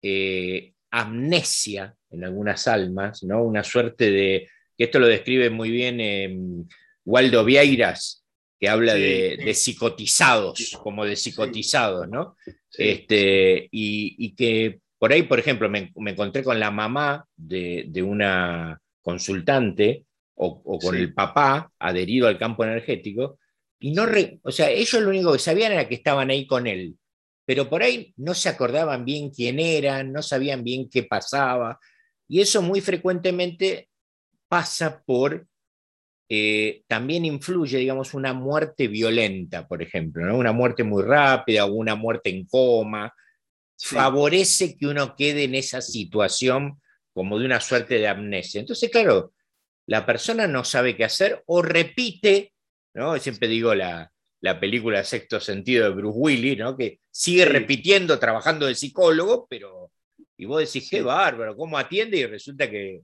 eh, 0.00 0.72
amnesia 0.90 1.94
en 2.08 2.24
algunas 2.24 2.66
almas, 2.66 3.22
¿no? 3.22 3.42
una 3.42 3.64
suerte 3.64 4.10
de, 4.10 4.48
que 4.80 4.84
esto 4.84 4.98
lo 4.98 5.08
describe 5.08 5.50
muy 5.50 5.70
bien 5.70 6.00
em, 6.00 6.66
Waldo 7.04 7.44
Vieiras, 7.44 8.24
que 8.58 8.66
habla 8.66 8.94
de, 8.94 9.52
psicotizados, 9.52 10.78
como 10.82 11.04
de 11.04 11.16
psicotizados, 11.16 12.08
¿no? 12.08 12.34
Este, 12.78 13.68
y, 13.70 14.34
que 14.34 14.80
por 14.98 15.12
ahí, 15.12 15.24
por 15.24 15.38
ejemplo, 15.38 15.68
me, 15.68 15.92
encontré 15.94 16.42
con 16.42 16.58
la 16.58 16.70
mamá 16.70 17.26
de, 17.36 18.02
una 18.02 18.80
consultante 19.02 20.06
o, 20.34 20.78
con 20.78 20.96
el 20.96 21.12
papá 21.12 21.70
adherido 21.78 22.26
al 22.26 22.38
campo 22.38 22.64
energético, 22.64 23.38
y 23.80 23.90
no, 23.90 24.06
o 24.40 24.50
sea, 24.50 24.70
ellos 24.70 25.02
lo 25.02 25.10
único 25.10 25.34
que 25.34 25.38
sabían 25.40 25.72
era 25.72 25.86
que 25.86 25.96
estaban 25.96 26.30
ahí 26.30 26.46
con 26.46 26.66
él, 26.66 26.94
pero 27.44 27.68
por 27.68 27.82
ahí 27.82 28.14
no 28.16 28.32
se 28.32 28.48
acordaban 28.48 29.04
bien 29.04 29.28
quién 29.28 29.60
eran, 29.60 30.10
no 30.10 30.22
sabían 30.22 30.64
bien 30.64 30.88
qué 30.88 31.02
pasaba, 31.02 31.78
y 32.26 32.40
eso 32.40 32.62
muy 32.62 32.80
frecuentemente 32.80 33.89
pasa 34.50 35.00
por, 35.06 35.46
eh, 36.28 36.82
también 36.88 37.24
influye, 37.24 37.78
digamos, 37.78 38.14
una 38.14 38.32
muerte 38.32 38.88
violenta, 38.88 39.68
por 39.68 39.80
ejemplo, 39.80 40.26
¿no? 40.26 40.36
una 40.36 40.52
muerte 40.52 40.82
muy 40.82 41.04
rápida 41.04 41.66
o 41.66 41.72
una 41.72 41.94
muerte 41.94 42.30
en 42.30 42.46
coma, 42.46 43.14
favorece 43.78 44.76
que 44.76 44.88
uno 44.88 45.14
quede 45.14 45.44
en 45.44 45.54
esa 45.54 45.80
situación 45.80 46.80
como 47.14 47.38
de 47.38 47.46
una 47.46 47.60
suerte 47.60 47.98
de 48.00 48.08
amnesia. 48.08 48.60
Entonces, 48.60 48.90
claro, 48.90 49.32
la 49.86 50.04
persona 50.04 50.48
no 50.48 50.64
sabe 50.64 50.96
qué 50.96 51.04
hacer 51.04 51.44
o 51.46 51.62
repite, 51.62 52.52
¿no? 52.94 53.16
Siempre 53.18 53.46
digo 53.46 53.72
la, 53.74 54.10
la 54.40 54.58
película 54.58 55.04
Sexto 55.04 55.38
Sentido 55.38 55.84
de 55.84 55.94
Bruce 55.94 56.18
Willis, 56.18 56.58
¿no? 56.58 56.76
que 56.76 57.00
sigue 57.10 57.44
repitiendo, 57.44 58.18
trabajando 58.18 58.66
de 58.66 58.74
psicólogo, 58.74 59.46
pero. 59.48 59.92
Y 60.36 60.46
vos 60.46 60.60
decís, 60.60 60.88
qué 60.90 61.02
bárbaro, 61.02 61.54
¿cómo 61.54 61.76
atiende? 61.76 62.16
Y 62.16 62.26
resulta 62.26 62.70
que 62.70 63.02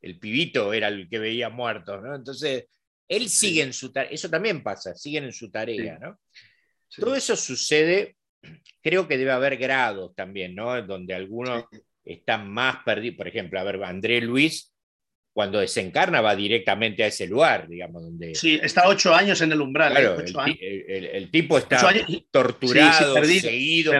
el 0.00 0.18
pibito 0.18 0.72
era 0.72 0.88
el 0.88 1.08
que 1.08 1.18
veía 1.18 1.48
muertos, 1.48 2.02
¿no? 2.02 2.14
Entonces, 2.14 2.66
él 3.08 3.28
sigue 3.28 3.62
en 3.62 3.72
su 3.72 3.92
tarea, 3.92 4.10
eso 4.10 4.28
también 4.28 4.62
pasa, 4.62 4.94
siguen 4.94 5.24
en 5.24 5.32
su 5.32 5.50
tarea, 5.50 5.98
¿no? 5.98 6.20
Todo 6.96 7.14
eso 7.14 7.36
sucede, 7.36 8.16
creo 8.82 9.06
que 9.08 9.18
debe 9.18 9.32
haber 9.32 9.56
grados 9.56 10.14
también, 10.14 10.54
¿no? 10.54 10.80
Donde 10.82 11.14
algunos 11.14 11.64
están 12.04 12.50
más 12.50 12.82
perdidos, 12.84 13.16
por 13.16 13.28
ejemplo, 13.28 13.60
a 13.60 13.64
ver, 13.64 13.82
André 13.82 14.20
Luis 14.20 14.72
cuando 15.38 15.60
desencarna 15.60 16.20
va 16.20 16.34
directamente 16.34 17.04
a 17.04 17.06
ese 17.06 17.28
lugar, 17.28 17.68
digamos, 17.68 18.02
donde... 18.02 18.34
Sí, 18.34 18.58
está 18.60 18.88
ocho 18.88 19.14
años 19.14 19.40
en 19.40 19.52
el 19.52 19.60
umbral. 19.60 19.96
¿eh? 19.96 21.12
el, 21.12 21.30
tipo 21.30 21.58
está 21.58 21.80
torturado, 22.28 23.24
seguido 23.24 23.92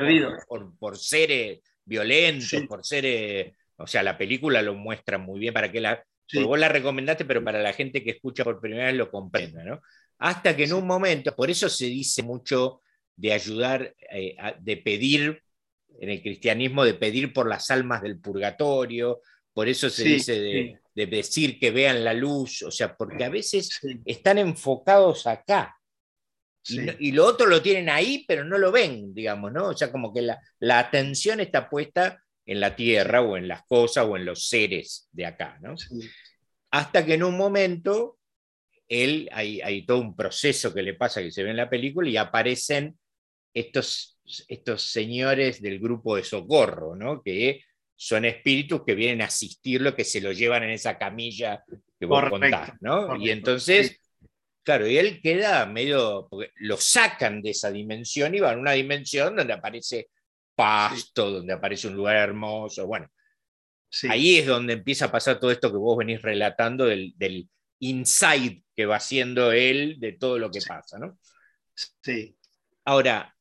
Por, 0.81 0.99
seres 0.99 1.61
violentos, 1.85 2.63
por 2.67 2.85
seres... 2.85 3.53
O 3.79 3.87
sea, 3.87 4.03
la 4.03 4.19
película 4.19 4.63
lo 4.63 4.75
muestra 4.75 5.19
muy 5.19 5.41
bien 5.41 5.55
para 5.55 5.73
que 5.73 5.81
la... 5.81 6.05
Vos 6.45 6.59
la 6.59 6.69
recomendaste, 6.69 7.25
pero 7.25 7.43
para 7.43 7.63
la 7.63 7.73
gente 7.73 8.05
que 8.05 8.11
escucha 8.11 8.45
por 8.45 8.61
primera 8.61 8.87
vez 8.87 8.95
lo 8.95 9.11
comprenda, 9.11 9.65
¿no? 9.65 9.81
Hasta 10.19 10.55
que 10.55 10.65
en 10.65 10.75
un 10.75 10.87
momento, 10.87 11.35
por 11.35 11.49
eso 11.49 11.71
se 11.71 11.87
dice 11.87 12.23
mucho 12.23 12.83
de 13.17 13.33
ayudar, 13.33 13.95
eh, 14.13 14.37
de 14.61 14.77
pedir, 14.77 15.43
en 16.01 16.11
el 16.11 16.21
cristianismo, 16.21 16.85
de 16.85 16.95
pedir 16.95 17.33
por 17.33 17.49
las 17.49 17.71
almas 17.71 18.03
del 18.03 18.21
purgatorio, 18.21 19.23
por 19.55 19.69
eso 19.69 19.89
se 19.89 20.05
dice 20.05 20.39
de 20.39 20.79
de 20.99 21.07
decir 21.07 21.61
que 21.61 21.71
vean 21.71 22.03
la 22.03 22.13
luz, 22.13 22.63
o 22.63 22.73
sea, 22.73 22.97
porque 22.97 23.23
a 23.23 23.29
veces 23.29 23.71
están 24.05 24.37
enfocados 24.39 25.29
acá. 25.29 25.77
Y, 26.65 27.13
lo 27.13 27.25
otro 27.25 27.47
lo 27.47 27.63
tienen 27.63 27.89
ahí, 27.89 28.25
pero 28.27 28.45
no 28.45 28.59
lo 28.59 28.73
ven, 28.73 29.15
digamos, 29.15 29.53
¿no? 29.53 29.69
O 29.69 29.77
sea, 29.77 29.93
como 29.93 30.13
que 30.13 30.23
la, 30.23 30.79
atención 30.79 31.39
está 31.39 31.71
puesta 31.71 32.21
en 32.49 32.61
la 32.61 32.75
tierra 32.75 33.21
o 33.21 33.37
en 33.37 33.47
las 33.47 33.63
cosas 33.67 34.07
o 34.07 34.17
en 34.17 34.25
los 34.25 34.49
seres 34.49 35.07
de 35.13 35.27
acá, 35.27 35.59
¿no? 35.61 35.75
Hasta 36.71 37.05
que 37.05 37.15
en 37.15 37.23
un 37.23 37.37
momento, 37.37 38.19
él, 38.89 39.29
hay, 39.33 39.61
hay, 39.61 39.85
todo 39.85 40.01
un 40.01 40.17
proceso 40.17 40.73
que 40.73 40.83
le 40.83 40.95
pasa 40.95 41.21
que 41.21 41.31
se 41.31 41.43
ve 41.43 41.51
en 41.51 41.59
la 41.59 41.69
película 41.69 42.09
y 42.09 42.17
aparecen 42.17 42.99
estos, 43.53 44.19
estos 44.49 44.83
señores 44.91 45.61
del 45.61 45.79
grupo 45.79 46.17
de 46.17 46.25
socorro, 46.25 46.97
¿no? 46.97 47.23
Que 47.23 47.61
son 47.95 48.25
espíritus 48.25 48.83
que 48.87 48.95
vienen 48.95 49.21
a 49.21 49.27
asistirlo, 49.27 49.95
que 49.95 50.05
se 50.05 50.23
lo 50.23 50.33
llevan 50.33 50.63
en 50.63 50.71
esa 50.71 50.97
camilla 50.97 51.63
que 52.01 52.07
vos 52.07 52.31
contás, 52.31 52.73
¿no? 52.81 53.17
y 53.17 53.29
entonces, 53.29 54.01
claro, 54.63 54.87
y 54.87 54.97
él 54.97 55.21
queda 55.21 55.67
medio, 55.67 56.29
porque 56.31 56.53
lo 56.57 56.79
sacan 56.79 57.43
de 57.43 57.51
esa 57.51 57.71
dimensión 57.71 58.35
y 58.35 58.41
van 58.41 58.57
a 58.57 58.61
una 58.61 58.73
dimensión 58.73 59.37
donde 59.37 59.53
aparece 59.53 60.09
pasto, 60.59 61.31
donde 61.31 61.53
aparece 61.53 61.87
un 61.87 61.95
lugar 61.95 62.17
hermoso, 62.17 62.85
bueno. 62.89 63.09
Ahí 64.11 64.39
es 64.39 64.47
donde 64.47 64.73
empieza 64.73 65.05
a 65.05 65.13
pasar 65.13 65.39
todo 65.39 65.53
esto 65.53 65.71
que 65.71 65.79
vos 65.79 65.97
venís 65.97 66.21
relatando 66.21 66.85
del, 66.85 67.15
del 67.17 67.49
inside 67.79 68.65
que 68.75 68.85
va 68.85 68.97
haciendo 68.97 69.53
él 69.53 70.01
de 70.01 70.15
todo 70.15 70.37
lo 70.37 70.51
que 70.51 70.59
pasa, 70.67 70.99
¿no? 70.99 71.17
Sí. 72.03 72.37
Ahora, 72.85 73.33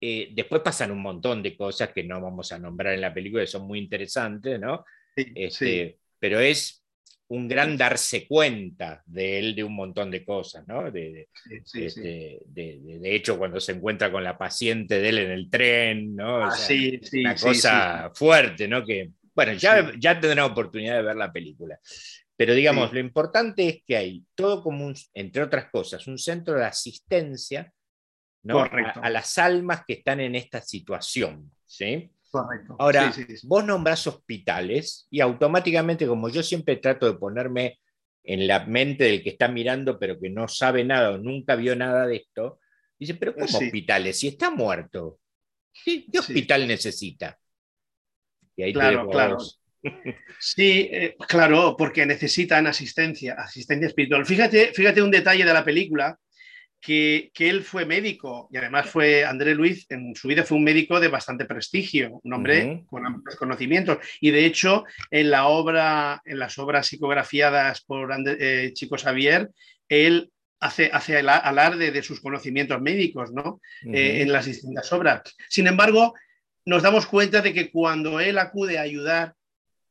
eh, 0.00 0.28
después 0.32 0.60
pasan 0.60 0.90
un 0.90 1.00
montón 1.00 1.42
de 1.42 1.56
cosas 1.56 1.92
que 1.94 2.04
no 2.04 2.20
vamos 2.20 2.52
a 2.52 2.58
nombrar 2.58 2.92
en 2.92 3.00
la 3.00 3.14
película, 3.14 3.42
que 3.42 3.48
son 3.48 3.66
muy 3.66 3.78
interesantes, 3.78 4.60
¿no? 4.60 4.84
Este, 5.16 5.98
pero 6.18 6.40
es 6.40 6.84
un 7.28 7.48
gran 7.48 7.76
darse 7.76 8.26
cuenta 8.26 9.02
de 9.04 9.38
él 9.38 9.54
de 9.54 9.64
un 9.64 9.74
montón 9.74 10.10
de 10.10 10.24
cosas, 10.24 10.66
¿no? 10.68 10.90
De, 10.90 11.28
este, 11.74 12.40
de, 12.46 13.14
hecho, 13.14 13.36
cuando 13.36 13.58
se 13.60 13.72
encuentra 13.72 14.12
con 14.12 14.22
la 14.22 14.38
paciente 14.38 15.00
de 15.00 15.08
él 15.08 15.18
en 15.18 15.30
el 15.32 15.50
tren, 15.50 16.14
¿no? 16.14 16.44
Ah, 16.44 16.56
una 17.12 17.34
cosa 17.34 18.12
fuerte, 18.14 18.68
¿no? 18.68 18.84
Que, 18.84 19.10
bueno, 19.34 19.54
ya, 19.54 19.92
ya 19.98 20.20
tendrá 20.20 20.46
oportunidad 20.46 20.96
de 20.96 21.02
ver 21.02 21.16
la 21.16 21.32
película. 21.32 21.78
Pero 22.36 22.54
digamos, 22.54 22.92
lo 22.92 23.00
importante 23.00 23.68
es 23.68 23.82
que 23.84 23.96
hay 23.96 24.24
todo 24.34 24.62
como, 24.62 24.92
entre 25.14 25.42
otras 25.42 25.70
cosas, 25.70 26.06
un 26.06 26.18
centro 26.18 26.54
de 26.54 26.66
asistencia 26.66 27.72
a, 28.48 29.10
las 29.10 29.38
almas 29.38 29.82
que 29.86 29.94
están 29.94 30.20
en 30.20 30.34
esta 30.34 30.60
situación. 30.60 31.50
¿sí? 31.64 32.10
Correcto. 32.30 32.76
Ahora, 32.78 33.12
vos 33.44 33.64
nombrás 33.64 34.06
hospitales 34.06 35.06
y 35.10 35.20
automáticamente, 35.20 36.06
como 36.06 36.28
yo 36.28 36.42
siempre 36.42 36.76
trato 36.76 37.06
de 37.06 37.18
ponerme 37.18 37.78
en 38.22 38.46
la 38.46 38.66
mente 38.66 39.04
del 39.04 39.22
que 39.22 39.30
está 39.30 39.48
mirando, 39.48 39.98
pero 39.98 40.18
que 40.18 40.28
no 40.28 40.48
sabe 40.48 40.84
nada 40.84 41.10
o 41.12 41.18
nunca 41.18 41.54
vio 41.54 41.76
nada 41.76 42.06
de 42.06 42.16
esto, 42.16 42.60
dice, 42.98 43.14
pero 43.14 43.34
¿cómo 43.34 43.46
hospitales? 43.46 44.18
Si 44.18 44.28
está 44.28 44.50
muerto, 44.50 45.20
¿qué, 45.84 46.04
hospital 46.18 46.66
necesita? 46.66 47.38
Y 48.56 48.64
ahí 48.64 48.72
claro, 48.72 49.08
claro. 49.08 49.38
Sí, 50.40 50.88
eh, 50.90 51.16
claro, 51.28 51.76
porque 51.78 52.04
necesitan 52.04 52.66
asistencia, 52.66 53.34
asistencia 53.34 53.86
espiritual. 53.86 54.26
Fíjate, 54.26 54.72
fíjate 54.74 55.00
un 55.00 55.12
detalle 55.12 55.44
de 55.44 55.52
la 55.52 55.64
película 55.64 56.18
que, 56.86 57.32
él 57.38 57.64
fue 57.64 57.84
médico 57.84 58.48
y 58.52 58.58
además 58.58 58.88
fue, 58.88 59.24
André 59.24 59.56
Luis, 59.56 59.86
en 59.88 60.14
su 60.14 60.28
vida 60.28 60.44
fue 60.44 60.56
un 60.56 60.62
médico 60.62 61.00
de 61.00 61.08
bastante 61.08 61.44
prestigio, 61.44 62.20
un 62.22 62.32
hombre 62.32 62.84
con 62.86 63.04
amplios 63.04 63.36
conocimientos. 63.36 63.98
Y 64.20 64.30
de 64.30 64.46
hecho, 64.46 64.84
en 65.10 65.30
la 65.30 65.48
obra, 65.48 66.22
en 66.24 66.38
las 66.38 66.56
obras 66.58 66.86
psicografiadas 66.86 67.82
por 67.82 68.14
eh, 68.38 68.70
Chico 68.72 68.96
Xavier, 68.96 69.50
él 69.88 70.30
hace, 70.60 70.88
hace 70.92 71.18
alarde 71.18 71.90
de 71.90 72.02
sus 72.04 72.20
conocimientos 72.20 72.80
médicos, 72.80 73.32
¿no? 73.32 73.60
Eh, 73.92 74.22
en 74.22 74.30
las 74.30 74.46
distintas 74.46 74.92
obras. 74.92 75.22
Sin 75.48 75.66
embargo, 75.66 76.14
nos 76.64 76.84
damos 76.84 77.06
cuenta 77.06 77.42
de 77.42 77.52
que 77.52 77.68
cuando 77.72 78.20
él 78.20 78.38
acude 78.38 78.78
a 78.78 78.82
ayudar, 78.82 79.34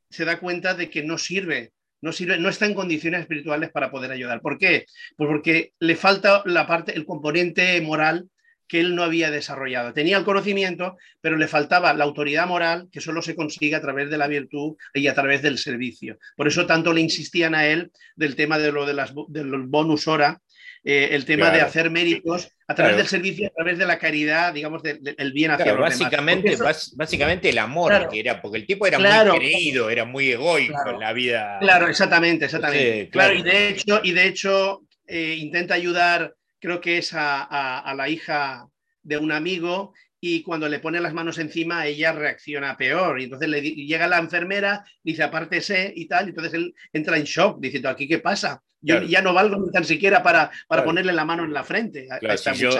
se 0.09 0.23
da 0.23 0.39
cuenta 0.39 0.73
de 0.73 0.89
que 0.89 1.03
no 1.03 1.17
sirve 1.17 1.73
no 2.01 2.49
está 2.49 2.65
en 2.65 2.73
condiciones 2.73 3.21
espirituales 3.21 3.71
para 3.71 3.91
poder 3.91 4.11
ayudar. 4.11 4.41
¿Por 4.41 4.57
qué? 4.57 4.85
Pues 5.15 5.27
porque 5.27 5.73
le 5.79 5.95
falta 5.95 6.43
la 6.45 6.67
parte, 6.67 6.95
el 6.95 7.05
componente 7.05 7.79
moral 7.81 8.29
que 8.67 8.79
él 8.79 8.95
no 8.95 9.03
había 9.03 9.31
desarrollado. 9.31 9.93
Tenía 9.93 10.17
el 10.17 10.23
conocimiento, 10.23 10.97
pero 11.21 11.37
le 11.37 11.47
faltaba 11.47 11.93
la 11.93 12.03
autoridad 12.03 12.47
moral 12.47 12.87
que 12.91 13.01
solo 13.01 13.21
se 13.21 13.35
consigue 13.35 13.75
a 13.75 13.81
través 13.81 14.09
de 14.09 14.17
la 14.17 14.27
virtud 14.27 14.75
y 14.93 15.07
a 15.07 15.13
través 15.13 15.41
del 15.41 15.57
servicio. 15.57 16.17
Por 16.35 16.47
eso 16.47 16.65
tanto 16.65 16.93
le 16.93 17.01
insistían 17.01 17.55
a 17.55 17.67
él 17.67 17.91
del 18.15 18.35
tema 18.35 18.57
de 18.57 18.71
lo 18.71 18.85
de 18.85 18.93
las 18.93 19.13
del 19.27 19.51
bonus 19.63 20.07
hora 20.07 20.41
eh, 20.87 21.15
el 21.15 21.25
tema 21.25 21.49
de 21.49 21.61
hacer 21.61 21.89
méritos 21.89 22.51
a 22.67 22.75
través 22.75 22.95
del 22.95 23.07
servicio, 23.07 23.47
a 23.47 23.49
través 23.49 23.79
de 23.79 23.87
la 23.87 23.97
caridad, 23.97 24.53
digamos, 24.53 24.83
del, 24.83 25.33
bien 25.33 25.49
hacia 25.49 25.73
los 25.73 25.81
básicamente, 25.81 26.55
básicamente 26.95 27.49
el 27.49 27.57
amor 27.57 28.07
que 28.07 28.19
era, 28.19 28.39
porque 28.39 28.59
el 28.59 28.67
tipo 28.67 28.85
era 28.85 28.99
muy 28.99 29.39
creído, 29.39 29.89
era 29.89 30.05
muy 30.05 30.31
egoico 30.31 30.89
en 30.91 30.99
la 30.99 31.11
vida. 31.11 31.57
Claro, 31.59 31.87
exactamente, 31.87 32.45
exactamente. 32.45 33.09
claro. 33.09 33.33
y 33.33 33.41
de 33.41 33.69
hecho, 33.69 33.99
y 34.03 34.11
de 34.11 34.27
hecho 34.27 34.83
eh, 35.07 35.35
intenta 35.39 35.73
ayudar, 35.73 36.35
creo 36.59 36.79
que 36.81 36.99
es 36.99 37.13
a, 37.15 37.91
la 37.97 38.07
hija 38.07 38.67
de 39.01 39.17
un 39.17 39.31
amigo 39.31 39.91
y 40.19 40.43
cuando 40.43 40.69
le 40.69 40.79
pone 40.79 40.99
las 40.99 41.13
manos 41.13 41.39
encima 41.39 41.87
ella 41.87 42.11
reacciona 42.11 42.77
peor. 42.77 43.19
Y 43.19 43.23
entonces 43.23 43.49
le 43.49 43.61
llega 43.61 44.07
la 44.07 44.19
enfermera, 44.19 44.83
dice 45.03 45.23
apártese 45.23 45.91
y 45.95 46.07
tal, 46.07 46.27
y 46.27 46.29
entonces 46.29 46.53
él 46.53 46.75
entra 46.93 47.17
en 47.17 47.23
shock 47.23 47.59
diciendo 47.59 47.89
aquí 47.89 48.07
qué 48.07 48.19
pasa, 48.19 48.61
yo 48.85 49.01
ya 49.01 49.21
no 49.21 49.33
valgo 49.33 49.57
ni 49.57 49.71
tan 49.71 49.83
siquiera 49.83 50.21
para, 50.21 50.51
para 50.67 50.83
ponerle 50.83 51.11
la 51.11 51.25
mano 51.25 51.43
en 51.43 51.53
la 51.53 51.63
frente. 51.63 52.07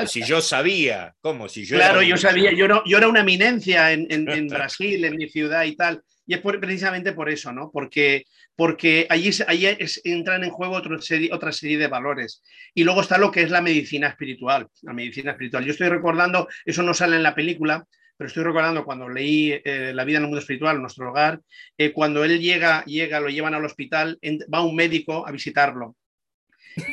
si, 0.08 0.24
yo, 0.24 0.42
sabía, 0.42 1.14
¿cómo? 1.20 1.50
Si 1.50 1.66
yo 1.66 1.78
claro, 1.78 2.02
yo 2.02 2.16
sabía, 2.16 2.52
yo, 2.54 2.68
no, 2.68 2.84
yo 2.86 2.98
era 2.98 3.08
una 3.08 3.22
eminencia 3.22 3.92
en, 3.92 4.08
en, 4.10 4.48
Brasil, 4.48 5.04
en 5.04 5.16
mi 5.16 5.28
ciudad 5.30 5.64
y 5.64 5.76
tal. 5.76 6.02
Y 6.28 6.34
es 6.34 6.42
precisamente 6.42 7.14
por 7.14 7.30
eso, 7.30 7.52
¿no? 7.52 7.70
Porque, 7.72 8.24
porque 8.56 9.06
allí, 9.10 9.30
allí 9.48 9.68
entran 10.04 10.44
en 10.44 10.50
juego 10.50 10.76
otra 10.76 11.00
serie, 11.00 11.30
otra 11.32 11.52
serie 11.52 11.78
de 11.78 11.88
valores. 11.88 12.42
Y 12.74 12.84
luego 12.84 13.02
está 13.02 13.18
lo 13.18 13.32
que 13.32 13.44
es 13.44 13.52
la 13.52 13.62
medicina 13.62 14.08
espiritual. 14.08 14.68
La 14.82 14.94
medicina 14.94 15.32
espiritual. 15.32 15.66
Yo 15.66 15.72
estoy 15.72 15.90
recordando, 15.90 16.48
eso 16.66 16.82
no 16.82 16.94
sale 16.94 17.16
en 17.16 17.24
la 17.24 17.36
película, 17.36 17.86
pero 18.18 18.28
estoy 18.28 18.44
recordando 18.44 18.86
cuando 18.86 19.10
leí 19.10 19.52
eh, 19.64 19.92
La 19.94 20.06
vida 20.06 20.18
en 20.18 20.24
el 20.24 20.30
mundo 20.30 20.40
espiritual, 20.40 20.82
nuestro 20.82 21.10
hogar, 21.10 21.42
eh, 21.78 21.92
cuando 21.92 22.24
él 22.24 22.40
llega, 22.40 22.84
llega, 22.86 23.20
lo 23.20 23.30
llevan 23.30 23.54
al 23.54 23.66
hospital, 23.66 24.20
va 24.54 24.64
un 24.64 24.76
médico 24.76 25.28
a 25.28 25.32
visitarlo 25.32 25.96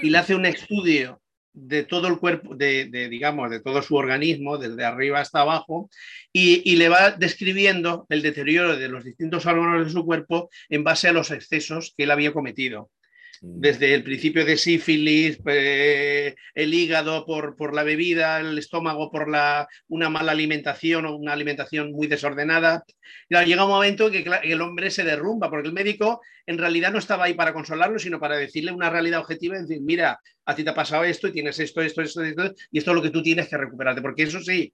y 0.03 0.11
le 0.11 0.19
hace 0.19 0.35
un 0.35 0.47
estudio 0.47 1.21
de 1.55 1.85
todo 1.85 2.09
el 2.09 2.19
cuerpo, 2.19 2.55
de, 2.55 2.87
digamos, 3.11 3.51
de 3.51 3.61
todo 3.61 3.83
su 3.83 3.95
organismo, 3.97 4.57
desde 4.57 4.85
arriba 4.85 5.21
hasta 5.21 5.41
abajo, 5.41 5.91
y, 6.33 6.63
y, 6.71 6.77
le 6.77 6.89
va 6.89 7.11
describiendo 7.11 8.07
el 8.09 8.23
deterioro 8.23 8.77
de 8.77 8.89
los 8.89 9.05
distintos 9.05 9.45
órganos 9.45 9.85
de 9.85 9.93
su 9.93 10.05
cuerpo 10.05 10.49
en 10.71 10.83
base 10.83 11.09
a 11.09 11.13
los 11.13 11.31
excesos 11.31 11.93
que 11.97 12.05
él 12.05 12.11
había 12.11 12.33
cometido. 12.33 12.91
Mm. 13.43 13.61
desde 13.61 13.93
el 13.93 14.05
principio 14.05 14.45
de 14.45 14.57
sífilis, 14.57 15.41
eh, 15.47 16.37
el 16.55 16.73
hígado 16.73 17.27
por, 17.27 17.57
por, 17.57 17.75
la 17.75 17.83
bebida, 17.83 18.39
el 18.39 18.57
estómago 18.57 19.11
por 19.11 19.29
la, 19.29 19.67
una 19.89 20.09
mala 20.09 20.31
alimentación 20.31 21.07
o 21.07 21.17
una 21.17 21.33
alimentación 21.33 21.91
muy 21.91 22.07
desordenada. 22.07 22.85
llega 23.29 23.65
un 23.65 23.71
momento 23.71 24.13
que 24.13 24.25
el 24.45 24.61
hombre 24.61 24.91
se 24.93 25.03
derrumba, 25.03 25.51
porque 25.51 25.69
el 25.69 25.75
médico 25.75 26.21
en 26.47 26.59
realidad 26.59 26.93
no 26.93 27.01
estaba 27.01 27.25
ahí 27.25 27.35
para 27.35 27.53
consolarlo, 27.53 27.99
sino 27.99 28.21
para 28.21 28.37
decirle 28.37 28.71
una 28.71 28.91
realidad 28.91 29.21
objetiva 29.21 29.57
y 29.57 29.63
decir, 29.63 29.81
mira, 29.83 30.21
a 30.45 30.55
ti 30.55 30.63
te 30.63 30.71
ha 30.71 30.75
pasado 30.75 31.03
esto 31.03 31.27
y 31.27 31.33
tienes 31.33 31.59
esto, 31.59 31.83
esto, 31.83 32.01
esto, 32.03 32.23
esto, 32.23 32.55
y 32.71 32.79
esto 32.79 32.91
es 32.93 32.95
lo 32.95 33.03
que 33.03 33.11
tú 33.11 33.23
tienes 33.25 33.49
que 33.49 33.57
recuperarte, 33.57 34.03
porque 34.03 34.23
eso 34.23 34.41
sí, 34.41 34.73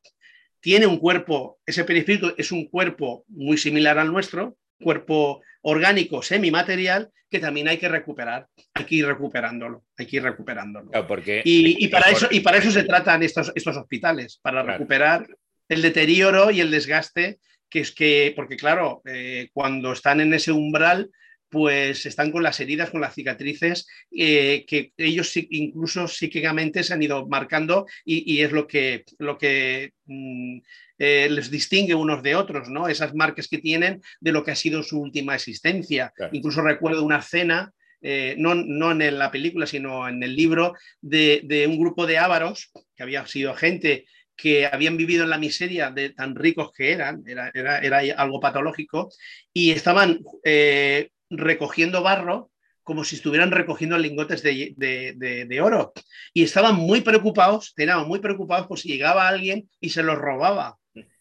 tiene 0.61 0.87
un 0.87 0.99
cuerpo, 0.99 1.59
ese 1.65 1.85
perispíritu 1.85 2.35
es 2.37 2.53
un 2.53 2.67
cuerpo 2.69 3.25
muy 3.29 3.57
similar 3.57 3.99
al 3.99 4.13
nuestro, 4.13 4.57
cuerpo 4.79 5.41
orgánico 5.69 6.23
semimaterial 6.23 7.11
que 7.31 7.39
también 7.39 7.69
hay 7.69 7.77
que 7.77 7.89
recuperar, 7.89 8.47
hay 8.75 8.85
que 8.85 8.95
ir 8.97 9.07
recuperándolo, 9.07 9.85
hay 9.97 10.07
que 10.07 10.17
ir 10.17 10.23
recuperándolo. 10.23 10.91
porque 11.07 11.43
y, 11.45 11.87
para 11.89 12.11
eso, 12.11 12.27
y 12.31 12.41
para 12.41 12.57
eso 12.57 12.71
se 12.71 12.85
tratan 12.85 13.23
estos, 13.23 13.53
estos 13.55 13.77
hospitales, 13.77 14.39
para 14.43 14.63
recuperar 14.63 15.27
el 15.69 15.83
deterioro 15.83 16.51
y 16.51 16.61
el 16.61 16.71
desgaste 16.71 17.39
que 17.69 17.81
es 17.81 17.93
que, 17.93 18.33
porque 18.35 18.57
claro, 18.57 19.03
eh, 19.05 19.51
cuando 19.53 19.93
están 19.93 20.21
en 20.21 20.33
ese 20.33 20.53
umbral, 20.53 21.11
pues 21.51 22.07
están 22.07 22.31
con 22.31 22.43
las 22.43 22.61
heridas, 22.61 22.91
con 22.91 23.01
las 23.01 23.15
cicatrices, 23.15 23.87
eh, 24.11 24.65
que 24.67 24.93
ellos 24.97 25.35
incluso 25.37 26.09
psíquicamente 26.09 26.83
se 26.83 26.93
han 26.95 27.03
ido 27.03 27.27
marcando 27.27 27.87
y, 28.05 28.41
es 28.41 28.53
lo 28.53 28.67
que, 28.67 29.05
lo 29.19 29.39
que 29.39 29.93
mm, 30.07 30.59
eh, 30.99 31.29
les 31.31 31.51
distingue 31.51 31.95
unos 31.95 32.23
de 32.23 32.35
otros, 32.35 32.69
¿no? 32.69 32.89
Esas 32.89 33.15
marcas 33.15 33.49
que 33.49 33.59
tienen 33.59 34.03
de 34.21 34.33
lo 34.33 34.45
que 34.45 34.51
ha 34.51 34.57
sido 34.57 34.83
su 34.83 35.01
última 35.01 35.35
existencia. 35.35 36.13
Incluso 36.33 36.61
recuerdo 36.61 37.05
una 37.05 37.19
escena, 37.19 37.73
eh, 38.01 38.35
no, 38.39 38.55
no, 38.55 38.91
en 38.91 39.19
la 39.19 39.31
película, 39.31 39.67
sino 39.67 40.09
en 40.09 40.23
el 40.23 40.35
libro, 40.35 40.75
de, 41.01 41.67
un 41.69 41.79
grupo 41.79 42.07
de 42.07 42.19
ávaros, 42.19 42.71
que 42.97 43.03
había 43.03 43.27
sido 43.27 43.55
gente 43.55 44.07
que 44.37 44.67
habían 44.67 44.97
vivido 44.97 45.25
en 45.25 45.31
la 45.31 45.39
miseria 45.39 45.91
de 45.91 46.11
tan 46.11 46.37
ricos 46.37 46.71
que 46.73 46.93
eran, 46.93 47.25
era, 47.27 47.51
era, 47.53 47.99
algo 48.17 48.39
patológico, 48.39 49.11
y 49.53 49.73
estaban 49.73 50.21
eh, 50.45 51.11
recogiendo 51.29 52.03
barro 52.03 52.51
como 52.89 53.05
si 53.05 53.17
estuvieran 53.17 53.51
recogiendo 53.51 53.99
lingotes 53.99 54.43
de, 54.43 54.73
de, 54.75 55.61
oro. 55.61 55.93
Y 56.33 56.43
estaban 56.43 56.77
muy 56.77 57.03
preocupados, 57.03 57.75
estaban 57.77 58.09
muy 58.09 58.19
preocupados 58.19 58.67
por 58.67 58.79
si 58.79 58.89
llegaba 58.89 59.29
alguien 59.29 59.69
y 59.79 59.91
se 59.91 60.03
los 60.03 60.17
robaba. 60.17 60.78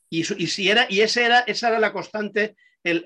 Y, 0.09 0.23
si 0.23 0.69
era, 0.69 0.87
y 0.89 1.01
ese 1.01 1.25
era, 1.25 1.39
esa 1.39 1.69
era 1.69 1.79
la 1.79 1.91
constante, 1.91 2.55
el, 2.83 3.03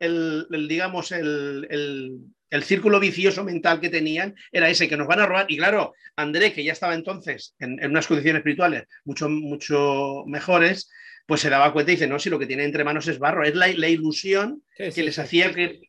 el, 0.00 0.68
digamos, 0.68 1.12
el, 1.12 2.18
círculo 2.62 2.98
vicioso 3.00 3.44
mental 3.44 3.80
que 3.80 3.90
tenían 3.90 4.34
era 4.50 4.70
ese, 4.70 4.88
que 4.88 4.96
nos 4.96 5.06
van 5.06 5.20
a 5.20 5.26
robar. 5.26 5.46
Y 5.48 5.58
claro, 5.58 5.94
André, 6.16 6.52
que 6.52 6.64
ya 6.64 6.72
estaba 6.72 6.94
entonces 6.94 7.54
en, 7.58 7.84
unas 7.84 8.06
condiciones 8.06 8.40
espirituales 8.40 8.84
mucho, 9.04 9.28
mucho 9.28 10.24
mejores, 10.26 10.90
pues 11.26 11.42
se 11.42 11.50
daba 11.50 11.74
cuenta 11.74 11.92
y 11.92 11.96
dice, 11.96 12.06
no, 12.06 12.18
si 12.18 12.30
lo 12.30 12.38
que 12.38 12.46
tiene 12.46 12.64
entre 12.64 12.84
manos 12.84 13.06
es 13.06 13.18
barro, 13.18 13.44
es 13.44 13.54
la, 13.54 13.68
ilusión 13.68 14.62
que 14.74 15.02
les 15.02 15.18
hacía 15.18 15.52
que, 15.52 15.82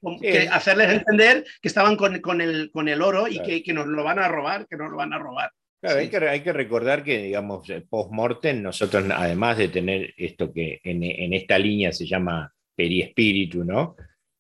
hacerles 0.52 0.90
entender 0.92 1.46
que 1.62 1.70
estaban 1.70 1.96
con, 1.96 2.20
con, 2.20 2.42
el, 2.42 2.70
con 2.72 2.90
el 2.90 3.02
oro 3.02 3.30
y 3.30 3.42
que, 3.42 3.64
que, 3.64 3.74
nos 3.74 3.88
lo 3.88 4.04
van 4.04 4.20
a 4.20 4.28
robar, 4.28 4.68
que 4.68 4.76
nos 4.76 4.92
lo 4.92 4.98
van 4.98 5.14
a 5.14 5.20
robar. 5.20 5.54
Claro, 5.82 6.00
hay, 6.00 6.10
que, 6.10 6.18
hay, 6.18 6.42
que, 6.42 6.52
recordar 6.52 7.04
que, 7.04 7.24
digamos, 7.24 7.66
post-mortem, 7.90 8.62
nosotros, 8.62 9.06
además 9.16 9.58
de 9.58 9.70
tener 9.70 10.14
esto 10.18 10.52
que 10.52 10.82
en, 10.84 11.34
esta 11.34 11.58
línea 11.58 11.94
se 11.94 12.06
llama 12.06 12.54
periespíritu, 12.76 13.64
¿no? 13.64 13.96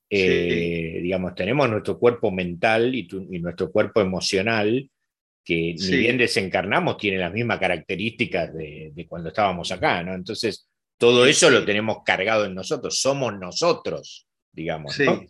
Eh, 0.09 0.99
digamos, 1.01 1.35
tenemos 1.35 1.69
nuestro 1.69 1.97
cuerpo 1.97 2.29
mental 2.29 2.93
y, 2.93 3.07
nuestro 3.39 3.71
cuerpo 3.71 4.01
emocional, 4.01 4.89
que 5.45 5.75
ni 5.79 5.97
bien 5.97 6.17
desencarnamos, 6.17 6.97
tiene 6.97 7.17
las 7.17 7.31
mismas 7.31 7.59
características 7.59 8.53
de, 8.53 9.05
cuando 9.07 9.29
estábamos 9.29 9.71
acá, 9.71 10.03
¿no? 10.03 10.13
Entonces, 10.13 10.67
todo 10.97 11.25
eso 11.25 11.49
lo 11.49 11.63
tenemos 11.63 11.99
cargado 12.03 12.43
en 12.45 12.53
nosotros, 12.53 12.99
somos 12.99 13.39
nosotros, 13.39 14.27
digamos, 14.51 14.99
¿no? 14.99 15.23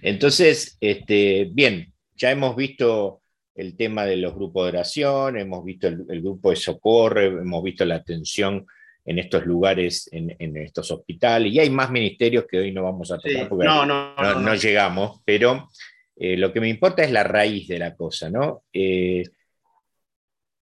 Entonces, 0.00 0.78
este, 0.80 1.48
bien, 1.52 1.92
ya 2.16 2.30
hemos 2.30 2.56
visto 2.56 3.19
el 3.60 3.76
tema 3.76 4.06
de 4.06 4.16
los 4.16 4.34
grupos 4.34 4.64
de 4.64 4.68
oración, 4.70 5.36
hemos 5.36 5.62
visto 5.62 5.86
el, 5.86 6.22
grupo 6.22 6.50
de 6.50 6.56
socorro, 6.56 7.20
hemos 7.20 7.62
visto 7.62 7.84
la 7.84 7.96
atención 7.96 8.66
en 9.04 9.18
estos 9.18 9.44
lugares, 9.44 10.08
en, 10.12 10.56
estos 10.56 10.90
hospitales, 10.90 11.52
y 11.52 11.58
hay 11.58 11.68
más 11.68 11.90
ministerios 11.90 12.46
que 12.48 12.58
hoy 12.58 12.72
no 12.72 12.84
vamos 12.84 13.12
a 13.12 13.18
tocar 13.18 13.48
porque 13.48 13.66
no, 13.66 14.54
llegamos, 14.54 15.20
pero 15.26 15.68
eh, 16.16 16.38
lo 16.38 16.52
que 16.52 16.60
me 16.60 16.68
importa 16.68 17.02
es 17.02 17.10
la 17.10 17.22
raíz 17.22 17.68
de 17.68 17.78
la 17.78 17.94
cosa, 17.94 18.30
¿no? 18.30 18.62
Eh, 18.72 19.24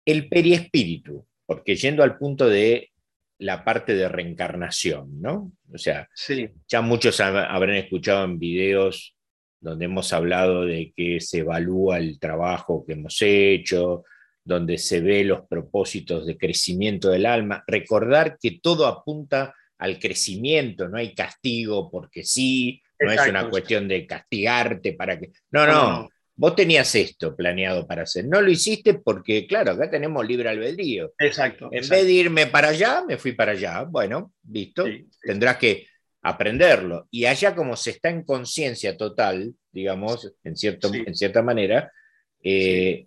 el 0.06 0.30
periespíritu, 0.30 1.26
porque 1.46 1.76
yendo 1.76 2.02
al 2.02 2.18
punto 2.18 2.48
de 2.48 2.92
la 3.40 3.66
parte 3.66 3.94
de 3.94 4.08
reencarnación, 4.08 5.22
¿no? 5.22 5.52
O 5.74 5.78
sea, 5.78 6.08
ya 6.68 6.82
muchos 6.82 7.20
habrán 7.20 7.76
escuchado 7.76 8.24
en 8.24 8.40
videos 8.40 9.15
donde 9.60 9.86
hemos 9.86 10.14
hablado 10.14 10.66
de 10.66 10.94
que 10.96 11.20
se 11.20 11.40
evalúa 11.40 11.98
el 11.98 12.20
trabajo 12.20 12.84
que 12.86 12.94
hemos 12.94 13.18
hecho, 13.22 14.04
donde 14.44 14.78
se 14.78 15.02
ve 15.02 15.24
los 15.24 15.48
propósitos 15.48 16.26
de 16.26 16.38
crecimiento 16.38 17.10
del 17.10 17.26
alma. 17.26 17.64
Recordar 17.68 18.38
que 18.40 18.60
todo 18.62 18.86
apunta 18.86 19.54
al 19.80 20.00
crecimiento, 20.00 20.88
no 20.88 20.98
hay 20.98 21.14
castigo 21.14 21.90
porque 21.90 22.24
sí, 22.24 22.82
no 23.00 23.12
es 23.12 23.28
una 23.28 23.50
cuestión 23.50 23.88
de 23.88 24.06
castigarte 24.06 24.94
para 24.94 25.20
que... 25.20 25.32
No, 25.52 25.66
no, 25.66 26.10
vos 26.36 26.56
tenías 26.56 26.94
esto 26.96 27.36
planeado 27.36 27.88
para 27.88 28.04
hacer, 28.04 28.26
no 28.26 28.42
lo 28.42 28.52
hiciste 28.52 28.96
porque, 28.96 29.48
claro, 29.48 29.72
acá 29.72 29.90
tenemos 29.90 30.26
libre 30.26 30.50
albedrío. 30.50 31.14
Exacto. 31.18 31.70
En 31.72 31.88
vez 31.88 32.06
de 32.06 32.12
irme 32.12 32.48
para 32.48 32.70
allá, 32.70 33.04
me 33.08 33.18
fui 33.18 33.34
para 33.34 33.54
allá. 33.54 33.84
Bueno, 33.84 34.34
listo, 34.50 34.86
tendrás 35.22 35.58
que 35.58 35.88
aprenderlo. 36.26 37.08
Y 37.12 37.26
allá 37.26 37.54
como 37.54 37.76
se 37.76 37.92
está 37.92 38.10
en 38.10 38.24
conciencia 38.24 38.98
total, 38.98 39.54
digamos, 39.72 40.34
en, 40.44 40.58
cierto, 40.58 40.92
en 40.92 41.16
cierta 41.16 41.44
manera, 41.44 41.92
eh, 42.44 43.06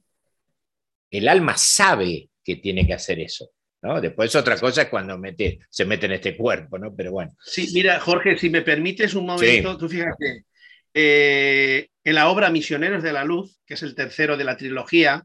el 1.11 1.29
alma 1.29 1.57
sabe 1.57 2.31
que 2.45 2.57
tiene 2.57 2.87
que 2.87 2.95
hacer 2.95 3.19
eso. 3.19 3.51
¿no? 3.83 4.01
Después 4.01 4.35
otra 4.37 4.57
cosa 4.57 4.83
es 4.83 4.89
cuando 4.89 5.19
mete, 5.19 5.59
se 5.69 5.85
mete 5.85 6.07
en 6.07 6.13
este 6.13 6.37
cuerpo, 6.37 6.79
¿no? 6.79 6.95
Pero 6.95 7.11
bueno. 7.11 7.33
Sí, 7.45 7.69
mira, 7.75 7.99
Jorge, 7.99 8.39
si 8.39 8.51
me 8.51 8.63
permites 8.63 9.15
un 9.15 9.27
momento, 9.27 9.77
tú 9.77 9.89
fíjate, 9.89 10.45
eh, 10.95 11.89
en 12.05 12.15
la 12.15 12.29
obra 12.29 12.51
Misioneros 12.51 13.03
de 13.03 13.13
la 13.13 13.25
Luz, 13.25 13.61
que 13.67 13.75
es 13.75 13.83
el 13.83 13.95
tercero 13.97 14.37
de 14.37 14.45
la 14.45 14.57
trilogía, 14.57 15.25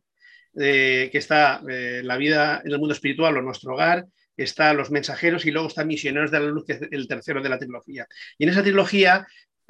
eh, 0.60 1.10
que 1.12 1.18
está 1.18 1.62
eh, 1.70 2.02
La 2.04 2.18
vida 2.18 2.62
en 2.64 2.72
el 2.72 2.80
mundo 2.80 2.94
espiritual 2.94 3.38
o 3.38 3.41
nuestro 3.41 3.74
hogar, 3.74 4.06
está 4.38 4.74
Los 4.74 4.92
mensajeros 4.92 5.46
y 5.46 5.52
luego 5.52 5.68
está 5.68 5.84
Misioneros 5.86 6.32
de 6.32 6.40
la 6.40 6.46
Luz, 6.48 6.66
que 6.66 6.74
es 6.74 6.82
el 6.92 7.08
tercero 7.08 7.42
de 7.42 7.50
la 7.50 7.60
trilogía. 7.60 8.08
Y 8.38 8.44
en 8.44 8.50
esa 8.50 8.64
trilogía 8.64 9.28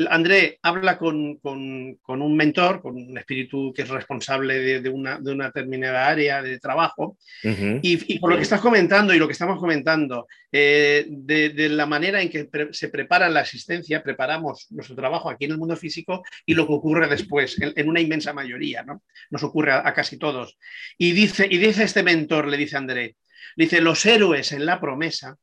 André 0.09 0.57
habla 0.63 0.97
con, 0.97 1.39
un 1.43 2.35
mentor, 2.35 2.81
con 2.81 2.95
un 2.95 3.15
espíritu 3.17 3.71
que 3.73 3.83
es 3.83 3.89
responsable 3.89 4.81
de, 4.81 4.89
una, 4.89 5.19
determinada 5.19 6.07
área 6.07 6.41
de 6.41 6.59
trabajo, 6.59 7.17
y, 7.43 8.19
por 8.19 8.31
lo 8.31 8.37
que 8.37 8.43
estás 8.43 8.59
comentando 8.59 9.13
y 9.13 9.19
lo 9.19 9.27
que 9.27 9.33
estamos 9.33 9.59
comentando, 9.59 10.27
eh, 10.51 11.05
de, 11.07 11.69
la 11.69 11.85
manera 11.85 12.21
en 12.21 12.29
que 12.29 12.49
se 12.71 12.89
prepara 12.89 13.29
la 13.29 13.41
asistencia, 13.41 14.01
preparamos 14.01 14.65
nuestro 14.71 14.95
trabajo 14.95 15.29
aquí 15.29 15.45
en 15.45 15.51
el 15.51 15.57
mundo 15.59 15.75
físico 15.75 16.23
y 16.45 16.55
lo 16.55 16.65
que 16.65 16.73
ocurre 16.73 17.07
después, 17.07 17.57
en, 17.61 17.87
una 17.87 18.01
inmensa 18.01 18.33
mayoría, 18.33 18.83
¿no? 18.83 19.03
Nos 19.29 19.43
ocurre 19.43 19.73
a, 19.73 19.93
casi 19.93 20.17
todos. 20.17 20.57
Y 20.97 21.11
dice, 21.11 21.47
y 21.49 21.59
dice 21.59 21.83
este 21.83 22.01
mentor, 22.01 22.47
le 22.47 22.57
dice 22.57 22.77
André, 22.77 23.15
dice, 23.55 23.81
los 23.81 24.05
héroes 24.05 24.51
en 24.51 24.65
la 24.65 24.79
promesa 24.79 25.37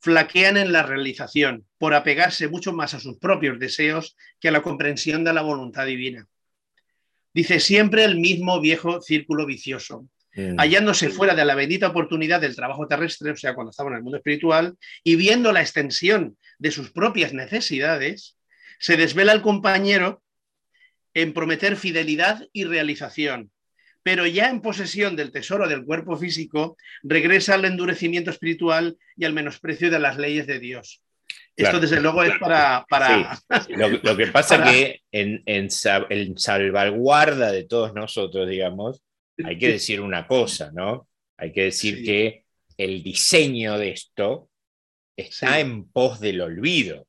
flaquean 0.00 0.56
en 0.56 0.72
la 0.72 0.82
realización 0.82 1.66
por 1.78 1.94
apegarse 1.94 2.48
mucho 2.48 2.72
más 2.72 2.94
a 2.94 3.00
sus 3.00 3.18
propios 3.18 3.58
deseos 3.58 4.16
que 4.40 4.48
a 4.48 4.52
la 4.52 4.62
comprensión 4.62 5.24
de 5.24 5.32
la 5.32 5.42
voluntad 5.42 5.86
divina. 5.86 6.26
Dice 7.32 7.60
siempre 7.60 8.04
el 8.04 8.18
mismo 8.18 8.60
viejo 8.60 9.00
círculo 9.02 9.46
vicioso, 9.46 10.08
mm. 10.34 10.56
hallándose 10.58 11.10
fuera 11.10 11.34
de 11.34 11.44
la 11.44 11.54
bendita 11.54 11.88
oportunidad 11.88 12.40
del 12.40 12.56
trabajo 12.56 12.88
terrestre, 12.88 13.30
o 13.30 13.36
sea, 13.36 13.54
cuando 13.54 13.70
estaba 13.70 13.90
en 13.90 13.96
el 13.96 14.02
mundo 14.02 14.16
espiritual, 14.16 14.76
y 15.04 15.16
viendo 15.16 15.52
la 15.52 15.60
extensión 15.60 16.36
de 16.58 16.70
sus 16.70 16.90
propias 16.90 17.32
necesidades, 17.32 18.36
se 18.78 18.96
desvela 18.96 19.32
el 19.32 19.42
compañero 19.42 20.22
en 21.14 21.34
prometer 21.34 21.76
fidelidad 21.76 22.48
y 22.52 22.64
realización, 22.64 23.50
pero 24.02 24.26
ya 24.26 24.48
en 24.48 24.62
posesión 24.62 25.16
del 25.16 25.32
tesoro 25.32 25.68
del 25.68 25.84
cuerpo 25.84 26.16
físico, 26.16 26.76
regresa 27.02 27.54
al 27.54 27.64
endurecimiento 27.64 28.30
espiritual 28.30 28.96
y 29.16 29.24
al 29.24 29.32
menosprecio 29.32 29.90
de 29.90 29.98
las 29.98 30.16
leyes 30.16 30.46
de 30.46 30.58
Dios. 30.58 31.02
Esto, 31.56 31.78
desde 31.78 32.00
luego, 32.00 32.22
es 32.22 32.38
para. 32.38 32.86
para... 32.88 33.38
Lo, 33.68 34.16
que 34.16 34.26
pasa 34.28 34.56
es 34.56 34.70
que 34.70 35.02
en, 35.12 35.42
en, 35.46 36.38
salvaguarda 36.38 37.52
de 37.52 37.64
todos 37.64 37.92
nosotros, 37.94 38.48
digamos, 38.48 39.02
hay 39.44 39.58
que 39.58 39.72
decir 39.72 40.00
una 40.00 40.26
cosa, 40.26 40.70
¿no? 40.72 41.08
Hay 41.36 41.52
que 41.52 41.64
decir 41.64 42.04
que 42.04 42.44
el 42.76 43.02
diseño 43.02 43.78
de 43.78 43.90
esto 43.90 44.48
está 45.16 45.60
en 45.60 45.84
pos 45.90 46.20
del 46.20 46.40
olvido, 46.40 47.06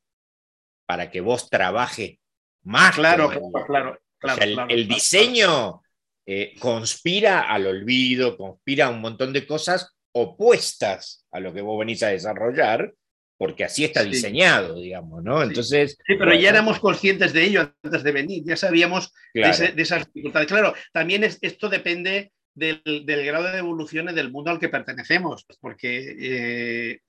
para 0.86 1.10
que 1.10 1.20
vos 1.20 1.48
trabajes 1.48 2.18
más. 2.62 2.94
Claro, 2.94 3.30
claro, 3.66 3.98
claro. 4.18 4.66
el, 4.68 4.88
diseño 4.88 5.81
eh, 6.26 6.54
conspira 6.58 7.40
al 7.40 7.66
olvido, 7.66 8.36
conspira 8.36 8.86
a 8.86 8.90
un 8.90 9.00
montón 9.00 9.32
de 9.32 9.46
cosas 9.46 9.96
opuestas 10.12 11.26
a 11.32 11.40
lo 11.40 11.52
que 11.52 11.62
vos 11.62 11.78
venís 11.78 12.02
a 12.02 12.08
desarrollar, 12.08 12.92
porque 13.36 13.64
así 13.64 13.84
está 13.84 14.04
diseñado, 14.04 14.76
digamos, 14.76 15.24
¿no? 15.24 15.42
Entonces. 15.42 15.96
Sí, 16.06 16.14
pero 16.16 16.32
ya 16.34 16.50
éramos 16.50 16.78
conscientes 16.78 17.32
de 17.32 17.44
ello 17.44 17.74
antes 17.82 18.02
de 18.04 18.12
venir, 18.12 18.44
ya 18.46 18.56
sabíamos 18.56 19.12
de, 19.34 19.72
esas 19.76 20.06
dificultades. 20.12 20.46
Claro, 20.46 20.74
también 20.92 21.24
esto 21.24 21.68
depende 21.68 22.30
del, 22.54 22.82
grado 23.04 23.50
de 23.50 23.58
evolución 23.58 24.06
del 24.06 24.30
mundo 24.30 24.50
al 24.50 24.58
que 24.58 24.68
pertenecemos, 24.68 25.46
porque 25.60 26.16
eh, 26.18 27.00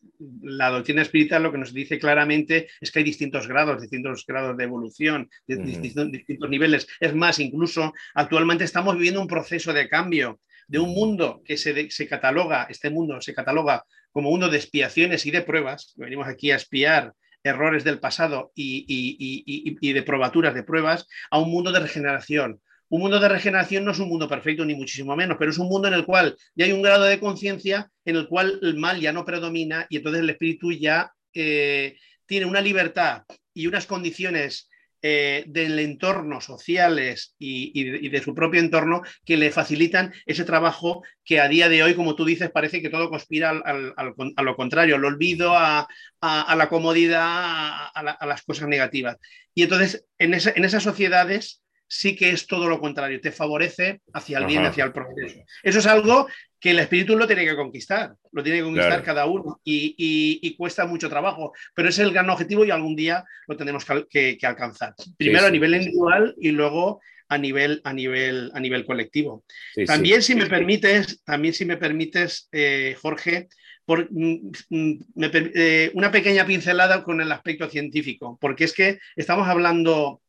la 0.42 0.70
doctrina 0.70 1.02
espiritual 1.02 1.44
lo 1.44 1.52
que 1.52 1.58
nos 1.58 1.74
dice 1.74 2.00
claramente 2.00 2.70
es 2.80 2.92
que 2.92 3.00
hay 3.00 3.06
distintos 3.06 3.48
grados, 3.48 3.82
distintos 3.82 4.26
grados 4.26 4.58
de 4.58 4.64
evolución, 4.64 5.30
distintos, 5.48 6.12
distintos, 6.12 6.50
niveles. 6.50 6.88
Es 7.00 7.14
más, 7.14 7.40
incluso 7.40 7.94
actualmente 8.14 8.64
estamos 8.64 8.96
viviendo 8.96 9.22
un 9.22 9.28
proceso 9.28 9.74
de 9.74 9.90
cambio 9.90 10.40
de 10.68 10.80
un 10.80 10.94
mundo 10.94 11.42
que 11.46 11.58
se, 11.58 11.90
se 11.92 12.08
cataloga, 12.08 12.68
este 12.70 12.90
mundo 12.90 13.20
se 13.22 13.34
cataloga 13.34 13.84
como 14.12 14.30
uno 14.30 14.48
de 14.50 14.58
expiaciones 14.58 15.26
y 15.26 15.32
de 15.32 15.42
pruebas, 15.42 15.94
venimos 15.98 16.28
aquí 16.28 16.52
a 16.52 16.56
espiar 16.56 17.14
errores 17.44 17.84
del 17.84 18.00
pasado 18.00 18.52
y, 18.56 18.86
y, 18.88 19.94
de 19.94 20.04
probaturas 20.04 20.54
de 20.54 20.64
pruebas, 20.64 21.08
a 21.30 21.40
un 21.40 21.52
mundo 21.52 21.72
de 21.72 21.82
regeneración, 21.82 22.62
un 22.94 23.02
mundo 23.02 23.20
de 23.20 23.28
regeneración 23.28 23.84
no 23.84 23.92
es 23.92 23.98
un 23.98 24.08
mundo 24.08 24.30
perfecto, 24.30 24.64
ni 24.64 24.76
muchísimo 24.76 25.16
menos, 25.16 25.38
pero 25.40 25.50
es 25.50 25.58
un 25.58 25.68
mundo 25.68 25.88
en 25.88 25.96
el 25.96 26.06
cual 26.06 26.38
ya 26.54 26.66
hay 26.66 26.74
un 26.74 26.84
grado 26.84 27.06
de 27.06 27.20
conciencia 27.20 27.90
en 28.06 28.18
el 28.18 28.28
cual 28.28 28.60
el 28.62 28.78
mal 28.78 29.02
ya 29.02 29.12
no 29.12 29.26
predomina 29.26 29.88
y 29.90 29.98
entonces 29.98 30.22
el 30.22 30.30
espíritu 30.30 30.72
ya 30.72 31.12
eh, 31.34 31.98
tiene 32.28 32.46
una 32.46 32.62
libertad 32.62 33.24
y 33.52 33.66
unas 33.66 33.88
condiciones 33.88 34.70
eh, 35.02 35.44
del 35.48 35.80
entorno 35.80 36.40
sociales 36.40 37.34
y, 37.40 38.10
de, 38.10 38.22
su 38.22 38.36
propio 38.36 38.60
entorno 38.60 39.02
que 39.26 39.38
le 39.38 39.50
facilitan 39.50 40.14
ese 40.28 40.44
trabajo 40.44 41.02
que 41.26 41.40
a 41.40 41.48
día 41.48 41.70
de 41.70 41.82
hoy, 41.82 41.96
como 41.96 42.14
tú 42.16 42.26
dices, 42.26 42.52
parece 42.52 42.80
que 42.80 42.92
todo 42.92 43.10
conspira 43.10 43.60
a 43.66 44.44
lo 44.44 44.56
contrario, 44.56 44.98
al 44.98 45.06
olvido, 45.06 45.58
a, 45.58 45.88
la 46.22 46.70
comodidad, 46.70 47.24
a, 47.26 48.26
las 48.28 48.44
cosas 48.44 48.68
negativas. 48.68 49.18
Y 49.56 49.64
entonces, 49.64 50.06
en, 50.20 50.36
en 50.36 50.64
esas 50.64 50.84
sociedades 50.84 51.63
sí 51.94 52.16
que 52.16 52.32
es 52.32 52.48
todo 52.48 52.68
lo 52.68 52.80
contrario, 52.80 53.22
te 53.22 53.32
favorece 53.32 54.02
hacia 54.14 54.40
el 54.40 54.46
bien, 54.46 54.66
hacia 54.66 54.86
el 54.86 54.92
progreso. 54.92 55.44
Eso 55.62 55.80
es 55.80 55.86
algo 55.86 56.28
que 56.60 56.72
el 56.72 56.80
espíritu 56.80 57.16
lo 57.16 57.28
tiene 57.28 57.46
que 57.46 57.56
conquistar, 57.56 58.14
lo 58.32 58.42
tiene 58.42 58.60
que 58.60 58.64
conquistar 58.64 59.04
cada 59.04 59.26
uno 59.28 59.62
y, 59.64 60.56
cuesta 60.58 60.86
mucho 60.86 61.08
trabajo, 61.08 61.54
pero 61.76 61.90
es 61.90 62.00
el 62.00 62.12
gran 62.12 62.30
objetivo 62.30 62.66
y 62.66 62.72
algún 62.72 62.96
día 62.96 63.24
lo 63.48 63.56
tenemos 63.56 63.86
que, 64.10 64.38
alcanzar. 64.42 64.96
Primero 65.18 65.46
a 65.46 65.52
nivel 65.52 65.76
individual 65.76 66.36
y 66.40 66.52
luego 66.52 67.00
a 67.30 67.38
nivel, 67.38 67.82
a 67.84 67.94
nivel, 67.94 68.52
a 68.54 68.60
nivel 68.60 68.86
colectivo. 68.86 69.44
también, 69.86 70.24
Si 70.24 70.34
me 70.36 70.48
permites, 70.48 71.24
también 71.24 71.54
si 71.54 71.66
me 71.66 71.78
permites, 71.78 72.50
eh, 72.52 72.96
Jorge, 73.00 73.50
por, 73.86 74.08
mm, 74.10 74.52
mm, 74.70 74.94
eh, 75.22 75.92
una 75.94 76.12
pequeña 76.12 76.46
pincelada 76.46 77.04
con 77.04 77.22
el 77.22 77.32
aspecto 77.32 77.70
científico, 77.70 78.38
porque 78.42 78.64
es 78.64 78.74
que 78.74 79.00
estamos 79.16 79.48
hablando 79.48 80.23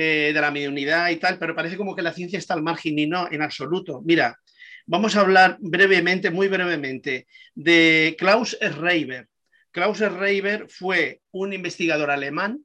eh, 0.00 0.30
de 0.32 0.40
la 0.40 0.52
mediunidad 0.52 1.10
y 1.10 1.16
tal, 1.16 1.40
pero 1.40 1.56
parece 1.56 1.76
como 1.76 1.96
que 1.96 2.02
la 2.02 2.12
ciencia 2.12 2.38
está 2.38 2.54
al 2.54 2.62
margen 2.62 2.96
y 3.00 3.08
no, 3.08 3.26
en 3.32 3.42
absoluto. 3.42 4.00
Mira, 4.04 4.38
vamos 4.86 5.16
a 5.16 5.22
hablar 5.22 5.56
brevemente, 5.58 6.30
muy 6.30 6.46
brevemente, 6.46 7.26
de 7.56 8.14
Klaus 8.16 8.56
Schreiber. 8.62 9.26
Klaus 9.72 9.98
Schreiber 9.98 10.66
fue 10.68 11.20
un 11.32 11.52
investigador 11.52 12.12
alemán 12.12 12.60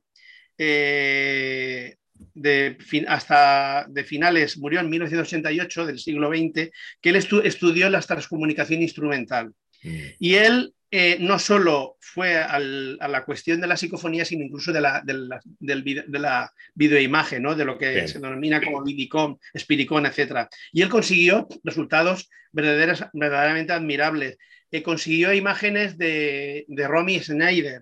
eh, 0.59 1.95
de 2.35 2.77
hasta 3.07 3.87
de 3.89 4.03
finales, 4.03 4.59
murió 4.59 4.81
en 4.81 4.91
1988 4.91 5.87
del 5.87 5.97
siglo 5.97 6.29
XX, 6.29 6.69
que 7.01 7.09
él 7.09 7.15
estudió 7.15 7.89
la 7.89 8.01
transcomunicación 8.01 8.83
instrumental. 8.83 9.53
Mm. 9.81 9.99
Y 10.19 10.35
él 10.35 10.75
eh, 10.95 11.17
no 11.19 11.39
solo 11.39 11.97
fue 11.99 12.37
a 12.37 12.59
la 12.59 13.25
cuestión 13.25 13.59
de 13.59 13.65
la 13.65 13.77
psicofonía, 13.77 14.25
sino 14.25 14.43
incluso 14.43 14.71
de 14.71 14.79
la, 14.79 15.01
de 15.03 16.19
la, 16.19 16.53
videoimagen, 16.75 17.41
¿no? 17.41 17.55
de 17.55 17.65
lo 17.65 17.79
que 17.79 18.07
se 18.07 18.19
denomina 18.19 18.61
como 18.61 18.83
vidicom, 18.83 19.39
spiricom, 19.57 20.05
etc. 20.05 20.47
Y 20.71 20.83
él 20.83 20.89
consiguió 20.89 21.47
resultados 21.63 22.29
verdaderamente 22.51 23.73
admirables. 23.73 24.37
Eh, 24.69 24.83
consiguió 24.83 25.33
imágenes 25.33 25.97
de, 25.97 26.65
de 26.67 26.87
Romy 26.87 27.19
Schneider, 27.19 27.81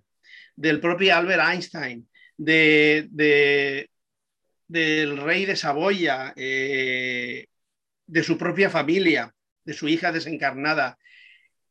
del 0.55 0.79
propio 0.79 1.13
Albert 1.13 1.43
Einstein, 1.49 2.07
de, 2.37 3.89
del 4.69 5.17
rey 5.17 5.45
de 5.45 5.57
Saboya, 5.57 6.31
eh, 6.37 7.47
de 8.07 8.23
su 8.23 8.37
propia 8.37 8.69
familia, 8.69 9.35
de 9.65 9.73
su 9.73 9.89
hija 9.89 10.13
desencarnada. 10.13 10.97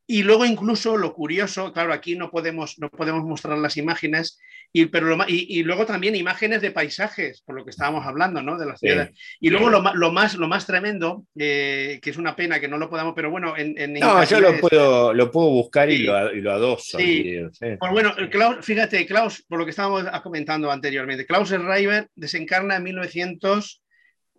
Y 0.07 0.23
luego 0.23 0.45
incluso 0.45 0.97
lo 0.97 1.13
curioso, 1.13 1.71
claro, 1.71 1.93
aquí 1.93 2.15
no 2.15 2.31
podemos, 2.31 2.77
no 2.79 2.89
podemos 2.89 3.23
mostrar 3.23 3.57
las 3.57 3.77
imágenes, 3.77 4.39
y, 4.73 4.85
pero 4.85 5.17
y, 5.27 5.63
luego 5.63 5.85
también 5.85 6.15
imágenes 6.15 6.61
de 6.61 6.71
paisajes, 6.71 7.41
por 7.45 7.55
lo 7.55 7.63
que 7.63 7.69
estábamos 7.69 8.05
hablando, 8.05 8.41
¿no? 8.41 8.57
De 8.57 8.65
las 8.65 8.79
ciudades. 8.79 9.17
Y 9.39 9.49
luego 9.49 9.69
lo, 9.69 9.81
más, 10.11 10.35
lo 10.35 10.47
más 10.47 10.65
tremendo, 10.65 11.25
eh, 11.37 11.99
que 12.01 12.09
es 12.09 12.17
una 12.17 12.35
pena 12.35 12.59
que 12.59 12.67
no 12.67 12.77
lo 12.77 12.89
podamos, 12.89 13.13
pero 13.15 13.29
bueno, 13.29 13.55
en... 13.57 13.77
en 13.77 13.93
no, 13.93 14.23
yo 14.23 14.39
lo 14.39 14.59
puedo, 14.59 15.13
lo 15.13 15.31
puedo 15.31 15.49
buscar 15.49 15.89
y, 15.89 15.99
lo, 15.99 16.33
y, 16.33 16.41
lo, 16.41 16.51
adoso. 16.51 16.97
Sí. 16.97 17.37
Pues 17.59 17.91
bueno, 17.91 18.13
Klaus, 18.29 18.65
fíjate, 18.65 19.05
Klaus, 19.05 19.43
por 19.47 19.59
lo 19.59 19.65
que 19.65 19.71
estábamos 19.71 20.05
comentando 20.23 20.71
anteriormente, 20.71 21.25
Klaus 21.25 21.49
Schreiber 21.49 22.09
desencarna 22.15 22.77
en 22.77 22.83
1900 22.83 23.81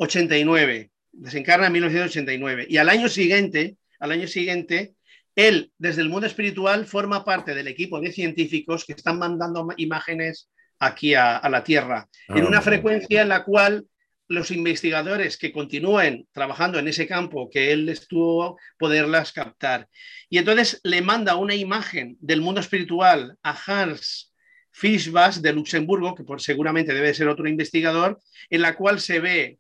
89, 0.03 0.91
desencarna 1.13 1.67
en 1.67 1.73
1989. 1.73 2.67
Y 2.69 2.77
al 2.77 2.89
año 2.89 3.09
siguiente, 3.09 3.77
al 4.01 4.13
año 4.13 4.27
siguiente, 4.27 4.95
él, 5.35 5.73
desde 5.79 6.03
el 6.03 6.09
mundo 6.09 6.27
espiritual, 6.27 6.87
forma 6.87 7.25
parte 7.25 7.55
del 7.55 7.69
equipo 7.69 8.01
de 8.01 8.13
científicos 8.13 8.85
que 8.85 8.93
están 8.93 9.19
mandando 9.19 9.67
imágenes 9.77 10.51
aquí 10.79 11.15
a, 11.15 11.41
la 11.49 11.63
Tierra, 11.63 12.09
en 12.29 12.45
una 12.45 12.59
ah, 12.59 12.63
frecuencia 12.63 13.23
en 13.23 13.29
la 13.29 13.45
cual 13.45 13.87
los 14.29 14.51
investigadores 14.51 15.37
que 15.37 15.53
continúen 15.53 16.27
trabajando 16.33 16.79
en 16.79 16.89
ese 16.89 17.07
campo 17.07 17.51
que 17.51 17.71
él 17.71 17.89
estuvo, 17.89 18.59
poderlas 18.79 19.33
captar. 19.33 19.89
Y 20.29 20.39
entonces 20.39 20.81
le 20.83 21.03
manda 21.03 21.37
una 21.37 21.55
imagen 21.55 22.17
del 22.21 22.41
mundo 22.41 22.61
espiritual 22.61 23.37
a 23.43 23.57
Hans 23.67 24.33
Fischbach 24.73 25.37
de 25.37 25.53
Luxemburgo, 25.53 26.15
que 26.15 26.25
por, 26.25 26.41
seguramente 26.41 26.95
debe 26.95 27.15
ser 27.15 27.29
otro 27.29 27.47
investigador, 27.47 28.19
en 28.49 28.63
la 28.63 28.75
cual 28.75 29.01
se 29.01 29.21
ve 29.21 29.59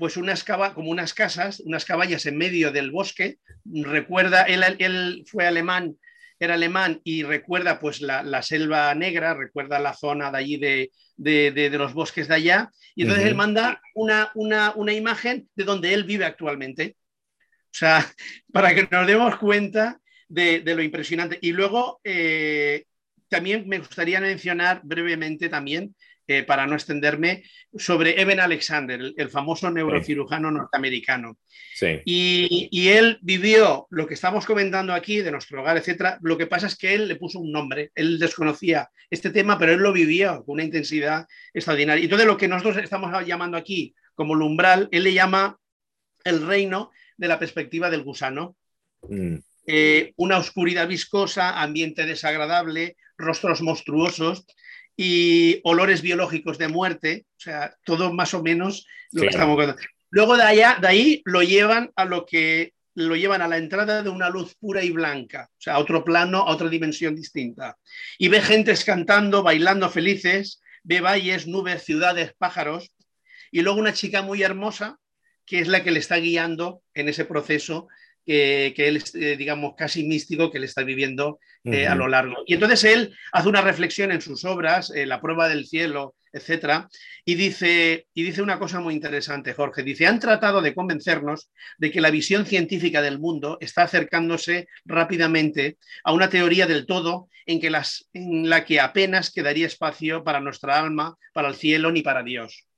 pues 0.00 0.16
unas 0.16 0.42
como 0.44 0.90
unas 0.90 1.12
casas, 1.12 1.60
unas 1.60 1.84
caballas 1.84 2.24
en 2.24 2.38
medio 2.38 2.72
del 2.72 2.90
bosque. 2.90 3.38
Recuerda, 3.66 4.44
él, 4.44 4.64
él 4.78 5.24
fue 5.26 5.46
alemán, 5.46 5.96
era 6.38 6.54
alemán 6.54 7.02
y 7.04 7.22
recuerda 7.22 7.78
pues 7.78 8.00
la, 8.00 8.42
selva 8.42 8.94
negra, 8.94 9.34
recuerda 9.34 9.78
la 9.78 9.92
zona 9.92 10.30
de 10.30 10.38
allí 10.38 10.56
de, 10.56 10.90
de, 11.18 11.70
los 11.72 11.92
bosques 11.92 12.28
de 12.28 12.34
allá. 12.34 12.70
Y 12.94 13.02
entonces 13.02 13.26
él 13.26 13.34
manda 13.34 13.82
una, 13.94 14.30
una, 14.34 14.72
una, 14.74 14.94
imagen 14.94 15.50
de 15.54 15.64
donde 15.64 15.92
él 15.92 16.04
vive 16.04 16.24
actualmente. 16.24 16.96
O 17.66 17.74
sea, 17.74 18.04
para 18.52 18.74
que 18.74 18.88
nos 18.90 19.06
demos 19.06 19.36
cuenta 19.36 20.00
de, 20.28 20.62
lo 20.64 20.82
impresionante. 20.82 21.38
Y 21.42 21.52
luego 21.52 22.00
eh, 22.04 22.86
también 23.28 23.68
me 23.68 23.80
gustaría 23.80 24.18
mencionar 24.18 24.80
brevemente 24.82 25.50
también 25.50 25.94
eh, 26.30 26.44
para 26.44 26.64
no 26.64 26.76
extenderme, 26.76 27.42
sobre 27.76 28.20
Eben 28.20 28.38
Alexander, 28.38 29.00
el, 29.16 29.30
famoso 29.30 29.68
neurocirujano 29.68 30.52
norteamericano. 30.52 31.38
Y, 32.04 32.88
él 32.88 33.18
vivió 33.20 33.88
lo 33.90 34.06
que 34.06 34.14
estamos 34.14 34.46
comentando 34.46 34.94
aquí 34.94 35.22
de 35.22 35.32
nuestro 35.32 35.60
hogar, 35.60 35.76
etcétera. 35.76 36.20
Lo 36.22 36.38
que 36.38 36.46
pasa 36.46 36.68
es 36.68 36.76
que 36.76 36.94
él 36.94 37.08
le 37.08 37.16
puso 37.16 37.40
un 37.40 37.50
nombre, 37.50 37.90
él 37.96 38.20
desconocía 38.20 38.88
este 39.10 39.30
tema, 39.30 39.58
pero 39.58 39.72
él 39.72 39.80
lo 39.80 39.92
vivió 39.92 40.44
con 40.44 40.52
una 40.52 40.62
intensidad 40.62 41.26
extraordinaria. 41.52 42.04
Y 42.04 42.08
todo 42.08 42.24
lo 42.24 42.36
que 42.36 42.46
nosotros 42.46 42.76
estamos 42.76 43.10
llamando 43.26 43.56
aquí 43.56 43.92
como 44.14 44.34
el 44.34 44.42
umbral, 44.42 44.88
él 44.92 45.02
le 45.02 45.12
llama 45.12 45.58
el 46.22 46.46
reino 46.46 46.92
de 47.16 47.26
la 47.26 47.40
perspectiva 47.40 47.90
del 47.90 48.04
gusano. 48.04 48.54
Mm. 49.08 49.34
Eh, 49.66 50.12
una 50.14 50.38
oscuridad 50.38 50.86
viscosa, 50.86 51.60
ambiente 51.60 52.06
desagradable, 52.06 52.96
rostros 53.18 53.62
monstruosos 53.62 54.46
y 55.02 55.62
olores 55.64 56.02
biológicos 56.02 56.58
de 56.58 56.68
muerte, 56.68 57.24
o 57.38 57.40
sea, 57.40 57.74
todo 57.86 58.12
más 58.12 58.34
o 58.34 58.42
menos 58.42 58.86
lo 59.12 59.22
que 59.22 59.28
estamos 59.28 59.74
Luego 60.10 60.36
de, 60.36 60.42
allá, 60.42 60.76
de 60.78 60.88
ahí 60.88 61.22
lo 61.24 61.42
llevan 61.42 61.90
a 61.96 62.04
lo 62.04 62.26
que 62.26 62.74
lo 62.94 63.16
llevan 63.16 63.40
a 63.40 63.48
la 63.48 63.56
entrada 63.56 64.02
de 64.02 64.10
una 64.10 64.28
luz 64.28 64.54
pura 64.56 64.84
y 64.84 64.90
blanca, 64.90 65.48
o 65.52 65.60
sea, 65.60 65.76
a 65.76 65.78
otro 65.78 66.04
plano, 66.04 66.40
a 66.40 66.50
otra 66.50 66.68
dimensión 66.68 67.16
distinta. 67.16 67.78
Y 68.18 68.28
ve 68.28 68.42
gentes 68.42 68.84
cantando, 68.84 69.42
bailando 69.42 69.88
felices, 69.88 70.60
ve 70.82 71.00
valles, 71.00 71.46
nubes, 71.46 71.82
ciudades, 71.82 72.34
pájaros, 72.36 72.92
y 73.50 73.62
luego 73.62 73.78
una 73.78 73.94
chica 73.94 74.20
muy 74.20 74.42
hermosa, 74.42 74.98
que 75.46 75.60
es 75.60 75.68
la 75.68 75.82
que 75.82 75.92
le 75.92 76.00
está 76.00 76.16
guiando 76.16 76.82
en 76.92 77.08
ese 77.08 77.24
proceso 77.24 77.88
que, 78.26 78.74
él, 78.76 78.96
es, 78.96 79.14
eh, 79.14 79.36
digamos, 79.36 79.74
casi 79.76 80.04
místico 80.04 80.50
que 80.50 80.58
le 80.58 80.66
está 80.66 80.82
viviendo 80.82 81.38
eh, 81.64 81.86
a 81.86 81.94
lo 81.94 82.08
largo. 82.08 82.36
Y 82.46 82.54
entonces 82.54 82.84
él 82.84 83.14
hace 83.32 83.48
una 83.48 83.60
reflexión 83.60 84.12
en 84.12 84.20
sus 84.20 84.44
obras, 84.44 84.90
eh, 84.94 85.06
La 85.06 85.20
prueba 85.20 85.48
del 85.48 85.66
cielo, 85.66 86.14
etcétera, 86.32 86.88
y 87.24 87.34
dice, 87.34 88.06
y 88.14 88.22
dice 88.22 88.40
una 88.40 88.58
cosa 88.58 88.80
muy 88.80 88.94
interesante, 88.94 89.52
Jorge. 89.52 89.82
Dice: 89.82 90.06
han 90.06 90.20
tratado 90.20 90.62
de 90.62 90.74
convencernos 90.74 91.50
de 91.78 91.90
que 91.90 92.00
la 92.00 92.10
visión 92.10 92.46
científica 92.46 93.02
del 93.02 93.18
mundo 93.18 93.58
está 93.60 93.82
acercándose 93.82 94.68
rápidamente 94.84 95.76
a 96.04 96.12
una 96.12 96.30
teoría 96.30 96.66
del 96.66 96.86
todo 96.86 97.28
en, 97.46 97.60
que 97.60 97.70
las, 97.70 98.08
en 98.12 98.48
la 98.48 98.64
que 98.64 98.80
apenas 98.80 99.32
quedaría 99.32 99.66
espacio 99.66 100.22
para 100.22 100.40
nuestra 100.40 100.78
alma, 100.78 101.16
para 101.32 101.48
el 101.48 101.56
cielo 101.56 101.90
ni 101.90 102.02
para 102.02 102.22
Dios. 102.22 102.69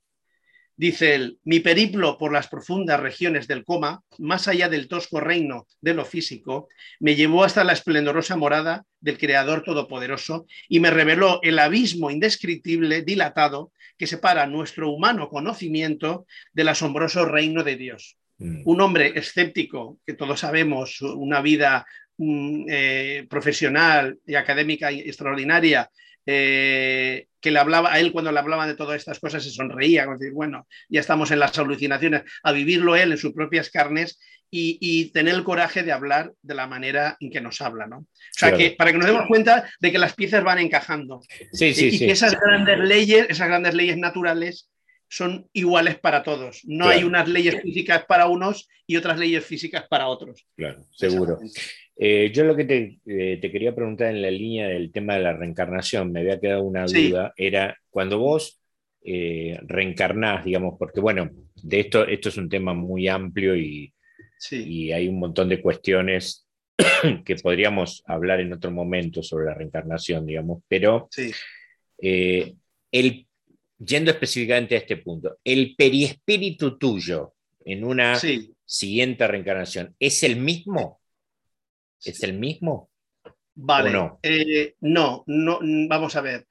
Dice 0.75 1.13
él, 1.13 1.37
mi 1.43 1.59
periplo 1.59 2.17
por 2.17 2.33
las 2.33 2.47
profundas 2.47 2.99
regiones 2.99 3.47
del 3.47 3.63
coma, 3.63 4.01
más 4.17 4.47
allá 4.47 4.69
del 4.69 4.87
tosco 4.87 5.19
reino 5.19 5.67
de 5.81 5.93
lo 5.93 6.03
físico, 6.03 6.67
me 6.99 7.15
llevó 7.15 7.43
hasta 7.43 7.63
la 7.63 7.73
esplendorosa 7.73 8.35
morada 8.37 8.83
del 8.99 9.19
Creador 9.19 9.63
Todopoderoso 9.63 10.47
y 10.67 10.79
me 10.79 10.89
reveló 10.89 11.39
el 11.43 11.59
abismo 11.59 12.09
indescriptible, 12.09 13.03
dilatado, 13.03 13.71
que 13.97 14.07
separa 14.07 14.47
nuestro 14.47 14.89
humano 14.89 15.29
conocimiento 15.29 16.25
del 16.53 16.69
asombroso 16.69 17.25
reino 17.25 17.63
de 17.63 17.75
Dios. 17.75 18.17
Mm. 18.39 18.63
Un 18.65 18.81
hombre 18.81 19.13
escéptico, 19.15 19.99
que 20.05 20.13
todos 20.13 20.39
sabemos, 20.39 21.01
una 21.01 21.41
vida 21.41 21.85
mm, 22.17 22.65
eh, 22.67 23.27
profesional 23.29 24.17
y 24.25 24.33
académica 24.33 24.89
extraordinaria, 24.89 25.89
eh, 26.25 27.27
que 27.41 27.51
le 27.51 27.59
hablaba 27.59 27.93
a 27.93 27.99
él 27.99 28.11
cuando 28.11 28.31
le 28.31 28.39
hablaban 28.39 28.69
de 28.69 28.75
todas 28.75 28.97
estas 28.97 29.19
cosas 29.19 29.43
se 29.43 29.51
sonreía, 29.51 30.05
como 30.05 30.17
decir, 30.17 30.33
bueno, 30.33 30.67
ya 30.89 31.01
estamos 31.01 31.31
en 31.31 31.39
las 31.39 31.57
alucinaciones, 31.57 32.23
a 32.43 32.51
vivirlo 32.51 32.95
él 32.95 33.11
en 33.11 33.17
sus 33.17 33.33
propias 33.33 33.69
carnes 33.69 34.19
y, 34.55 35.05
tener 35.11 35.33
el 35.33 35.43
coraje 35.43 35.81
de 35.81 35.91
hablar 35.91 36.31
de 36.43 36.53
la 36.53 36.67
manera 36.67 37.17
en 37.19 37.31
que 37.31 37.41
nos 37.41 37.59
habla, 37.59 37.87
¿no? 37.87 37.97
O 37.97 38.07
sea, 38.31 38.55
que 38.55 38.75
para 38.77 38.91
que 38.91 38.99
nos 38.99 39.07
demos 39.07 39.27
cuenta 39.27 39.67
de 39.79 39.91
que 39.91 39.97
las 39.97 40.13
piezas 40.13 40.43
van 40.43 40.59
encajando. 40.59 41.21
Sí, 41.51 41.73
sí, 41.73 41.89
y, 41.91 41.99
que 41.99 42.11
esas 42.11 42.39
grandes 42.39 42.77
leyes, 42.77 43.25
esas 43.29 43.47
grandes 43.47 43.73
leyes 43.73 43.97
naturales 43.97 44.69
son 45.09 45.49
iguales 45.53 45.99
para 45.99 46.23
todos. 46.23 46.61
No 46.65 46.87
hay 46.87 47.03
unas 47.03 47.27
leyes 47.27 47.61
físicas 47.61 48.05
para 48.05 48.27
unos 48.27 48.67
y 48.85 48.95
otras 48.95 49.17
leyes 49.17 49.45
físicas 49.45 49.85
para 49.89 50.07
otros. 50.07 50.45
Claro, 50.55 50.85
seguro. 50.91 51.39
Eh, 51.95 52.31
yo 52.33 52.43
lo 52.43 52.55
que 52.55 52.97
eh, 53.05 53.37
te, 53.39 53.51
quería 53.51 53.75
preguntar 53.75 54.09
en 54.09 54.21
la 54.21 54.31
línea 54.31 54.67
del 54.67 54.91
tema 54.91 55.15
de 55.15 55.21
la 55.21 55.33
reencarnación, 55.33 56.11
me 56.11 56.21
había 56.21 56.39
quedado 56.39 56.63
una 56.63 56.85
duda, 56.85 57.33
era 57.37 57.77
cuando 57.89 58.17
vos 58.17 58.59
eh, 59.03 59.59
reencarnás, 59.63 60.43
digamos, 60.43 60.75
porque 60.79 60.99
bueno, 60.99 61.29
de 61.55 61.79
esto, 61.79 62.07
esto 62.07 62.29
es 62.29 62.37
un 62.37 62.49
tema 62.49 62.73
muy 62.73 63.07
amplio 63.07 63.55
y, 63.55 63.93
y 64.51 64.91
hay 64.91 65.07
un 65.07 65.19
montón 65.19 65.49
de 65.49 65.61
cuestiones 65.61 66.47
que 67.25 67.35
podríamos 67.35 68.01
hablar 68.07 68.39
en 68.39 68.53
otro 68.53 68.71
momento 68.71 69.21
sobre 69.21 69.45
la 69.45 69.53
reencarnación, 69.53 70.25
digamos, 70.25 70.63
pero 70.67 71.09
el, 71.99 73.27
yendo 73.77 74.11
específicamente 74.11 74.75
a 74.75 74.79
este 74.79 74.97
punto, 74.97 75.37
el 75.43 75.75
periespíritu 75.77 76.77
tuyo 76.77 77.33
en 77.65 77.83
una 77.83 78.19
siguiente 78.65 79.27
reencarnación, 79.27 79.95
¿es 79.99 80.23
el 80.23 80.37
mismo? 80.37 81.02
¿Es 82.03 82.23
el 82.23 82.33
mismo? 82.33 82.89
Vale. 83.55 83.91
no? 83.91 84.19
Eh, 84.23 84.75
no? 84.81 85.23
no, 85.27 85.59
vamos 85.87 86.15
a 86.15 86.21
ver. 86.21 86.45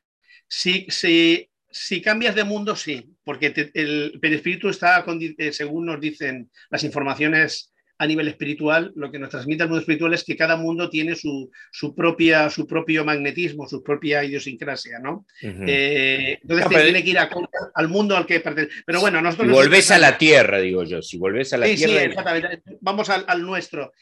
Si, 0.48 0.86
si, 0.88 1.48
si, 1.70 2.00
cambias 2.02 2.34
de 2.34 2.44
mundo, 2.44 2.76
sí, 2.76 3.10
porque 3.24 3.70
el 3.74 4.18
perispíritu 4.20 4.68
está, 4.68 5.04
eh, 5.38 5.52
según 5.52 5.86
nos 5.86 6.00
dicen 6.00 6.50
las 6.70 6.84
informaciones 6.84 7.72
a 7.98 8.06
nivel 8.06 8.26
espiritual, 8.26 8.92
lo 8.96 9.12
que 9.12 9.18
nos 9.18 9.30
transmite 9.30 9.62
el 9.62 9.68
mundo 9.68 9.80
espiritual 9.80 10.12
es 10.12 10.24
que 10.24 10.36
cada 10.36 10.56
mundo 10.56 10.90
tiene 10.90 11.14
su, 11.14 11.50
su 11.70 11.94
propia, 11.94 12.50
su 12.50 12.66
propio 12.66 13.04
magnetismo, 13.04 13.68
su 13.68 13.80
propia 13.80 14.24
idiosincrasia, 14.24 14.98
¿no? 14.98 15.24
Eh, 15.40 16.38
entonces 16.42 16.68
tiene 16.68 17.04
que 17.04 17.10
ir 17.10 17.18
al 17.18 17.88
mundo 17.88 18.16
al 18.16 18.26
que 18.26 18.40
pertenece. 18.40 18.82
Pero 18.84 19.00
bueno, 19.00 19.22
nosotros... 19.22 19.48
Si 19.48 19.54
volvés 19.54 19.90
a 19.92 19.98
la 19.98 20.18
Tierra, 20.18 20.58
digo 20.58 20.82
yo, 20.82 21.00
si 21.00 21.16
volvés 21.16 21.52
a 21.52 21.58
la 21.58 21.66
Tierra... 21.66 22.00
Sí, 22.00 22.06
exactamente. 22.06 22.62
Vamos 22.80 23.08
al, 23.08 23.24
al 23.28 23.42
nuestro 23.42 23.92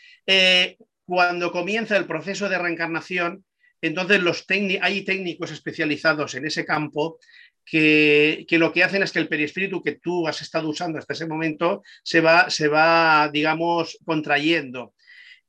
cuando 1.11 1.51
comienza 1.51 1.97
el 1.97 2.07
proceso 2.07 2.49
de 2.49 2.57
reencarnación, 2.57 3.45
entonces 3.83 4.23
los 4.23 4.47
hay 4.81 5.03
técnicos 5.03 5.51
especializados 5.51 6.37
en 6.37 6.47
ese 6.47 6.65
campo 6.65 7.19
que, 7.65 8.47
lo 8.49 8.73
que 8.73 8.85
hacen 8.85 9.03
es 9.03 9.11
que 9.11 9.19
el 9.19 9.27
perispíritu 9.27 9.83
que 9.83 9.97
tú 9.97 10.29
has 10.29 10.41
estado 10.41 10.69
usando 10.69 11.01
hasta 11.01 11.15
ese 11.15 11.27
momento 11.27 11.83
se 12.05 12.21
va, 12.21 12.49
se 12.49 12.69
va 12.69 13.29
digamos, 13.33 13.99
contrayendo. 14.05 14.95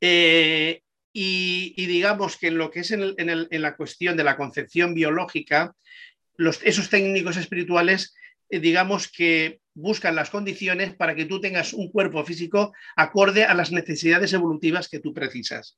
Eh, 0.02 0.82
y, 1.14 1.76
digamos 1.86 2.38
que 2.38 2.48
en 2.48 2.58
lo 2.58 2.72
que 2.72 2.80
es 2.80 2.90
en, 2.90 3.62
la 3.62 3.76
cuestión 3.76 4.18
de 4.18 4.24
la 4.24 4.38
concepción 4.38 4.96
biológica, 4.96 5.76
esos 6.40 6.90
técnicos 6.90 7.38
espirituales, 7.38 8.16
eh, 8.50 8.60
digamos 8.60 9.12
que 9.12 9.60
buscan 9.74 10.16
las 10.16 10.30
condiciones 10.30 10.96
para 10.96 11.16
que 11.16 11.26
tú 11.26 11.40
tengas 11.40 11.74
un 11.74 11.90
cuerpo 11.90 12.24
físico 12.26 12.74
acorde 12.96 13.46
a 13.46 13.54
las 13.54 13.72
necesidades 13.72 14.34
evolutivas 14.34 14.90
que 14.90 15.00
tú 15.00 15.14
precisas. 15.14 15.78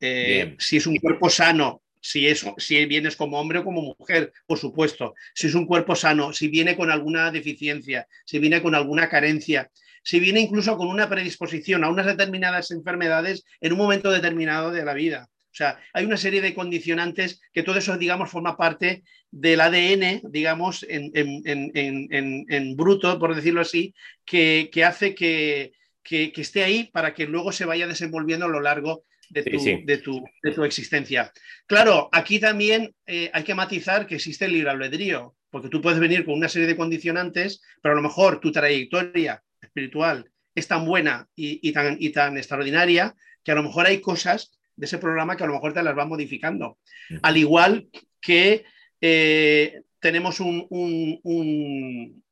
Eh, 0.00 0.56
si 0.58 0.76
es 0.76 0.86
un 0.86 0.96
cuerpo 0.96 1.30
sano, 1.30 1.82
si, 2.00 2.26
es, 2.26 2.44
si 2.58 2.84
vienes 2.86 3.16
como 3.16 3.40
hombre 3.40 3.58
o 3.58 3.64
como 3.64 3.94
mujer, 3.98 4.32
por 4.46 4.58
supuesto. 4.58 5.14
Si 5.34 5.46
es 5.46 5.54
un 5.54 5.66
cuerpo 5.66 5.96
sano, 5.96 6.32
si 6.32 6.48
viene 6.48 6.76
con 6.76 6.90
alguna 6.90 7.30
deficiencia, 7.30 8.06
si 8.24 8.38
viene 8.38 8.62
con 8.62 8.74
alguna 8.74 9.08
carencia, 9.08 9.70
si 10.02 10.20
viene 10.20 10.40
incluso 10.40 10.76
con 10.76 10.88
una 10.88 11.08
predisposición 11.08 11.82
a 11.82 11.88
unas 11.88 12.06
determinadas 12.06 12.70
enfermedades 12.70 13.44
en 13.60 13.72
un 13.72 13.78
momento 13.78 14.10
determinado 14.10 14.70
de 14.70 14.84
la 14.84 14.94
vida. 14.94 15.28
O 15.56 15.58
sea, 15.58 15.80
hay 15.94 16.04
una 16.04 16.18
serie 16.18 16.42
de 16.42 16.52
condicionantes 16.52 17.40
que 17.50 17.62
todo 17.62 17.78
eso, 17.78 17.96
digamos, 17.96 18.28
forma 18.28 18.58
parte 18.58 19.04
del 19.30 19.62
ADN, 19.62 20.20
digamos, 20.30 20.84
en, 20.86 22.76
bruto, 22.76 23.18
por 23.18 23.34
decirlo 23.34 23.62
así, 23.62 23.94
que, 24.26 24.68
hace 24.84 25.14
que, 25.14 25.72
esté 26.10 26.62
ahí 26.62 26.90
para 26.92 27.14
que 27.14 27.24
luego 27.24 27.52
se 27.52 27.64
vaya 27.64 27.86
desenvolviendo 27.86 28.44
a 28.44 28.50
lo 28.50 28.60
largo 28.60 29.04
de 29.30 29.44
tu, 29.44 30.22
de 30.42 30.52
tu, 30.52 30.62
existencia. 30.62 31.32
Claro, 31.66 32.10
aquí 32.12 32.38
también 32.38 32.94
eh, 33.06 33.30
hay 33.32 33.42
que 33.42 33.54
matizar 33.54 34.06
que 34.06 34.16
existe 34.16 34.44
el 34.44 34.52
libre 34.52 34.68
albedrío, 34.68 35.36
porque 35.48 35.70
tú 35.70 35.80
puedes 35.80 35.98
venir 35.98 36.26
con 36.26 36.34
una 36.34 36.50
serie 36.50 36.68
de 36.68 36.76
condicionantes, 36.76 37.62
pero 37.80 37.94
a 37.94 37.96
lo 37.96 38.02
mejor 38.02 38.40
tu 38.40 38.52
trayectoria 38.52 39.42
espiritual 39.62 40.30
es 40.54 40.68
tan 40.68 40.84
buena 40.84 41.26
y, 41.34 41.72
tan, 41.72 41.96
y 41.98 42.10
tan 42.10 42.36
extraordinaria 42.36 43.14
que 43.42 43.52
a 43.52 43.54
lo 43.54 43.62
mejor 43.62 43.86
hay 43.86 44.02
cosas 44.02 44.55
de 44.76 44.86
ese 44.86 44.98
programa 44.98 45.36
que 45.36 45.44
a 45.44 45.46
lo 45.46 45.54
mejor 45.54 45.72
te 45.72 45.82
las 45.82 45.96
va 45.96 46.04
modificando. 46.04 46.78
Al 47.22 47.36
igual 47.36 47.88
que 48.20 48.64
eh, 49.00 49.82
tenemos 49.98 50.40
un, 50.40 52.22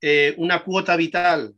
eh, 0.00 0.34
una 0.36 0.62
cuota 0.62 0.96
vital 0.96 1.54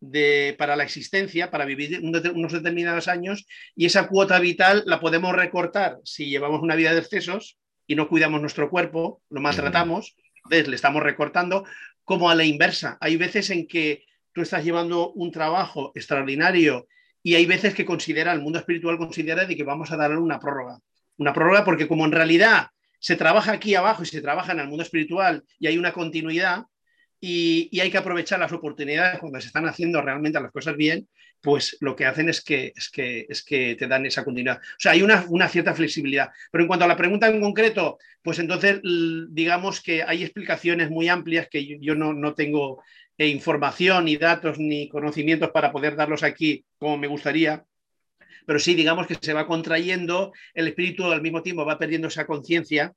de, 0.00 0.54
para 0.58 0.76
la 0.76 0.84
existencia, 0.84 1.50
para 1.50 1.64
vivir 1.64 2.00
unos 2.00 2.52
determinados 2.52 3.08
años, 3.08 3.46
y 3.74 3.86
esa 3.86 4.06
cuota 4.06 4.38
vital 4.38 4.84
la 4.86 5.00
podemos 5.00 5.34
recortar 5.34 5.98
si 6.04 6.28
llevamos 6.28 6.62
una 6.62 6.76
vida 6.76 6.92
de 6.92 7.00
excesos 7.00 7.58
y 7.86 7.94
no 7.94 8.08
cuidamos 8.08 8.40
nuestro 8.40 8.70
cuerpo, 8.70 9.22
lo 9.30 9.40
maltratamos, 9.40 10.16
entonces 10.44 10.68
le 10.68 10.76
estamos 10.76 11.02
recortando, 11.02 11.64
como 12.04 12.30
a 12.30 12.34
la 12.34 12.44
inversa. 12.44 12.96
Hay 13.00 13.16
veces 13.16 13.50
en 13.50 13.66
que 13.66 14.04
tú 14.32 14.42
estás 14.42 14.64
llevando 14.64 15.12
un 15.12 15.30
trabajo 15.30 15.92
extraordinario 15.94 16.86
y 17.22 17.34
hay 17.34 17.46
veces 17.46 17.74
que 17.74 17.84
considera, 17.84 18.32
el 18.32 18.40
mundo 18.40 18.58
espiritual 18.58 18.98
considera 18.98 19.44
de 19.44 19.56
que 19.56 19.64
vamos 19.64 19.90
a 19.90 19.96
darle 19.96 20.18
una 20.18 20.38
prórroga. 20.38 20.78
Una 21.16 21.32
prórroga 21.32 21.64
porque 21.64 21.88
como 21.88 22.04
en 22.04 22.12
realidad 22.12 22.68
se 23.00 23.16
trabaja 23.16 23.52
aquí 23.52 23.74
abajo 23.74 24.02
y 24.02 24.06
se 24.06 24.20
trabaja 24.20 24.52
en 24.52 24.60
el 24.60 24.68
mundo 24.68 24.82
espiritual 24.82 25.44
y 25.58 25.66
hay 25.66 25.78
una 25.78 25.92
continuidad 25.92 26.64
y, 27.20 27.78
hay 27.80 27.90
que 27.90 27.98
aprovechar 27.98 28.38
las 28.38 28.52
oportunidades 28.52 29.18
cuando 29.18 29.40
se 29.40 29.48
están 29.48 29.66
haciendo 29.66 30.00
realmente 30.00 30.40
las 30.40 30.52
cosas 30.52 30.76
bien, 30.76 31.08
pues 31.40 31.76
lo 31.80 31.94
que 31.94 32.06
hacen 32.06 32.28
es 32.28 32.42
que, 32.42 32.72
es 32.74 32.90
que, 32.90 33.26
es 33.28 33.44
que 33.44 33.76
te 33.76 33.86
dan 33.86 34.06
esa 34.06 34.24
continuidad. 34.24 34.58
O 34.58 34.80
sea, 34.80 34.92
hay 34.92 35.02
una, 35.02 35.24
una, 35.28 35.48
cierta 35.48 35.74
flexibilidad. 35.74 36.30
Pero 36.50 36.64
en 36.64 36.68
cuanto 36.68 36.84
a 36.84 36.88
la 36.88 36.96
pregunta 36.96 37.28
en 37.28 37.40
concreto, 37.40 37.98
pues 38.22 38.38
entonces 38.38 38.80
digamos 39.30 39.80
que 39.80 40.02
hay 40.02 40.22
explicaciones 40.22 40.90
muy 40.90 41.08
amplias 41.08 41.48
que 41.48 41.78
yo, 41.80 41.94
no, 41.94 42.12
no, 42.12 42.34
tengo 42.34 42.82
e 43.16 43.28
información, 43.28 44.04
ni 44.04 44.16
datos, 44.16 44.58
ni 44.58 44.88
conocimientos 44.88 45.50
para 45.50 45.72
poder 45.72 45.96
darlos 45.96 46.22
aquí 46.22 46.64
como 46.78 46.96
me 46.96 47.08
gustaría, 47.08 47.64
pero 48.46 48.58
sí, 48.58 48.74
digamos 48.74 49.06
que 49.06 49.16
se 49.20 49.34
va 49.34 49.46
contrayendo, 49.46 50.32
el 50.54 50.68
espíritu 50.68 51.04
al 51.04 51.20
mismo 51.20 51.42
tiempo 51.42 51.66
va 51.66 51.78
perdiendo 51.78 52.08
esa 52.08 52.26
conciencia 52.26 52.94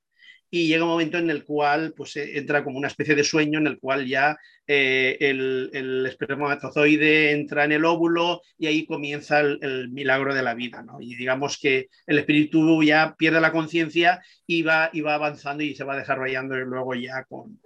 y 0.53 0.67
llega 0.67 0.83
un 0.83 0.89
momento 0.89 1.17
en 1.17 1.29
el 1.29 1.45
cual 1.45 1.93
pues, 1.95 2.17
eh, 2.17 2.37
entra 2.37 2.63
como 2.63 2.77
una 2.77 2.89
especie 2.89 3.15
de 3.15 3.23
sueño 3.23 3.57
en 3.57 3.67
el 3.67 3.79
cual 3.79 4.05
ya 4.05 4.37
eh, 4.67 5.17
el, 5.21 5.71
el, 5.73 6.05
espermatozoide 6.05 7.31
entra 7.31 7.63
en 7.63 7.71
el 7.71 7.85
óvulo 7.85 8.41
y 8.57 8.67
ahí 8.67 8.85
comienza 8.85 9.39
el, 9.39 9.89
milagro 9.91 10.35
de 10.35 10.43
la 10.43 10.53
vida. 10.53 10.83
¿no? 10.83 10.99
Y 10.99 11.15
digamos 11.15 11.57
que 11.57 11.87
el 12.05 12.19
espíritu 12.19 12.83
ya 12.83 13.15
pierde 13.17 13.39
la 13.39 13.53
conciencia 13.53 14.21
y 14.45 14.61
va, 14.61 14.89
y 14.91 14.99
va 14.99 15.15
avanzando 15.15 15.63
y 15.63 15.73
se 15.73 15.85
va 15.85 15.97
desarrollando 15.97 16.55
luego 16.57 16.93
ya 16.95 17.23
con, 17.23 17.57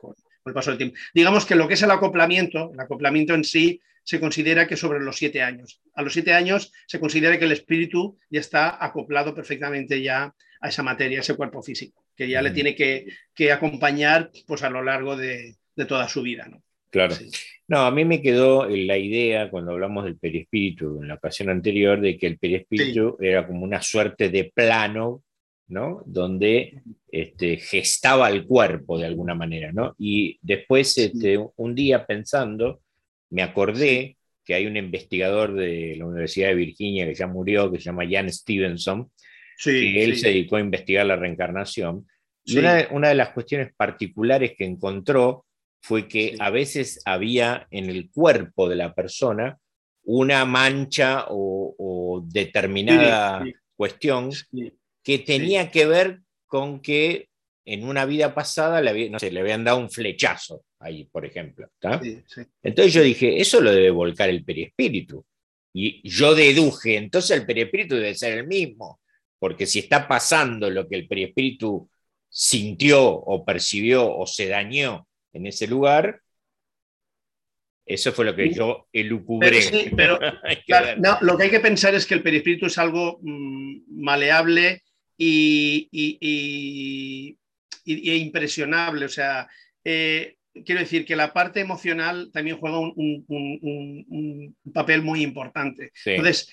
el 0.45 0.53
paso 0.53 0.69
del 0.69 0.77
tiempo. 0.77 0.95
Digamos 1.13 1.45
que 1.45 1.55
lo 1.55 1.67
que 1.67 1.73
es 1.73 1.81
el 1.81 1.91
acoplamiento, 1.91 2.71
el 2.71 2.79
acoplamiento 2.79 3.33
en 3.33 3.43
sí 3.43 3.81
se 4.03 4.19
considera 4.19 4.67
que 4.67 4.77
sobre 4.77 4.99
los 4.99 5.17
siete 5.17 5.41
años. 5.41 5.81
A 5.95 6.03
los 6.03 6.13
siete 6.13 6.33
años 6.33 6.71
se 6.85 6.99
considera 6.99 7.39
que 7.39 7.45
el 7.45 7.51
espíritu 7.51 8.19
ya 8.29 8.39
está 8.39 8.83
acoplado 8.83 9.33
perfectamente 9.33 10.03
ya 10.03 10.35
a 10.61 10.69
esa 10.69 10.83
materia, 10.83 11.17
a 11.17 11.21
ese 11.21 11.35
cuerpo 11.35 11.63
físico, 11.63 12.04
que 12.15 12.29
ya 12.29 12.41
le 12.41 12.51
tiene 12.51 12.75
que, 12.75 13.51
acompañar 13.51 14.31
pues, 14.47 14.63
a 14.63 14.69
lo 14.69 14.83
largo 14.83 15.15
de, 15.15 15.55
toda 15.87 16.07
su 16.07 16.21
vida. 16.21 16.47
¿no? 16.47 16.61
Claro. 16.89 17.15
No, 17.67 17.79
a 17.79 17.91
mí 17.91 18.05
me 18.05 18.21
quedó 18.21 18.67
la 18.67 18.97
idea 18.97 19.49
cuando 19.49 19.71
hablamos 19.71 20.05
del 20.05 20.17
perispíritu 20.17 21.01
en 21.01 21.09
la 21.09 21.15
ocasión 21.15 21.49
anterior 21.49 21.99
de 21.99 22.17
que 22.17 22.27
el 22.27 22.37
perispíritu 22.37 23.17
era 23.19 23.45
como 23.45 23.63
una 23.63 23.81
suerte 23.81 24.29
de 24.29 24.51
plano 24.53 25.23
¿no? 25.67 26.03
Donde 26.05 26.81
este, 27.11 27.57
gestaba 27.57 28.29
el 28.29 28.45
cuerpo 28.45 28.97
de 28.97 29.05
alguna 29.05 29.35
manera, 29.35 29.71
¿no? 29.71 29.95
Y 29.97 30.37
después, 30.41 30.97
este, 30.97 31.39
un 31.55 31.75
día 31.75 32.05
pensando, 32.05 32.81
me 33.29 33.41
acordé 33.41 34.17
que 34.43 34.53
hay 34.53 34.67
un 34.67 34.77
investigador 34.77 35.55
de 35.55 35.95
la 35.97 36.05
Universidad 36.05 36.49
de 36.49 36.55
Virginia 36.55 37.05
que 37.07 37.15
ya 37.15 37.27
murió, 37.27 37.71
que 37.71 37.79
se 37.79 37.85
llama 37.85 38.07
Jan 38.07 38.31
Stevenson, 38.31 39.09
que 39.63 40.03
él 40.03 40.17
se 40.17 40.29
dedicó 40.29 40.57
a 40.57 40.61
investigar 40.61 41.05
la 41.05 41.15
reencarnación. 41.15 42.07
Y 42.43 42.57
una, 42.57 42.87
una, 42.91 43.09
de 43.09 43.15
las 43.15 43.29
cuestiones 43.29 43.73
particulares 43.75 44.53
que 44.57 44.65
encontró 44.65 45.45
fue 45.81 46.07
que 46.07 46.35
a 46.39 46.49
veces 46.49 47.01
había 47.05 47.67
en 47.71 47.89
el 47.89 48.09
cuerpo 48.11 48.67
de 48.67 48.75
la 48.75 48.93
persona 48.93 49.57
una 50.05 50.45
mancha 50.45 51.25
o, 51.29 52.23
determinada 52.27 53.43
cuestión 53.75 54.31
que 55.03 55.19
tenía 55.19 55.69
que 55.69 55.85
ver 55.85 56.21
con 56.47 56.79
que 56.79 57.27
en 57.65 57.83
una 57.83 58.05
vida 58.05 58.33
pasada 58.33 58.81
le, 58.81 59.09
no 59.09 59.19
sé, 59.19 59.31
le 59.31 59.39
habían 59.41 59.63
dado 59.63 59.79
un 59.79 59.89
flechazo 59.89 60.63
ahí, 60.79 61.05
por 61.05 61.25
ejemplo. 61.25 61.67
Entonces 62.63 62.93
yo 62.93 63.01
dije, 63.01 63.39
eso 63.39 63.59
lo 63.59 63.71
debe 63.71 63.89
volcar 63.89 64.29
el 64.29 64.43
perispíritu. 64.43 65.25
Y 65.73 66.07
yo 66.07 66.33
deduje, 66.35 66.95
entonces 66.95 67.37
el 67.37 67.45
perispíritu 67.45 67.95
debe 67.95 68.15
ser 68.15 68.37
el 68.37 68.47
mismo, 68.47 69.01
porque 69.45 69.67
si 69.67 69.77
está 69.77 70.07
pasando 70.07 70.71
lo 70.71 70.87
que 70.87 70.95
el 70.95 71.07
perispíritu 71.07 71.87
sintió 72.27 73.11
o 73.13 73.45
percibió 73.45 74.11
o 74.11 74.25
se 74.25 74.47
dañó 74.47 75.07
en 75.33 75.45
ese 75.45 75.67
lugar, 75.67 76.19
eso 77.85 78.11
fue 78.11 78.25
lo 78.25 78.35
que 78.35 78.51
yo 78.51 78.87
elucubré. 78.91 79.91
Pero, 79.95 80.17
lo 81.21 81.37
que 81.37 81.43
hay 81.43 81.51
que 81.51 81.59
pensar 81.59 81.93
es 81.93 82.07
que 82.07 82.15
el 82.15 82.23
perispíritu 82.23 82.65
es 82.65 82.79
algo 82.79 83.19
mm, 83.21 83.81
maleable 84.01 84.81
y, 85.15 85.87
impresionable. 87.85 89.05
O 89.05 89.09
sea, 89.09 89.47
eh, 89.83 90.37
quiero 90.63 90.81
decir 90.81 91.05
que 91.05 91.15
la 91.15 91.33
parte 91.33 91.59
emocional 91.59 92.29
también 92.31 92.57
juega 92.57 92.79
un, 92.79 94.55
papel 94.73 95.01
muy 95.01 95.21
importante. 95.21 95.91
Entonces, 96.05 96.51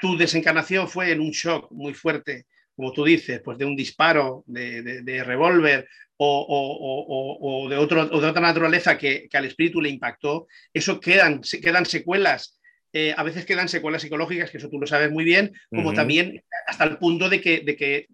tu, 0.00 0.16
desencarnación 0.16 0.88
fue 0.88 1.12
en 1.12 1.20
un 1.20 1.30
shock 1.30 1.70
muy 1.72 1.94
fuerte, 1.94 2.46
como 2.74 2.92
tú 2.92 3.04
dices, 3.04 3.40
pues 3.44 3.58
de 3.58 3.64
un 3.64 3.76
disparo 3.76 4.44
de, 4.46 5.22
revólver 5.24 5.88
o, 6.18 7.66
de 7.68 7.76
otro, 7.76 8.06
de 8.06 8.26
otra 8.26 8.40
naturaleza 8.40 8.96
que, 8.98 9.28
al 9.32 9.44
espíritu 9.44 9.80
le 9.80 9.90
impactó, 9.90 10.46
eso 10.72 11.00
quedan, 11.00 11.40
quedan 11.62 11.86
secuelas 11.86 12.58
eh, 12.92 13.12
a 13.14 13.22
veces 13.24 13.44
quedan 13.44 13.68
secuelas 13.68 14.00
psicológicas, 14.00 14.50
que 14.50 14.56
eso 14.56 14.70
tú 14.70 14.80
lo 14.80 14.86
sabes 14.86 15.10
muy 15.10 15.22
bien, 15.22 15.52
como 15.68 15.92
también 15.92 16.42
hasta 16.66 16.84
el 16.84 16.96
punto 16.96 17.28
de 17.28 17.42
que, 17.42 17.60
de 17.60 17.76
que, 17.76 18.06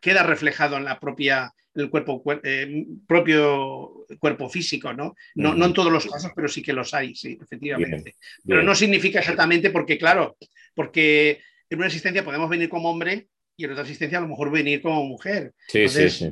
queda 0.00 0.22
reflejado 0.22 0.76
en 0.76 0.84
la 0.84 0.98
propia 0.98 1.52
el 1.76 1.90
cuerpo, 1.90 2.22
eh, 2.42 2.86
propio 3.06 4.06
cuerpo 4.18 4.48
físico, 4.48 4.92
¿no? 4.92 5.14
No, 5.34 5.54
no 5.54 5.66
en 5.66 5.72
todos 5.72 5.92
los 5.92 6.06
casos, 6.06 6.32
pero 6.34 6.48
sí 6.48 6.62
que 6.62 6.72
los 6.72 6.92
hay, 6.94 7.14
sí, 7.14 7.38
efectivamente. 7.40 8.14
Pero 8.44 8.62
no 8.62 8.74
significa 8.74 9.20
exactamente 9.20 9.70
porque, 9.70 9.98
claro, 9.98 10.36
porque 10.74 11.40
en 11.68 11.78
una 11.78 11.86
existencia 11.86 12.24
podemos 12.24 12.48
venir 12.48 12.68
como 12.68 12.90
hombre 12.90 13.28
y 13.56 13.64
en 13.64 13.70
otra 13.72 13.82
existencia 13.82 14.18
a 14.18 14.22
lo 14.22 14.28
mejor 14.28 14.50
venir 14.50 14.80
como 14.80 15.04
mujer. 15.04 15.52
Sí, 15.68 15.88
sí, 15.88 16.10
sí. 16.10 16.30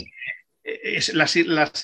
Eh, 0.62 1.00
las, 1.12 1.32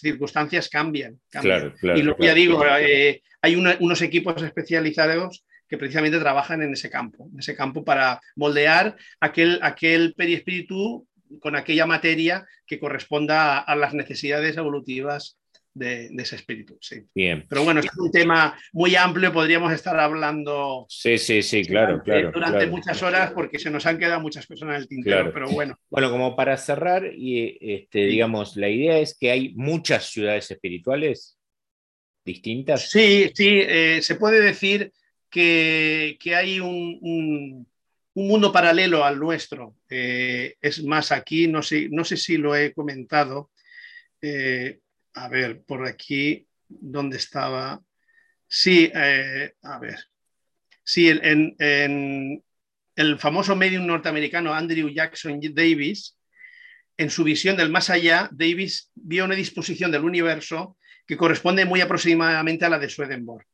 circunstancias 0.01 0.69
cambian. 0.69 1.21
Claro, 1.31 1.75
claro, 1.79 1.99
y 1.99 2.03
lo 2.03 2.17
que 2.17 2.27
ya 2.27 2.35
digo, 2.35 2.63
hay 2.63 3.55
unos 3.55 4.03
equipos 4.03 4.43
especializados 4.43 5.45
que 5.71 5.79
precisamente 5.79 6.19
trabajan 6.19 6.63
en 6.63 6.73
ese 6.73 6.91
campo, 6.91 7.29
en 7.33 7.39
ese 7.39 7.55
campo 7.55 7.85
para 7.85 8.21
moldear 8.35 8.97
aquel, 9.21 9.61
aquel 9.63 10.15
perispíritu 10.15 11.07
con 11.41 11.57
aquella 11.57 11.87
materia 11.87 12.47
que 12.67 12.81
corresponda 12.81 13.59
a, 13.59 13.77
las 13.77 13.95
necesidades 13.95 14.57
evolutivas 14.57 15.39
de, 15.73 16.11
ese 16.19 16.37
espíritu. 16.37 16.77
Sí. 16.81 17.03
Bien. 17.15 17.47
Pero 17.49 17.65
bueno, 17.65 17.81
es 17.81 17.87
un 17.97 18.11
tema 18.11 18.59
muy 18.73 18.97
amplio, 18.97 19.33
podríamos 19.33 19.73
estar 19.73 19.99
hablando. 19.99 20.87
Sí, 20.89 21.19
sí, 21.19 21.43
sí, 21.43 21.65
claro, 21.65 21.99
durante, 22.05 22.11
claro. 22.11 22.33
Durante 22.33 22.67
muchas 22.67 23.03
horas, 23.03 23.33
porque 23.33 23.59
se 23.59 23.71
nos 23.71 23.87
han 23.87 23.99
quedado 23.99 24.21
muchas 24.21 24.47
personas 24.47 24.77
en 24.77 24.83
el 24.83 24.89
tintero, 24.89 25.33
pero 25.33 25.49
bueno. 25.49 25.79
Bueno, 25.89 26.11
como 26.11 26.35
para 26.35 26.57
cerrar, 26.57 27.07
y 27.15 27.57
este, 27.61 28.07
digamos, 28.07 28.57
la 28.57 28.69
idea 28.69 28.99
es 28.99 29.17
que 29.17 29.31
hay 29.31 29.55
muchas 29.55 30.07
ciudades 30.11 30.51
espirituales 30.51 31.39
distintas. 32.25 32.91
Sí, 32.91 33.31
sí, 33.35 33.49
eh, 33.63 34.01
se 34.03 34.17
puede 34.17 34.41
decir 34.41 34.93
que, 35.31 36.19
hay 36.35 36.61
un, 36.61 37.67
mundo 38.15 38.53
paralelo 38.53 39.05
al 39.05 39.19
nuestro. 39.19 39.77
Eh, 39.89 40.57
es 40.61 40.83
más, 40.85 41.13
aquí, 41.13 41.47
no 41.49 41.63
sé, 41.63 41.89
no 41.91 42.05
sé 42.05 42.17
si 42.17 42.37
lo 42.37 42.57
he 42.57 42.73
comentado. 42.73 43.51
Eh, 44.21 44.81
a 45.15 45.29
ver, 45.29 45.63
por 45.63 45.87
aquí, 45.87 46.47
¿dónde 46.69 47.17
estaba? 47.17 47.81
Sí, 48.47 48.91
eh, 48.95 49.53
a 49.63 49.79
ver. 49.79 49.99
Sí, 50.83 51.09
en, 51.09 52.43
el 52.97 53.19
famoso 53.19 53.55
medium 53.57 53.87
norteamericano 53.87 54.53
Andrew 54.53 54.89
Jackson 54.89 55.41
Davis, 55.55 56.19
en 56.97 57.11
su 57.11 57.25
visión 57.25 57.57
del 57.57 57.71
más 57.71 57.89
allá, 57.89 58.29
Davis 58.33 58.91
vio 58.95 59.25
una 59.25 59.35
disposición 59.35 59.91
del 59.91 60.05
universo 60.05 60.77
que 61.07 61.17
corresponde 61.17 61.65
muy 61.65 61.81
aproximadamente 61.81 62.65
a 62.65 62.69
la 62.69 62.79
de 62.79 62.89
Swedenborg. 62.89 63.47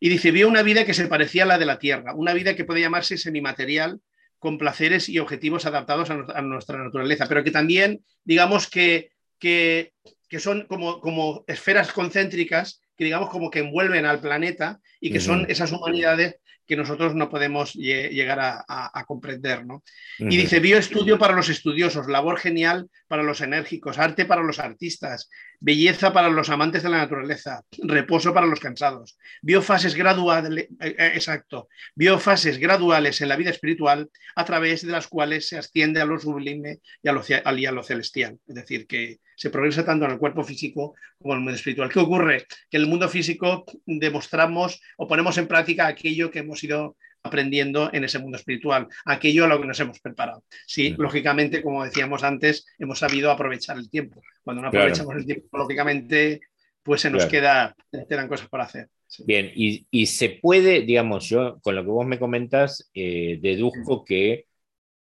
Y 0.00 0.08
dice, 0.08 0.30
vio 0.30 0.48
una 0.48 0.62
vida 0.62 0.84
que 0.84 0.94
se 0.94 1.06
parecía 1.06 1.44
a 1.44 1.46
la 1.46 1.58
de 1.58 1.66
la 1.66 1.78
Tierra, 1.78 2.14
una 2.14 2.34
vida 2.34 2.54
que 2.54 2.64
puede 2.64 2.80
llamarse 2.80 3.16
semimaterial, 3.18 4.00
con 4.38 4.58
placeres 4.58 5.08
y 5.08 5.18
objetivos 5.18 5.66
adaptados 5.66 6.10
a, 6.10 6.42
nuestra 6.42 6.78
naturaleza, 6.82 7.26
pero 7.26 7.42
que 7.42 7.50
también, 7.50 8.04
digamos 8.24 8.68
que, 8.68 9.10
que, 9.38 9.92
son 10.38 10.66
como, 10.66 11.00
como 11.00 11.44
esferas 11.46 11.92
concéntricas 11.92 12.80
que 12.96 13.04
digamos 13.04 13.30
como 13.30 13.50
que 13.50 13.60
envuelven 13.60 14.06
al 14.06 14.20
planeta 14.20 14.80
y 15.00 15.10
que 15.10 15.20
son 15.20 15.46
esas 15.48 15.70
humanidades 15.72 16.36
que 16.66 16.76
nosotros 16.76 17.14
no 17.14 17.28
podemos 17.28 17.74
llegar 17.74 18.38
a, 18.40 19.04
comprender. 19.06 19.64
¿no? 19.64 19.82
Y 20.18 20.36
dice, 20.36 20.60
bioestudio 20.60 21.18
para 21.18 21.34
los 21.34 21.48
estudiosos, 21.48 22.08
labor 22.08 22.38
genial 22.38 22.88
para 23.08 23.22
los 23.22 23.40
enérgicos, 23.40 23.98
arte 23.98 24.24
para 24.24 24.42
los 24.42 24.58
artistas, 24.58 25.30
belleza 25.60 26.12
para 26.12 26.28
los 26.28 26.50
amantes 26.50 26.82
de 26.82 26.90
la 26.90 26.98
naturaleza, 26.98 27.62
reposo 27.82 28.34
para 28.34 28.46
los 28.46 28.60
cansados, 28.60 29.16
biofases 29.42 29.94
graduales, 29.94 30.68
eh, 30.80 30.96
eh, 30.98 31.12
exacto, 31.14 31.68
biofases 31.94 32.58
graduales 32.58 33.20
en 33.20 33.28
la 33.28 33.36
vida 33.36 33.50
espiritual 33.50 34.10
a 34.34 34.44
través 34.44 34.84
de 34.84 34.92
las 34.92 35.06
cuales 35.06 35.48
se 35.48 35.58
asciende 35.58 36.00
a 36.00 36.04
lo 36.04 36.18
sublime 36.18 36.80
y 37.02 37.08
a 37.08 37.12
lo, 37.12 37.22
y 37.56 37.66
a 37.66 37.72
lo 37.72 37.82
celestial. 37.82 38.38
Es 38.46 38.54
decir, 38.54 38.86
que 38.86 39.20
se 39.36 39.50
progresa 39.50 39.84
tanto 39.84 40.06
en 40.06 40.12
el 40.12 40.18
cuerpo 40.18 40.42
físico 40.42 40.94
como 41.18 41.34
en 41.34 41.38
el 41.38 41.44
mundo 41.44 41.56
espiritual. 41.56 41.90
¿Qué 41.90 41.98
ocurre? 41.98 42.46
Que 42.70 42.78
en 42.78 42.84
el 42.84 42.88
mundo 42.88 43.08
físico 43.08 43.64
demostramos 43.84 44.80
o 44.96 45.06
ponemos 45.06 45.36
en 45.38 45.46
práctica 45.46 45.86
aquello 45.86 46.30
que 46.30 46.40
hemos 46.40 46.55
ido 46.62 46.96
aprendiendo 47.22 47.90
en 47.92 48.04
ese 48.04 48.18
mundo 48.18 48.38
espiritual, 48.38 48.86
aquello 49.04 49.44
a 49.44 49.48
lo 49.48 49.60
que 49.60 49.66
nos 49.66 49.80
hemos 49.80 50.00
preparado. 50.00 50.44
Sí, 50.66 50.94
lógicamente, 50.96 51.62
como 51.62 51.84
decíamos 51.84 52.22
antes, 52.22 52.66
hemos 52.78 52.98
sabido 52.98 53.30
aprovechar 53.30 53.76
el 53.76 53.90
tiempo. 53.90 54.22
Cuando 54.42 54.62
no 54.62 54.68
aprovechamos 54.68 55.16
el 55.16 55.26
tiempo, 55.26 55.58
lógicamente, 55.58 56.40
pues 56.82 57.00
se 57.00 57.10
nos 57.10 57.26
queda, 57.26 57.74
quedan 58.08 58.28
cosas 58.28 58.48
por 58.48 58.60
hacer. 58.60 58.88
Bien, 59.24 59.50
y, 59.54 60.06
se 60.06 60.30
puede, 60.30 60.82
digamos, 60.82 61.28
yo 61.28 61.58
con 61.62 61.74
lo 61.74 61.82
que 61.82 61.90
vos 61.90 62.06
me 62.06 62.18
comentas, 62.18 62.90
eh, 62.94 63.38
deduzco 63.40 64.04
que 64.04 64.46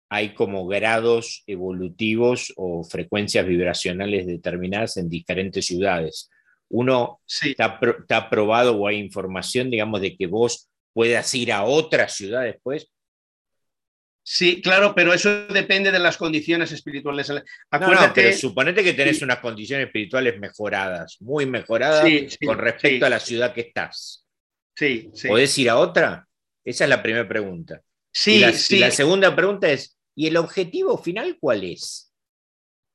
hay 0.10 0.34
como 0.34 0.68
grados 0.68 1.44
evolutivos 1.48 2.54
o 2.56 2.84
frecuencias 2.84 3.46
vibracionales 3.46 4.28
determinadas 4.28 4.98
en 4.98 5.10
diferentes 5.10 5.66
ciudades. 5.66 6.30
Uno 6.70 7.22
está, 7.28 7.80
está, 8.00 8.30
probado 8.30 8.78
o 8.78 8.88
hay 8.88 8.98
información, 8.98 9.70
digamos, 9.70 10.02
de 10.02 10.16
que 10.16 10.28
vos 10.28 10.70
puedas 10.96 11.36
ir 11.36 11.52
a 11.52 11.64
otra 11.64 12.08
ciudad 12.08 12.44
después. 12.44 12.90
Sí, 14.24 14.62
claro, 14.62 14.96
pero 14.96 15.14
eso 15.14 15.46
depende 15.48 15.92
de 15.92 16.00
las 16.00 16.16
condiciones 16.16 16.72
espirituales. 16.72 17.30
Acuérdate... 17.70 18.08
No, 18.08 18.14
pero 18.14 18.38
suponete 18.38 18.82
que 18.82 18.94
tenés 18.94 19.22
unas 19.22 19.40
condiciones 19.40 19.88
espirituales 19.88 20.40
mejoradas, 20.40 21.18
muy 21.20 21.46
mejoradas 21.46 22.10
con 22.44 22.58
respecto 22.58 23.06
a 23.06 23.10
la 23.10 23.20
ciudad 23.20 23.54
que 23.54 23.62
estás. 23.62 24.26
Sí, 24.74 25.12
sí. 25.14 25.28
¿Podés 25.28 25.56
ir 25.58 25.70
a 25.70 25.78
otra? 25.78 26.26
Esa 26.64 26.86
es 26.86 26.90
la 26.90 27.04
primera 27.04 27.28
pregunta. 27.28 27.82
Sí, 28.12 28.40
la, 28.40 28.54
sí. 28.54 28.80
la 28.80 28.90
segunda 28.90 29.36
pregunta 29.36 29.70
es, 29.70 30.00
¿y 30.16 30.28
el 30.28 30.38
objetivo 30.38 30.98
final 30.98 31.38
cuál 31.40 31.66
es? 31.66 32.14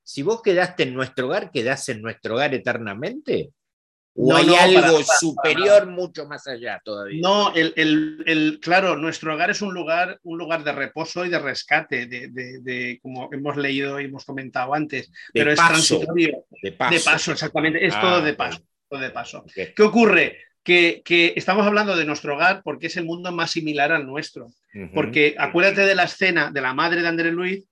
Si 0.03 0.23
vos 0.23 0.41
quedaste 0.41 0.85
en 0.85 0.95
nuestro 0.95 1.27
hogar, 1.27 1.51
¿quedás 1.53 1.87
en 1.91 2.01
nuestro 2.01 2.35
hogar 2.35 2.55
eternamente? 2.55 3.51
¿O 4.15 4.35
hay 4.35 4.55
algo 4.55 5.03
superior 5.03 5.87
mucho 5.87 6.27
más 6.27 6.47
allá 6.47 6.81
todavía? 6.85 7.21
No, 7.23 7.53
el, 7.55 8.59
claro, 8.61 8.97
nuestro 8.97 9.35
hogar 9.35 9.51
es 9.51 9.63
un 9.63 9.73
lugar, 9.73 10.19
un 10.25 10.39
lugar 10.39 10.65
de 10.65 10.73
reposo 10.73 11.25
y 11.25 11.29
de 11.29 11.39
rescate, 11.39 12.07
de, 12.07 12.99
como 13.03 13.29
hemos 13.33 13.57
leído 13.57 14.01
y 14.01 14.07
hemos 14.07 14.25
comentado 14.25 14.75
antes, 14.75 15.11
pero 15.33 15.53
es 15.53 15.59
transitorio. 15.59 16.45
De 16.63 16.73
paso. 16.73 16.95
De 16.95 17.01
paso, 17.01 17.33
exactamente. 17.33 17.87
Es 17.87 17.99
todo 18.01 18.17
ah, 18.17 18.21
de 18.21 18.35
paso. 18.35 18.61
Todo 18.89 19.01
de 19.01 19.11
paso. 19.11 19.45
¿Qué 19.55 19.83
ocurre? 19.83 20.39
Que, 20.63 21.03
estamos 21.37 21.67
hablando 21.67 21.97
de 21.97 22.05
nuestro 22.05 22.35
hogar 22.35 22.63
porque 22.63 22.89
es 22.89 22.97
el 22.97 23.05
mundo 23.05 23.33
más 23.33 23.53
similar 23.53 23.93
al 23.93 24.07
nuestro. 24.07 24.49
Porque 24.93 25.35
acuérdate 25.39 25.83
de 25.83 25.95
la 25.95 26.05
escena 26.05 26.51
de 26.51 26.61
la 26.61 26.75
madre 26.75 27.03
de 27.03 27.09
André 27.09 27.33
Luis, 27.33 27.65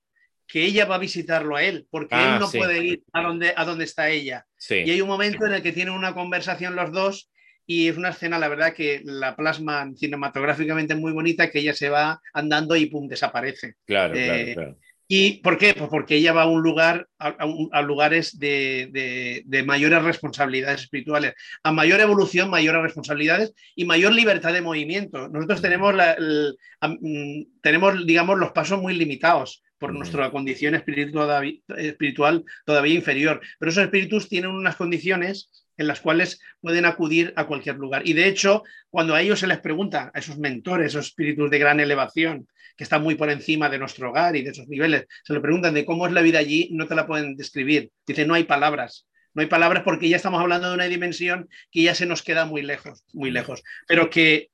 que 0.48 0.64
ella 0.64 0.86
va 0.86 0.94
a 0.94 0.98
visitarlo 0.98 1.56
a 1.56 1.62
él, 1.62 1.86
porque 1.90 2.14
él 2.14 2.22
ah, 2.24 2.38
no 2.40 2.50
puede 2.50 2.84
ir 2.84 3.02
a 3.12 3.22
donde, 3.22 3.52
a 3.54 3.64
donde 3.64 3.84
está 3.84 4.08
ella. 4.08 4.46
Y 4.70 4.90
hay 4.90 5.00
un 5.00 5.08
momento 5.08 5.46
en 5.46 5.52
el 5.52 5.62
que 5.62 5.72
tienen 5.72 5.94
una 5.94 6.14
conversación 6.14 6.74
los 6.74 6.90
dos 6.90 7.30
y 7.66 7.88
es 7.88 7.98
una 7.98 8.08
escena, 8.08 8.38
la 8.38 8.48
verdad, 8.48 8.72
que 8.72 9.02
la 9.04 9.36
plasman 9.36 9.94
cinematográficamente 9.94 10.94
muy 10.94 11.12
bonita, 11.12 11.50
que 11.50 11.58
ella 11.58 11.74
se 11.74 11.90
va 11.90 12.18
andando 12.32 12.74
y 12.76 12.86
pum, 12.86 13.06
desaparece. 13.06 13.74
Claro, 13.84 14.14
eh, 14.16 14.54
claro, 14.54 14.78
¿Y 15.10 15.38
por 15.38 15.56
qué? 15.56 15.72
Pues 15.72 15.88
porque 15.88 16.16
ella 16.16 16.34
va 16.34 16.42
a 16.42 16.48
un 16.48 16.62
lugar, 16.62 17.08
a, 17.18 17.80
lugares 17.82 18.38
de, 18.38 19.42
mayores 19.66 20.02
responsabilidades 20.02 20.82
espirituales, 20.82 21.32
a 21.62 21.72
mayor 21.72 22.00
evolución, 22.00 22.50
mayores 22.50 22.82
responsabilidades 22.82 23.54
y 23.74 23.86
mayor 23.86 24.12
libertad 24.12 24.52
de 24.52 24.60
movimiento. 24.60 25.28
Nosotros 25.30 25.62
tenemos, 25.62 25.94
mm, 25.94 27.42
tenemos 27.62 28.06
digamos, 28.06 28.38
los 28.38 28.52
pasos 28.52 28.80
muy 28.80 28.94
limitados 28.94 29.62
por 29.78 29.92
nuestra 29.92 30.30
condición 30.30 30.74
espiritual 30.74 32.44
todavía 32.64 32.94
inferior. 32.94 33.40
Pero 33.58 33.70
esos 33.70 33.84
espíritus 33.84 34.28
tienen 34.28 34.50
unas 34.50 34.76
condiciones 34.76 35.50
en 35.76 35.86
las 35.86 36.00
cuales 36.00 36.40
pueden 36.60 36.84
acudir 36.84 37.32
a 37.36 37.46
cualquier 37.46 37.76
lugar. 37.76 38.02
Y 38.06 38.12
de 38.12 38.26
hecho, 38.26 38.64
cuando 38.90 39.14
a 39.14 39.22
ellos 39.22 39.40
se 39.40 39.46
les 39.46 39.60
pregunta, 39.60 40.10
a 40.12 40.18
esos 40.18 40.38
mentores, 40.38 40.88
esos 40.88 41.06
espíritus 41.06 41.50
de 41.50 41.58
gran 41.58 41.80
elevación, 41.80 42.48
que 42.76 42.84
están 42.84 43.02
muy 43.02 43.14
por 43.14 43.30
encima 43.30 43.68
de 43.68 43.78
nuestro 43.78 44.10
hogar 44.10 44.36
y 44.36 44.42
de 44.42 44.50
esos 44.50 44.68
niveles, 44.68 45.06
se 45.24 45.32
le 45.32 45.40
preguntan 45.40 45.74
de 45.74 45.84
cómo 45.84 46.06
es 46.06 46.12
la 46.12 46.22
vida 46.22 46.38
allí, 46.38 46.68
no 46.72 46.86
te 46.86 46.94
la 46.94 47.06
pueden 47.06 47.36
describir. 47.36 47.90
Dice, 48.06 48.26
no 48.26 48.34
hay 48.34 48.44
palabras. 48.44 49.06
No 49.34 49.42
hay 49.42 49.48
palabras 49.48 49.84
porque 49.84 50.08
ya 50.08 50.16
estamos 50.16 50.40
hablando 50.40 50.68
de 50.68 50.74
una 50.74 50.84
dimensión 50.86 51.48
que 51.70 51.82
ya 51.82 51.94
se 51.94 52.06
nos 52.06 52.22
queda 52.22 52.44
muy 52.44 52.62
lejos, 52.62 53.04
muy 53.12 53.30
lejos. 53.30 53.62
Pero 53.86 54.10
que 54.10 54.50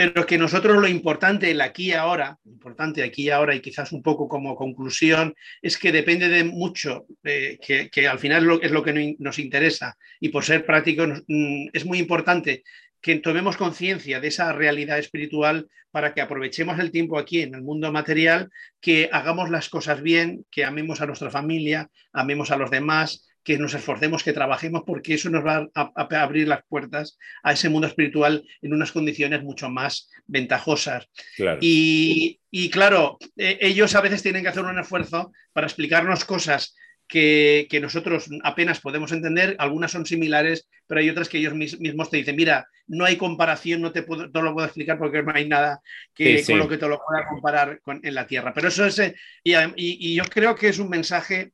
pero 0.00 0.24
que 0.24 0.38
nosotros 0.38 0.78
lo 0.78 0.88
importante, 0.88 1.50
el 1.50 1.60
aquí 1.60 1.88
y 1.88 1.92
ahora, 1.92 2.38
importante 2.46 3.02
aquí 3.02 3.24
y 3.24 3.30
ahora 3.30 3.54
y 3.54 3.60
quizás 3.60 3.92
un 3.92 4.02
poco 4.02 4.28
como 4.28 4.56
conclusión, 4.56 5.34
es 5.60 5.76
que 5.76 5.92
depende 5.92 6.30
de 6.30 6.42
mucho, 6.42 7.04
eh, 7.22 7.58
que, 7.60 8.08
al 8.08 8.18
final 8.18 8.60
es 8.62 8.70
lo, 8.70 8.82
que 8.82 9.16
nos 9.18 9.38
interesa. 9.38 9.98
Y 10.18 10.30
por 10.30 10.42
ser 10.42 10.64
práctico 10.64 11.06
mm, 11.06 11.68
es 11.74 11.84
muy 11.84 11.98
importante 11.98 12.62
que 13.02 13.16
tomemos 13.16 13.58
conciencia 13.58 14.20
de 14.20 14.28
esa 14.28 14.50
realidad 14.54 14.98
espiritual 14.98 15.68
para 15.90 16.14
que 16.14 16.22
aprovechemos 16.22 16.78
el 16.78 16.90
tiempo 16.90 17.18
aquí 17.18 17.42
en 17.42 17.54
el 17.54 17.60
mundo 17.60 17.92
material, 17.92 18.48
que 18.80 19.10
hagamos 19.12 19.50
las 19.50 19.68
cosas 19.68 20.00
bien, 20.00 20.46
que 20.50 20.64
amemos 20.64 21.02
a 21.02 21.06
nuestra 21.06 21.30
familia, 21.30 21.90
amemos 22.14 22.50
a 22.50 22.56
los 22.56 22.70
demás, 22.70 23.28
que 23.42 23.58
nos 23.58 23.74
esforcemos, 23.74 24.22
que 24.22 24.32
trabajemos, 24.32 24.82
porque 24.86 25.14
eso 25.14 25.30
nos 25.30 25.44
va 25.44 25.68
a, 25.74 26.22
abrir 26.22 26.48
las 26.48 26.64
puertas 26.68 27.18
a 27.42 27.52
ese 27.52 27.68
mundo 27.68 27.86
espiritual 27.86 28.44
en 28.60 28.74
unas 28.74 28.92
condiciones 28.92 29.42
mucho 29.42 29.70
más 29.70 30.10
ventajosas. 30.26 31.08
Y, 31.60 32.38
claro, 32.70 33.18
e, 33.36 33.58
ellos 33.60 33.94
a 33.94 34.00
veces 34.00 34.22
tienen 34.22 34.42
que 34.42 34.48
hacer 34.48 34.64
un 34.64 34.78
esfuerzo 34.78 35.32
para 35.52 35.66
explicarnos 35.66 36.24
cosas 36.24 36.76
que, 37.08 37.66
nosotros 37.82 38.28
apenas 38.44 38.80
podemos 38.80 39.10
entender, 39.10 39.56
algunas 39.58 39.90
son 39.90 40.06
similares, 40.06 40.68
pero 40.86 41.00
hay 41.00 41.10
otras 41.10 41.28
que 41.28 41.38
ellos 41.38 41.54
mismos 41.54 42.10
te 42.10 42.18
dicen, 42.18 42.36
mira, 42.36 42.68
no 42.86 43.04
hay 43.04 43.16
comparación, 43.16 43.80
no 43.80 43.90
te, 43.90 44.02
puedo, 44.02 44.26
lo 44.26 44.52
puedo 44.52 44.66
explicar 44.66 44.98
porque 44.98 45.22
no 45.22 45.32
hay 45.34 45.48
nada 45.48 45.80
que, 46.14 46.44
con 46.44 46.58
lo 46.58 46.68
que 46.68 46.76
te 46.76 46.86
lo 46.86 47.00
pueda 47.04 47.26
comparar 47.26 47.80
con, 47.80 48.00
en 48.02 48.14
la 48.14 48.26
Tierra. 48.26 48.52
Pero 48.52 48.68
eso 48.68 48.84
es, 48.84 48.98
eh, 48.98 49.14
y 49.42 50.14
yo 50.14 50.24
creo 50.24 50.54
que 50.54 50.68
es 50.68 50.78
un 50.78 50.88
mensaje 50.88 51.52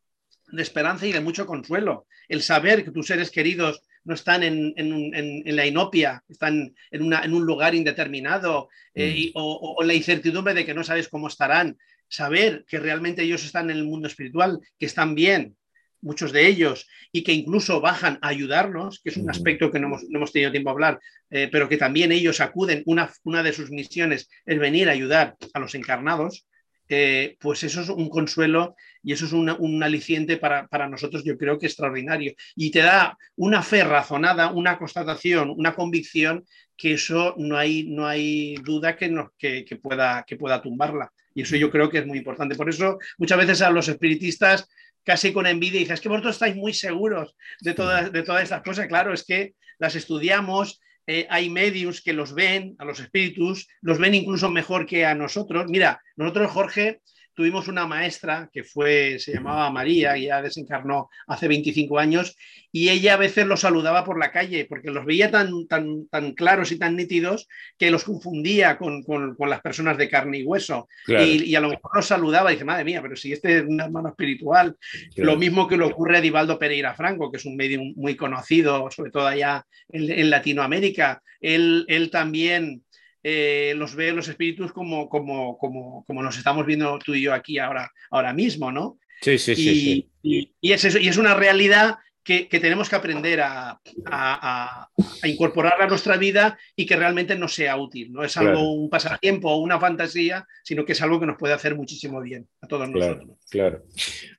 de 0.49 0.62
esperanza 0.62 1.07
y 1.07 1.12
de 1.12 1.20
mucho 1.20 1.47
consuelo. 1.47 2.07
El 2.28 2.42
saber 2.42 2.84
que 2.84 2.90
tus 2.90 3.07
seres 3.07 3.30
queridos 3.30 3.82
no 4.05 4.14
están 4.14 4.42
en, 4.44 5.42
la 5.44 5.66
inopia, 5.66 6.22
están 6.28 6.74
en, 6.90 7.32
un 7.32 7.44
lugar 7.44 7.74
indeterminado 7.74 8.68
eh, 8.94 9.28
mm. 9.28 9.30
o, 9.34 9.82
la 9.82 9.94
incertidumbre 9.94 10.55
de 10.55 10.64
que 10.64 10.74
no 10.74 10.84
sabes 10.84 11.09
cómo 11.09 11.28
estarán. 11.28 11.76
Saber 12.09 12.64
que 12.68 12.78
realmente 12.78 13.22
ellos 13.22 13.44
están 13.44 13.68
en 13.68 13.78
el 13.78 13.84
mundo 13.84 14.07
espiritual, 14.07 14.61
que 14.78 14.86
están 14.86 15.16
bien, 15.16 15.57
muchos 16.01 16.30
de 16.30 16.47
ellos, 16.47 16.86
y 17.11 17.24
que 17.24 17.32
incluso 17.32 17.80
bajan 17.80 18.20
a 18.22 18.28
ayudarnos, 18.28 19.01
que 19.01 19.11
es 19.11 19.16
un 19.16 19.28
aspecto 19.28 19.72
que 19.72 19.80
no 19.80 19.88
hemos, 19.88 20.32
tenido 20.32 20.53
tiempo 20.53 20.70
a 20.70 20.72
hablar, 20.72 21.01
eh, 21.30 21.49
pero 21.51 21.68
que 21.68 21.76
también 21.76 22.12
ellos 22.12 22.40
acuden, 22.40 22.84
una, 22.86 23.11
una 23.24 23.42
de 23.42 23.53
sus 23.53 23.70
misiones 23.70 24.28
es 24.44 24.59
venir 24.61 24.88
a 24.88 24.92
ayudar 24.92 25.34
a 25.53 25.59
los 25.59 25.74
encarnados, 25.74 26.47
eh, 26.89 27.37
pues 27.41 27.62
eso 27.64 27.80
es 27.80 27.89
un 27.89 28.09
consuelo 28.09 28.76
y 29.03 29.12
eso 29.12 29.26
es 29.26 29.32
un 29.32 29.82
aliciente 29.82 30.37
para, 30.37 30.89
nosotros, 30.89 31.22
yo 31.24 31.39
creo 31.39 31.59
que 31.59 31.66
extraordinario. 31.66 32.34
Y 32.57 32.70
te 32.70 32.80
da 32.80 33.16
una 33.37 33.62
fe 33.62 33.84
razonada, 33.84 34.51
una 34.51 34.78
constatación, 34.78 35.51
una 35.51 35.74
convicción 35.74 36.45
que 36.76 36.95
eso 36.95 37.34
no 37.39 37.57
hay, 37.57 37.84
no 37.84 38.07
hay 38.07 38.57
duda 38.57 38.97
que, 38.97 39.09
nos, 39.09 39.30
que, 39.39 39.64
pueda, 39.80 40.24
que 40.26 40.37
pueda 40.37 40.61
tumbarla. 40.61 41.12
Y 41.34 41.43
eso 41.43 41.55
yo 41.57 41.70
creo 41.70 41.89
que 41.89 41.99
es 41.99 42.07
muy 42.07 42.18
importante. 42.18 42.57
Por 42.57 42.68
eso 42.68 42.99
muchas 43.18 43.39
veces 43.39 43.62
a 43.62 43.70
los 43.70 43.89
espiritistas 43.89 44.68
casi 45.05 45.32
con 45.32 45.47
envidia 45.47 45.78
dices, 45.78 45.95
es 45.95 46.01
que 46.01 46.09
vosotros 46.09 46.34
estáis 46.34 46.57
muy 46.57 46.74
seguros 46.74 47.37
de 47.61 47.74
todas, 47.74 48.11
de 48.11 48.24
todas 48.24 48.43
estas 48.43 48.62
cosas. 48.62 48.89
Claro, 48.89 49.14
es 49.14 49.24
que 49.24 49.55
las 49.78 49.95
estudiamos, 49.95 50.80
eh, 51.07 51.26
hay 51.30 51.50
medios 51.50 52.00
que 52.00 52.12
los 52.12 52.34
ven, 52.34 52.74
a 52.78 52.84
los 52.84 53.00
espíritus, 53.00 53.68
los 53.80 53.98
ven 53.98 54.14
incluso 54.14 54.50
mejor 54.50 54.86
que 54.86 55.07
a 55.07 55.14
nosotros. 55.14 55.66
Mira, 55.68 56.00
nosotros, 56.16 56.50
Jorge, 56.50 57.00
tuvimos 57.37 57.68
una 57.68 57.87
maestra 57.87 58.49
que 58.51 58.64
fue, 58.64 59.18
se 59.18 59.34
llamaba 59.34 59.70
María, 59.70 60.16
y 60.16 60.24
ya 60.24 60.41
desencarnó 60.41 61.11
hace 61.26 61.47
25 61.47 61.99
años, 61.99 62.34
y 62.72 62.89
ella 62.89 63.14
a 63.14 63.18
veces 63.18 63.47
los 63.47 63.61
saludaba 63.61 64.05
por 64.05 64.18
la 64.18 64.32
calle, 64.32 64.64
porque 64.66 64.91
los 64.91 65.05
veía 65.05 65.30
tan, 65.30 65.66
tan, 65.66 66.09
tan 66.09 66.32
claros 66.32 66.72
y 66.72 66.78
tan 66.78 66.97
nítidos 66.97 67.47
que 67.78 67.91
los 67.91 68.05
confundía 68.05 68.78
con, 68.78 69.05
las 69.39 69.61
personas 69.61 69.99
de 69.99 70.09
carne 70.09 70.39
y 70.39 70.45
hueso. 70.45 70.89
Y, 71.07 71.55
a 71.55 71.61
lo 71.61 71.68
mejor 71.68 71.91
los 71.95 72.07
saludaba 72.07 72.51
y 72.51 72.55
dice, 72.55 72.64
madre 72.64 72.84
mía, 72.84 73.03
pero 73.03 73.16
si 73.16 73.32
este 73.32 73.59
es 73.59 73.64
un 73.64 73.80
hermano 73.80 74.09
espiritual. 74.09 74.76
Lo 75.16 75.37
mismo 75.37 75.68
que 75.68 75.76
le 75.76 75.84
ocurre 75.84 76.18
a 76.18 76.20
Divaldo 76.22 76.59
Pereira 76.59 76.95
Franco, 76.95 77.30
que 77.30 77.37
es 77.37 77.45
un 77.45 77.57
medio 77.57 77.80
muy 77.97 78.16
conocido, 78.16 78.91
sobre 78.91 79.11
todo 79.11 79.26
allá 79.26 79.64
en, 79.91 80.30
Latinoamérica. 80.30 81.22
Él, 81.41 81.84
él 81.89 82.11
también 82.11 82.82
eh, 83.29 83.74
los 83.74 83.97
ve 83.97 84.12
los 84.12 84.29
espíritus 84.29 84.70
como, 84.70 85.09
como, 85.09 85.59
como, 85.59 86.05
como, 86.05 86.22
nos 86.22 86.39
estamos 86.39 86.64
viendo 86.64 86.97
tú 87.01 87.12
y 87.12 87.22
yo 87.22 87.35
aquí 87.35 87.59
ahora, 87.59 87.91
ahora 88.09 88.33
mismo, 88.33 88.70
¿no? 88.70 89.01
Sí, 89.20 89.37
sí, 89.37 89.57
sí. 89.57 90.09
Y, 90.22 90.55
y, 90.61 90.72
es, 90.72 90.85
eso, 90.85 91.01
y 91.01 91.09
es 91.09 91.16
una 91.16 91.35
realidad 91.35 91.97
que, 92.22 92.47
tenemos 92.61 92.89
que 92.89 92.95
aprender 92.95 93.41
a, 93.41 93.81
a, 94.11 94.89
a, 94.93 95.29
incorporar 95.29 95.83
a 95.83 95.89
nuestra 95.89 96.16
vida 96.16 96.57
y 96.77 96.87
que 96.87 96.95
realmente 96.95 97.35
nos 97.35 97.53
sea 97.53 97.77
útil. 97.77 98.12
No 98.12 98.22
es 98.22 98.37
algo, 98.37 98.74
un 98.74 98.89
pasatiempo 98.89 99.51
o 99.51 99.57
una 99.57 99.81
fantasía, 99.81 100.47
sino 100.62 100.85
que 100.85 100.93
es 100.93 101.03
algo 101.03 101.18
que 101.18 101.27
nos 101.27 101.37
puede 101.37 101.55
hacer 101.55 101.74
muchísimo 101.74 102.20
bien 102.20 102.47
a 102.61 102.68
todos 102.68 102.89
nosotros. 102.89 103.39
Claro. 103.51 103.83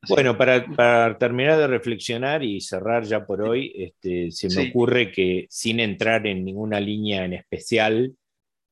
Bueno, 0.08 0.38
para, 0.38 0.66
para, 0.66 1.18
terminar 1.18 1.58
de 1.58 1.68
reflexionar 1.68 2.42
y 2.42 2.62
cerrar 2.62 3.04
ya 3.04 3.26
por 3.26 3.42
hoy, 3.42 3.74
este, 3.76 4.32
se 4.32 4.48
me 4.48 4.70
ocurre 4.70 5.12
que 5.12 5.46
sin 5.50 5.82
entrar 5.82 6.26
en 6.26 6.46
ninguna 6.46 6.80
línea 6.80 7.26
en 7.26 7.34
especial, 7.34 8.16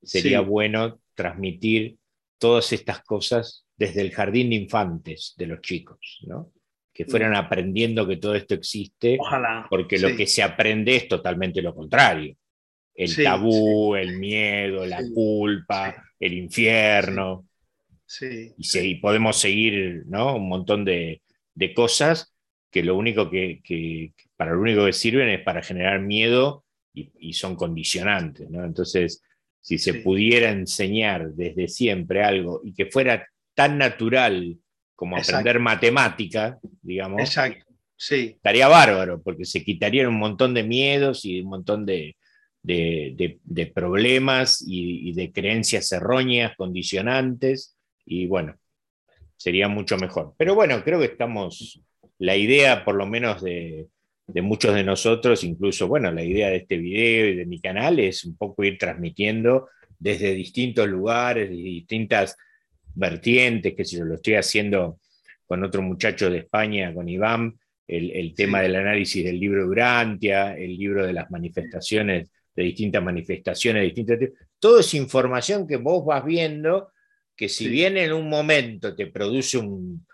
sería 0.05 0.41
bueno 0.41 0.99
transmitir 1.13 1.97
todas 2.37 2.71
estas 2.73 3.01
cosas 3.03 3.65
desde 3.77 4.01
el 4.01 4.11
jardín 4.11 4.51
de 4.51 4.55
infantes 4.57 5.33
de 5.37 5.47
los 5.47 5.61
chicos, 5.61 6.19
¿no? 6.27 6.51
que 6.95 7.03
fueran 7.03 7.33
mm. 7.33 7.35
aprendiendo 7.35 8.07
que 8.07 8.15
todo 8.15 8.35
esto 8.35 8.53
existe, 8.53 9.17
porque 9.69 9.99
lo 9.99 10.15
que 10.15 10.25
se 10.25 10.41
aprende 10.41 10.95
es 10.95 11.09
totalmente 11.09 11.61
lo 11.61 11.75
contrario. 11.75 12.37
El 12.93 13.13
tabú, 13.21 13.95
el 13.95 14.17
miedo, 14.17 14.85
la 14.85 15.01
culpa, 15.13 15.93
el 16.17 16.33
infierno. 16.33 17.49
Y, 18.57 18.95
podemos 18.95 19.37
seguir 19.37 20.03
¿no? 20.05 20.37
un 20.37 20.47
montón 20.47 20.85
de, 20.85 21.21
cosas 21.75 22.33
que 22.71 22.81
lo 22.81 22.95
único 22.95 23.29
que, 23.29 24.13
para 24.37 24.53
lo 24.53 24.61
único 24.61 24.85
que 24.85 24.93
sirven 24.93 25.27
es 25.27 25.41
para 25.41 25.61
generar 25.61 25.99
miedo 25.99 26.63
y, 26.93 27.11
y 27.19 27.33
son 27.33 27.57
condicionantes. 27.57 28.49
¿no? 28.49 28.63
Entonces, 28.63 29.21
si 29.65 29.79
se 29.79 29.95
pudiera 29.95 30.51
enseñar 30.51 31.31
desde 31.33 31.67
siempre 31.67 32.23
algo 32.23 32.61
y 32.63 32.71
que 32.71 32.85
fuera 32.85 33.27
tan 33.55 33.79
natural 33.79 34.59
como 34.93 35.17
aprender 35.17 35.59
matemática, 35.59 36.59
digamos, 36.83 37.19
Exacto. 37.21 37.65
Sí. 37.97 38.33
estaría 38.35 38.67
bárbaro, 38.67 39.23
porque 39.23 39.43
se 39.43 39.63
quitarían 39.63 40.05
un 40.05 40.19
montón 40.19 40.53
de 40.53 40.61
miedos 40.61 41.25
y 41.25 41.41
un 41.41 41.49
montón 41.49 41.83
de, 41.83 42.15
de, 42.61 43.71
problemas 43.73 44.63
y, 44.67 45.11
de 45.13 45.31
creencias 45.31 45.91
erróneas, 45.91 46.55
condicionantes, 46.55 47.75
y 48.05 48.27
bueno, 48.27 48.57
sería 49.35 49.67
mucho 49.67 49.97
mejor. 49.97 50.35
Pero 50.37 50.53
bueno, 50.53 50.83
creo 50.83 50.99
que 50.99 51.05
estamos, 51.05 51.81
la 52.19 52.35
idea 52.35 52.85
por 52.85 52.93
lo 52.93 53.07
menos 53.07 53.41
de, 53.41 53.87
de 54.27 54.41
muchos 54.41 54.73
de 54.73 54.83
nosotros, 54.83 55.43
incluso, 55.43 55.87
bueno, 55.87 56.11
la 56.11 56.23
idea 56.23 56.49
de 56.49 56.57
este 56.57 56.77
video 56.77 57.27
y 57.27 57.35
de 57.35 57.45
mi 57.45 57.61
canal 57.61 57.99
es 57.99 58.25
un 58.25 58.35
poco 58.35 58.63
ir 58.63 58.77
transmitiendo 58.77 59.69
desde 59.99 60.33
distintos 60.33 60.87
lugares, 60.87 61.49
y 61.51 61.61
distintas 61.61 62.35
vertientes, 62.93 63.73
que 63.75 63.85
si 63.85 63.97
yo 63.97 64.05
lo 64.05 64.15
estoy 64.15 64.35
haciendo 64.35 64.99
con 65.45 65.63
otro 65.63 65.81
muchacho 65.81 66.29
de 66.29 66.39
España, 66.39 66.93
con 66.93 67.07
Iván, 67.07 67.59
el, 67.87 68.33
tema 68.35 68.61
del 68.61 68.75
análisis 68.75 69.23
del 69.23 69.39
libro 69.39 69.61
de 69.61 69.69
Urantia, 69.69 70.57
el 70.57 70.75
libro 70.75 71.05
de 71.05 71.13
las 71.13 71.29
manifestaciones, 71.29 72.31
de 72.55 72.63
distintas 72.63 73.03
manifestaciones, 73.03 73.83
distintas, 73.83 74.17
todo 74.59 74.79
es 74.79 74.93
información 74.95 75.67
que 75.67 75.75
vos 75.75 76.03
vas 76.03 76.25
viendo, 76.25 76.91
que 77.35 77.47
si 77.47 77.67
bien 77.67 77.97
en 77.97 78.13
un 78.13 78.27
momento 78.27 78.95
te 78.95 79.07
produce 79.07 79.59
un, 79.59 80.05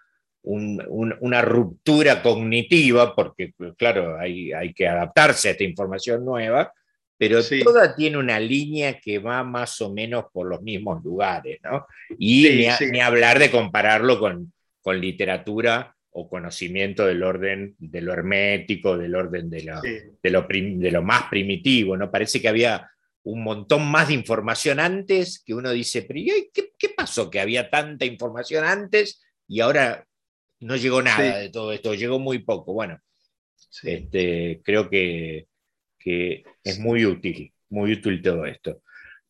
una 0.43 1.41
ruptura 1.41 2.21
cognitiva, 2.21 3.15
porque 3.15 3.53
claro, 3.77 4.17
hay, 4.19 4.51
hay, 4.51 4.73
que 4.73 4.87
adaptarse 4.87 5.49
a 5.49 5.51
esta 5.51 5.63
información 5.63 6.25
nueva, 6.25 6.73
pero 7.17 7.39
toda 7.63 7.95
tiene 7.95 8.17
una 8.17 8.39
línea 8.39 8.99
que 8.99 9.19
va 9.19 9.43
más 9.43 9.79
o 9.81 9.93
menos 9.93 10.25
por 10.33 10.47
los 10.47 10.63
mismos 10.63 11.03
lugares, 11.03 11.59
¿no? 11.63 11.85
Y 12.17 12.65
ni, 12.89 12.99
hablar 12.99 13.37
de 13.37 13.51
compararlo 13.51 14.19
con, 14.19 14.51
con, 14.81 14.99
literatura 14.99 15.95
o 16.09 16.27
conocimiento 16.27 17.05
del 17.05 17.21
orden 17.21 17.75
de 17.77 18.01
lo 18.01 18.11
hermético, 18.11 18.97
del 18.97 19.13
orden 19.13 19.51
de 19.51 19.63
lo, 19.63 19.79
de 19.81 20.29
lo, 20.31 20.47
de 20.49 20.91
lo 20.91 21.03
más 21.03 21.25
primitivo, 21.29 21.95
¿no? 21.95 22.09
Parece 22.09 22.41
que 22.41 22.49
había 22.49 22.89
un 23.23 23.43
montón 23.43 23.85
más 23.91 24.07
de 24.07 24.15
información 24.15 24.79
antes 24.79 25.43
que 25.45 25.53
uno 25.53 25.69
dice, 25.69 26.01
pero 26.01 26.19
¿qué, 26.51 26.71
qué 26.75 26.89
pasó 26.89 27.29
que 27.29 27.39
había 27.39 27.69
tanta 27.69 28.05
información 28.05 28.65
antes 28.65 29.21
y 29.47 29.59
ahora 29.59 30.07
no 30.61 30.75
llegó 30.75 31.01
nada 31.01 31.39
de 31.39 31.49
todo 31.49 31.73
esto, 31.73 31.95
llegó 31.95 32.19
muy 32.19 32.39
poco. 32.39 32.73
Bueno, 32.73 32.99
este, 33.83 34.61
creo 34.63 34.89
que, 34.89 35.47
que, 35.97 36.43
es 36.63 36.79
muy 36.79 37.05
útil, 37.05 37.53
muy 37.69 37.91
útil 37.93 38.21
todo 38.21 38.45
esto. 38.45 38.81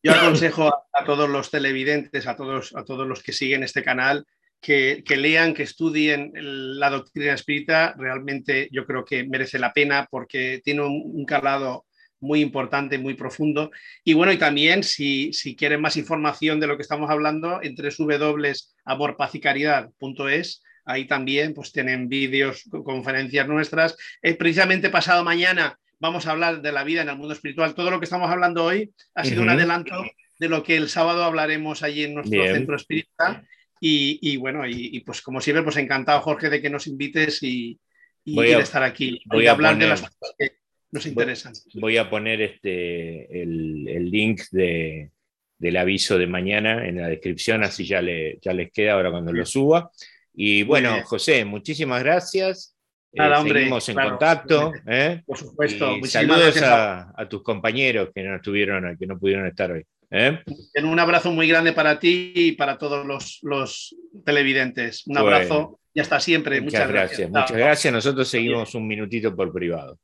Yo 0.02 0.12
aconsejo 0.12 0.68
a, 0.68 1.04
todos 1.04 1.30
los 1.30 1.50
televidentes, 1.50 2.26
a 2.26 2.36
todos, 2.36 2.74
a 2.76 2.84
todos 2.84 3.06
los 3.06 3.22
que 3.22 3.32
siguen 3.32 3.62
este 3.62 3.82
canal, 3.82 4.26
que, 4.60 5.02
que, 5.06 5.16
lean, 5.16 5.54
que 5.54 5.62
estudien 5.62 6.32
la 6.34 6.90
doctrina 6.90 7.32
espírita. 7.34 7.94
Realmente 7.96 8.68
yo 8.70 8.84
creo 8.84 9.04
que 9.04 9.24
merece 9.24 9.58
la 9.58 9.72
pena 9.72 10.06
porque 10.10 10.60
tiene 10.62 10.82
un, 10.82 11.24
calado 11.24 11.86
muy 12.20 12.40
importante, 12.40 12.98
muy 12.98 13.14
profundo. 13.14 13.70
Y 14.04 14.12
bueno, 14.14 14.32
y 14.32 14.38
también 14.38 14.82
si, 14.82 15.32
si 15.32 15.54
quieren 15.56 15.80
más 15.80 15.96
información 15.96 16.60
de 16.60 16.66
lo 16.66 16.76
que 16.76 16.82
estamos 16.82 17.08
hablando, 17.10 17.60
entre 17.62 17.88
www.amorpazycaridad.es 17.96 20.62
Ahí 20.84 21.06
también 21.06 21.54
pues 21.54 21.72
tienen 21.72 22.08
vídeos, 22.08 22.64
conferencias 22.84 23.46
nuestras. 23.46 23.96
Eh, 24.22 24.34
precisamente 24.34 24.90
pasado 24.90 25.24
mañana 25.24 25.78
vamos 26.02 26.26
a 26.26 26.32
hablar 26.32 26.60
de 26.60 26.72
la 26.72 26.82
vida 26.82 27.02
en 27.02 27.08
el 27.08 27.16
mundo 27.16 27.32
espiritual. 27.32 27.74
Todo 27.74 27.90
lo 27.90 28.00
que 28.00 28.04
estamos 28.04 28.28
hablando 28.28 28.64
hoy 28.64 28.92
ha 29.14 29.24
sido 29.24 29.42
un 29.42 29.50
adelanto 29.50 30.04
de 30.38 30.48
lo 30.48 30.64
que 30.64 30.76
el 30.76 30.88
sábado 30.88 31.22
hablaremos 31.22 31.84
allí 31.84 32.02
en 32.02 32.14
nuestro 32.14 32.44
centro 32.44 32.74
espiritual. 32.74 33.46
Y, 33.80 34.36
bueno, 34.36 34.66
y, 34.66 35.00
pues 35.00 35.22
como 35.22 35.40
siempre, 35.40 35.62
pues 35.62 35.76
encantado, 35.76 36.20
Jorge, 36.20 36.50
de 36.50 36.60
que 36.60 36.70
nos 36.70 36.88
invites 36.88 37.42
y, 37.42 37.78
de 38.24 38.58
estar 38.58 38.82
aquí. 38.82 39.20
Voy 39.26 39.46
a 39.46 39.52
hablar 39.52 39.78
de 39.78 39.86
las 39.86 40.02
cosas 40.02 40.34
que 40.36 40.52
nos 40.90 41.06
interesan. 41.06 41.52
Voy 41.74 41.96
a 41.96 42.10
poner 42.10 42.42
este, 42.42 43.42
el, 43.42 44.10
link 44.10 44.42
de, 44.50 45.10
del 45.58 45.76
aviso 45.76 46.18
de 46.18 46.26
mañana 46.26 46.86
en 46.86 47.00
la 47.00 47.08
descripción, 47.08 47.62
así 47.62 47.84
ya, 47.84 48.02
le, 48.02 48.38
ya 48.40 48.52
les 48.52 48.72
queda 48.72 48.94
ahora 48.94 49.12
cuando 49.12 49.32
lo 49.32 49.46
suba. 49.46 49.90
Y 50.34 50.62
bueno, 50.62 51.02
José, 51.04 51.44
muchísimas 51.44 52.02
gracias. 52.02 52.76
Nada, 53.12 53.42
eh, 53.42 53.48
seguimos 53.52 53.88
en 53.88 53.96
contacto. 53.96 54.72
¿eh? 54.86 55.22
Por 55.26 55.38
supuesto. 55.38 55.96
saludos 56.04 56.56
a, 56.62 57.26
tus 57.28 57.42
compañeros 57.42 58.10
que 58.14 58.22
no 58.22 58.36
estuvieron, 58.36 58.96
que 58.96 59.06
no 59.06 59.18
pudieron 59.18 59.46
estar 59.46 59.70
hoy. 59.70 59.84
¿eh? 60.10 60.40
Un 60.82 60.98
abrazo 60.98 61.30
muy 61.30 61.46
grande 61.46 61.72
para 61.72 61.98
ti 61.98 62.32
y 62.34 62.52
para 62.52 62.78
todos 62.78 63.06
los, 63.42 63.94
televidentes. 64.24 65.06
Un 65.06 65.18
abrazo 65.18 65.78
y 65.92 66.00
hasta 66.00 66.20
siempre. 66.20 66.60
Muchas, 66.60 66.88
gracias. 66.88 67.30
Muchas 67.30 67.56
gracias. 67.56 67.92
Nosotros 67.92 68.28
seguimos 68.28 68.74
un 68.74 68.86
minutito 68.86 69.34
por 69.36 69.52
privado. 69.52 69.98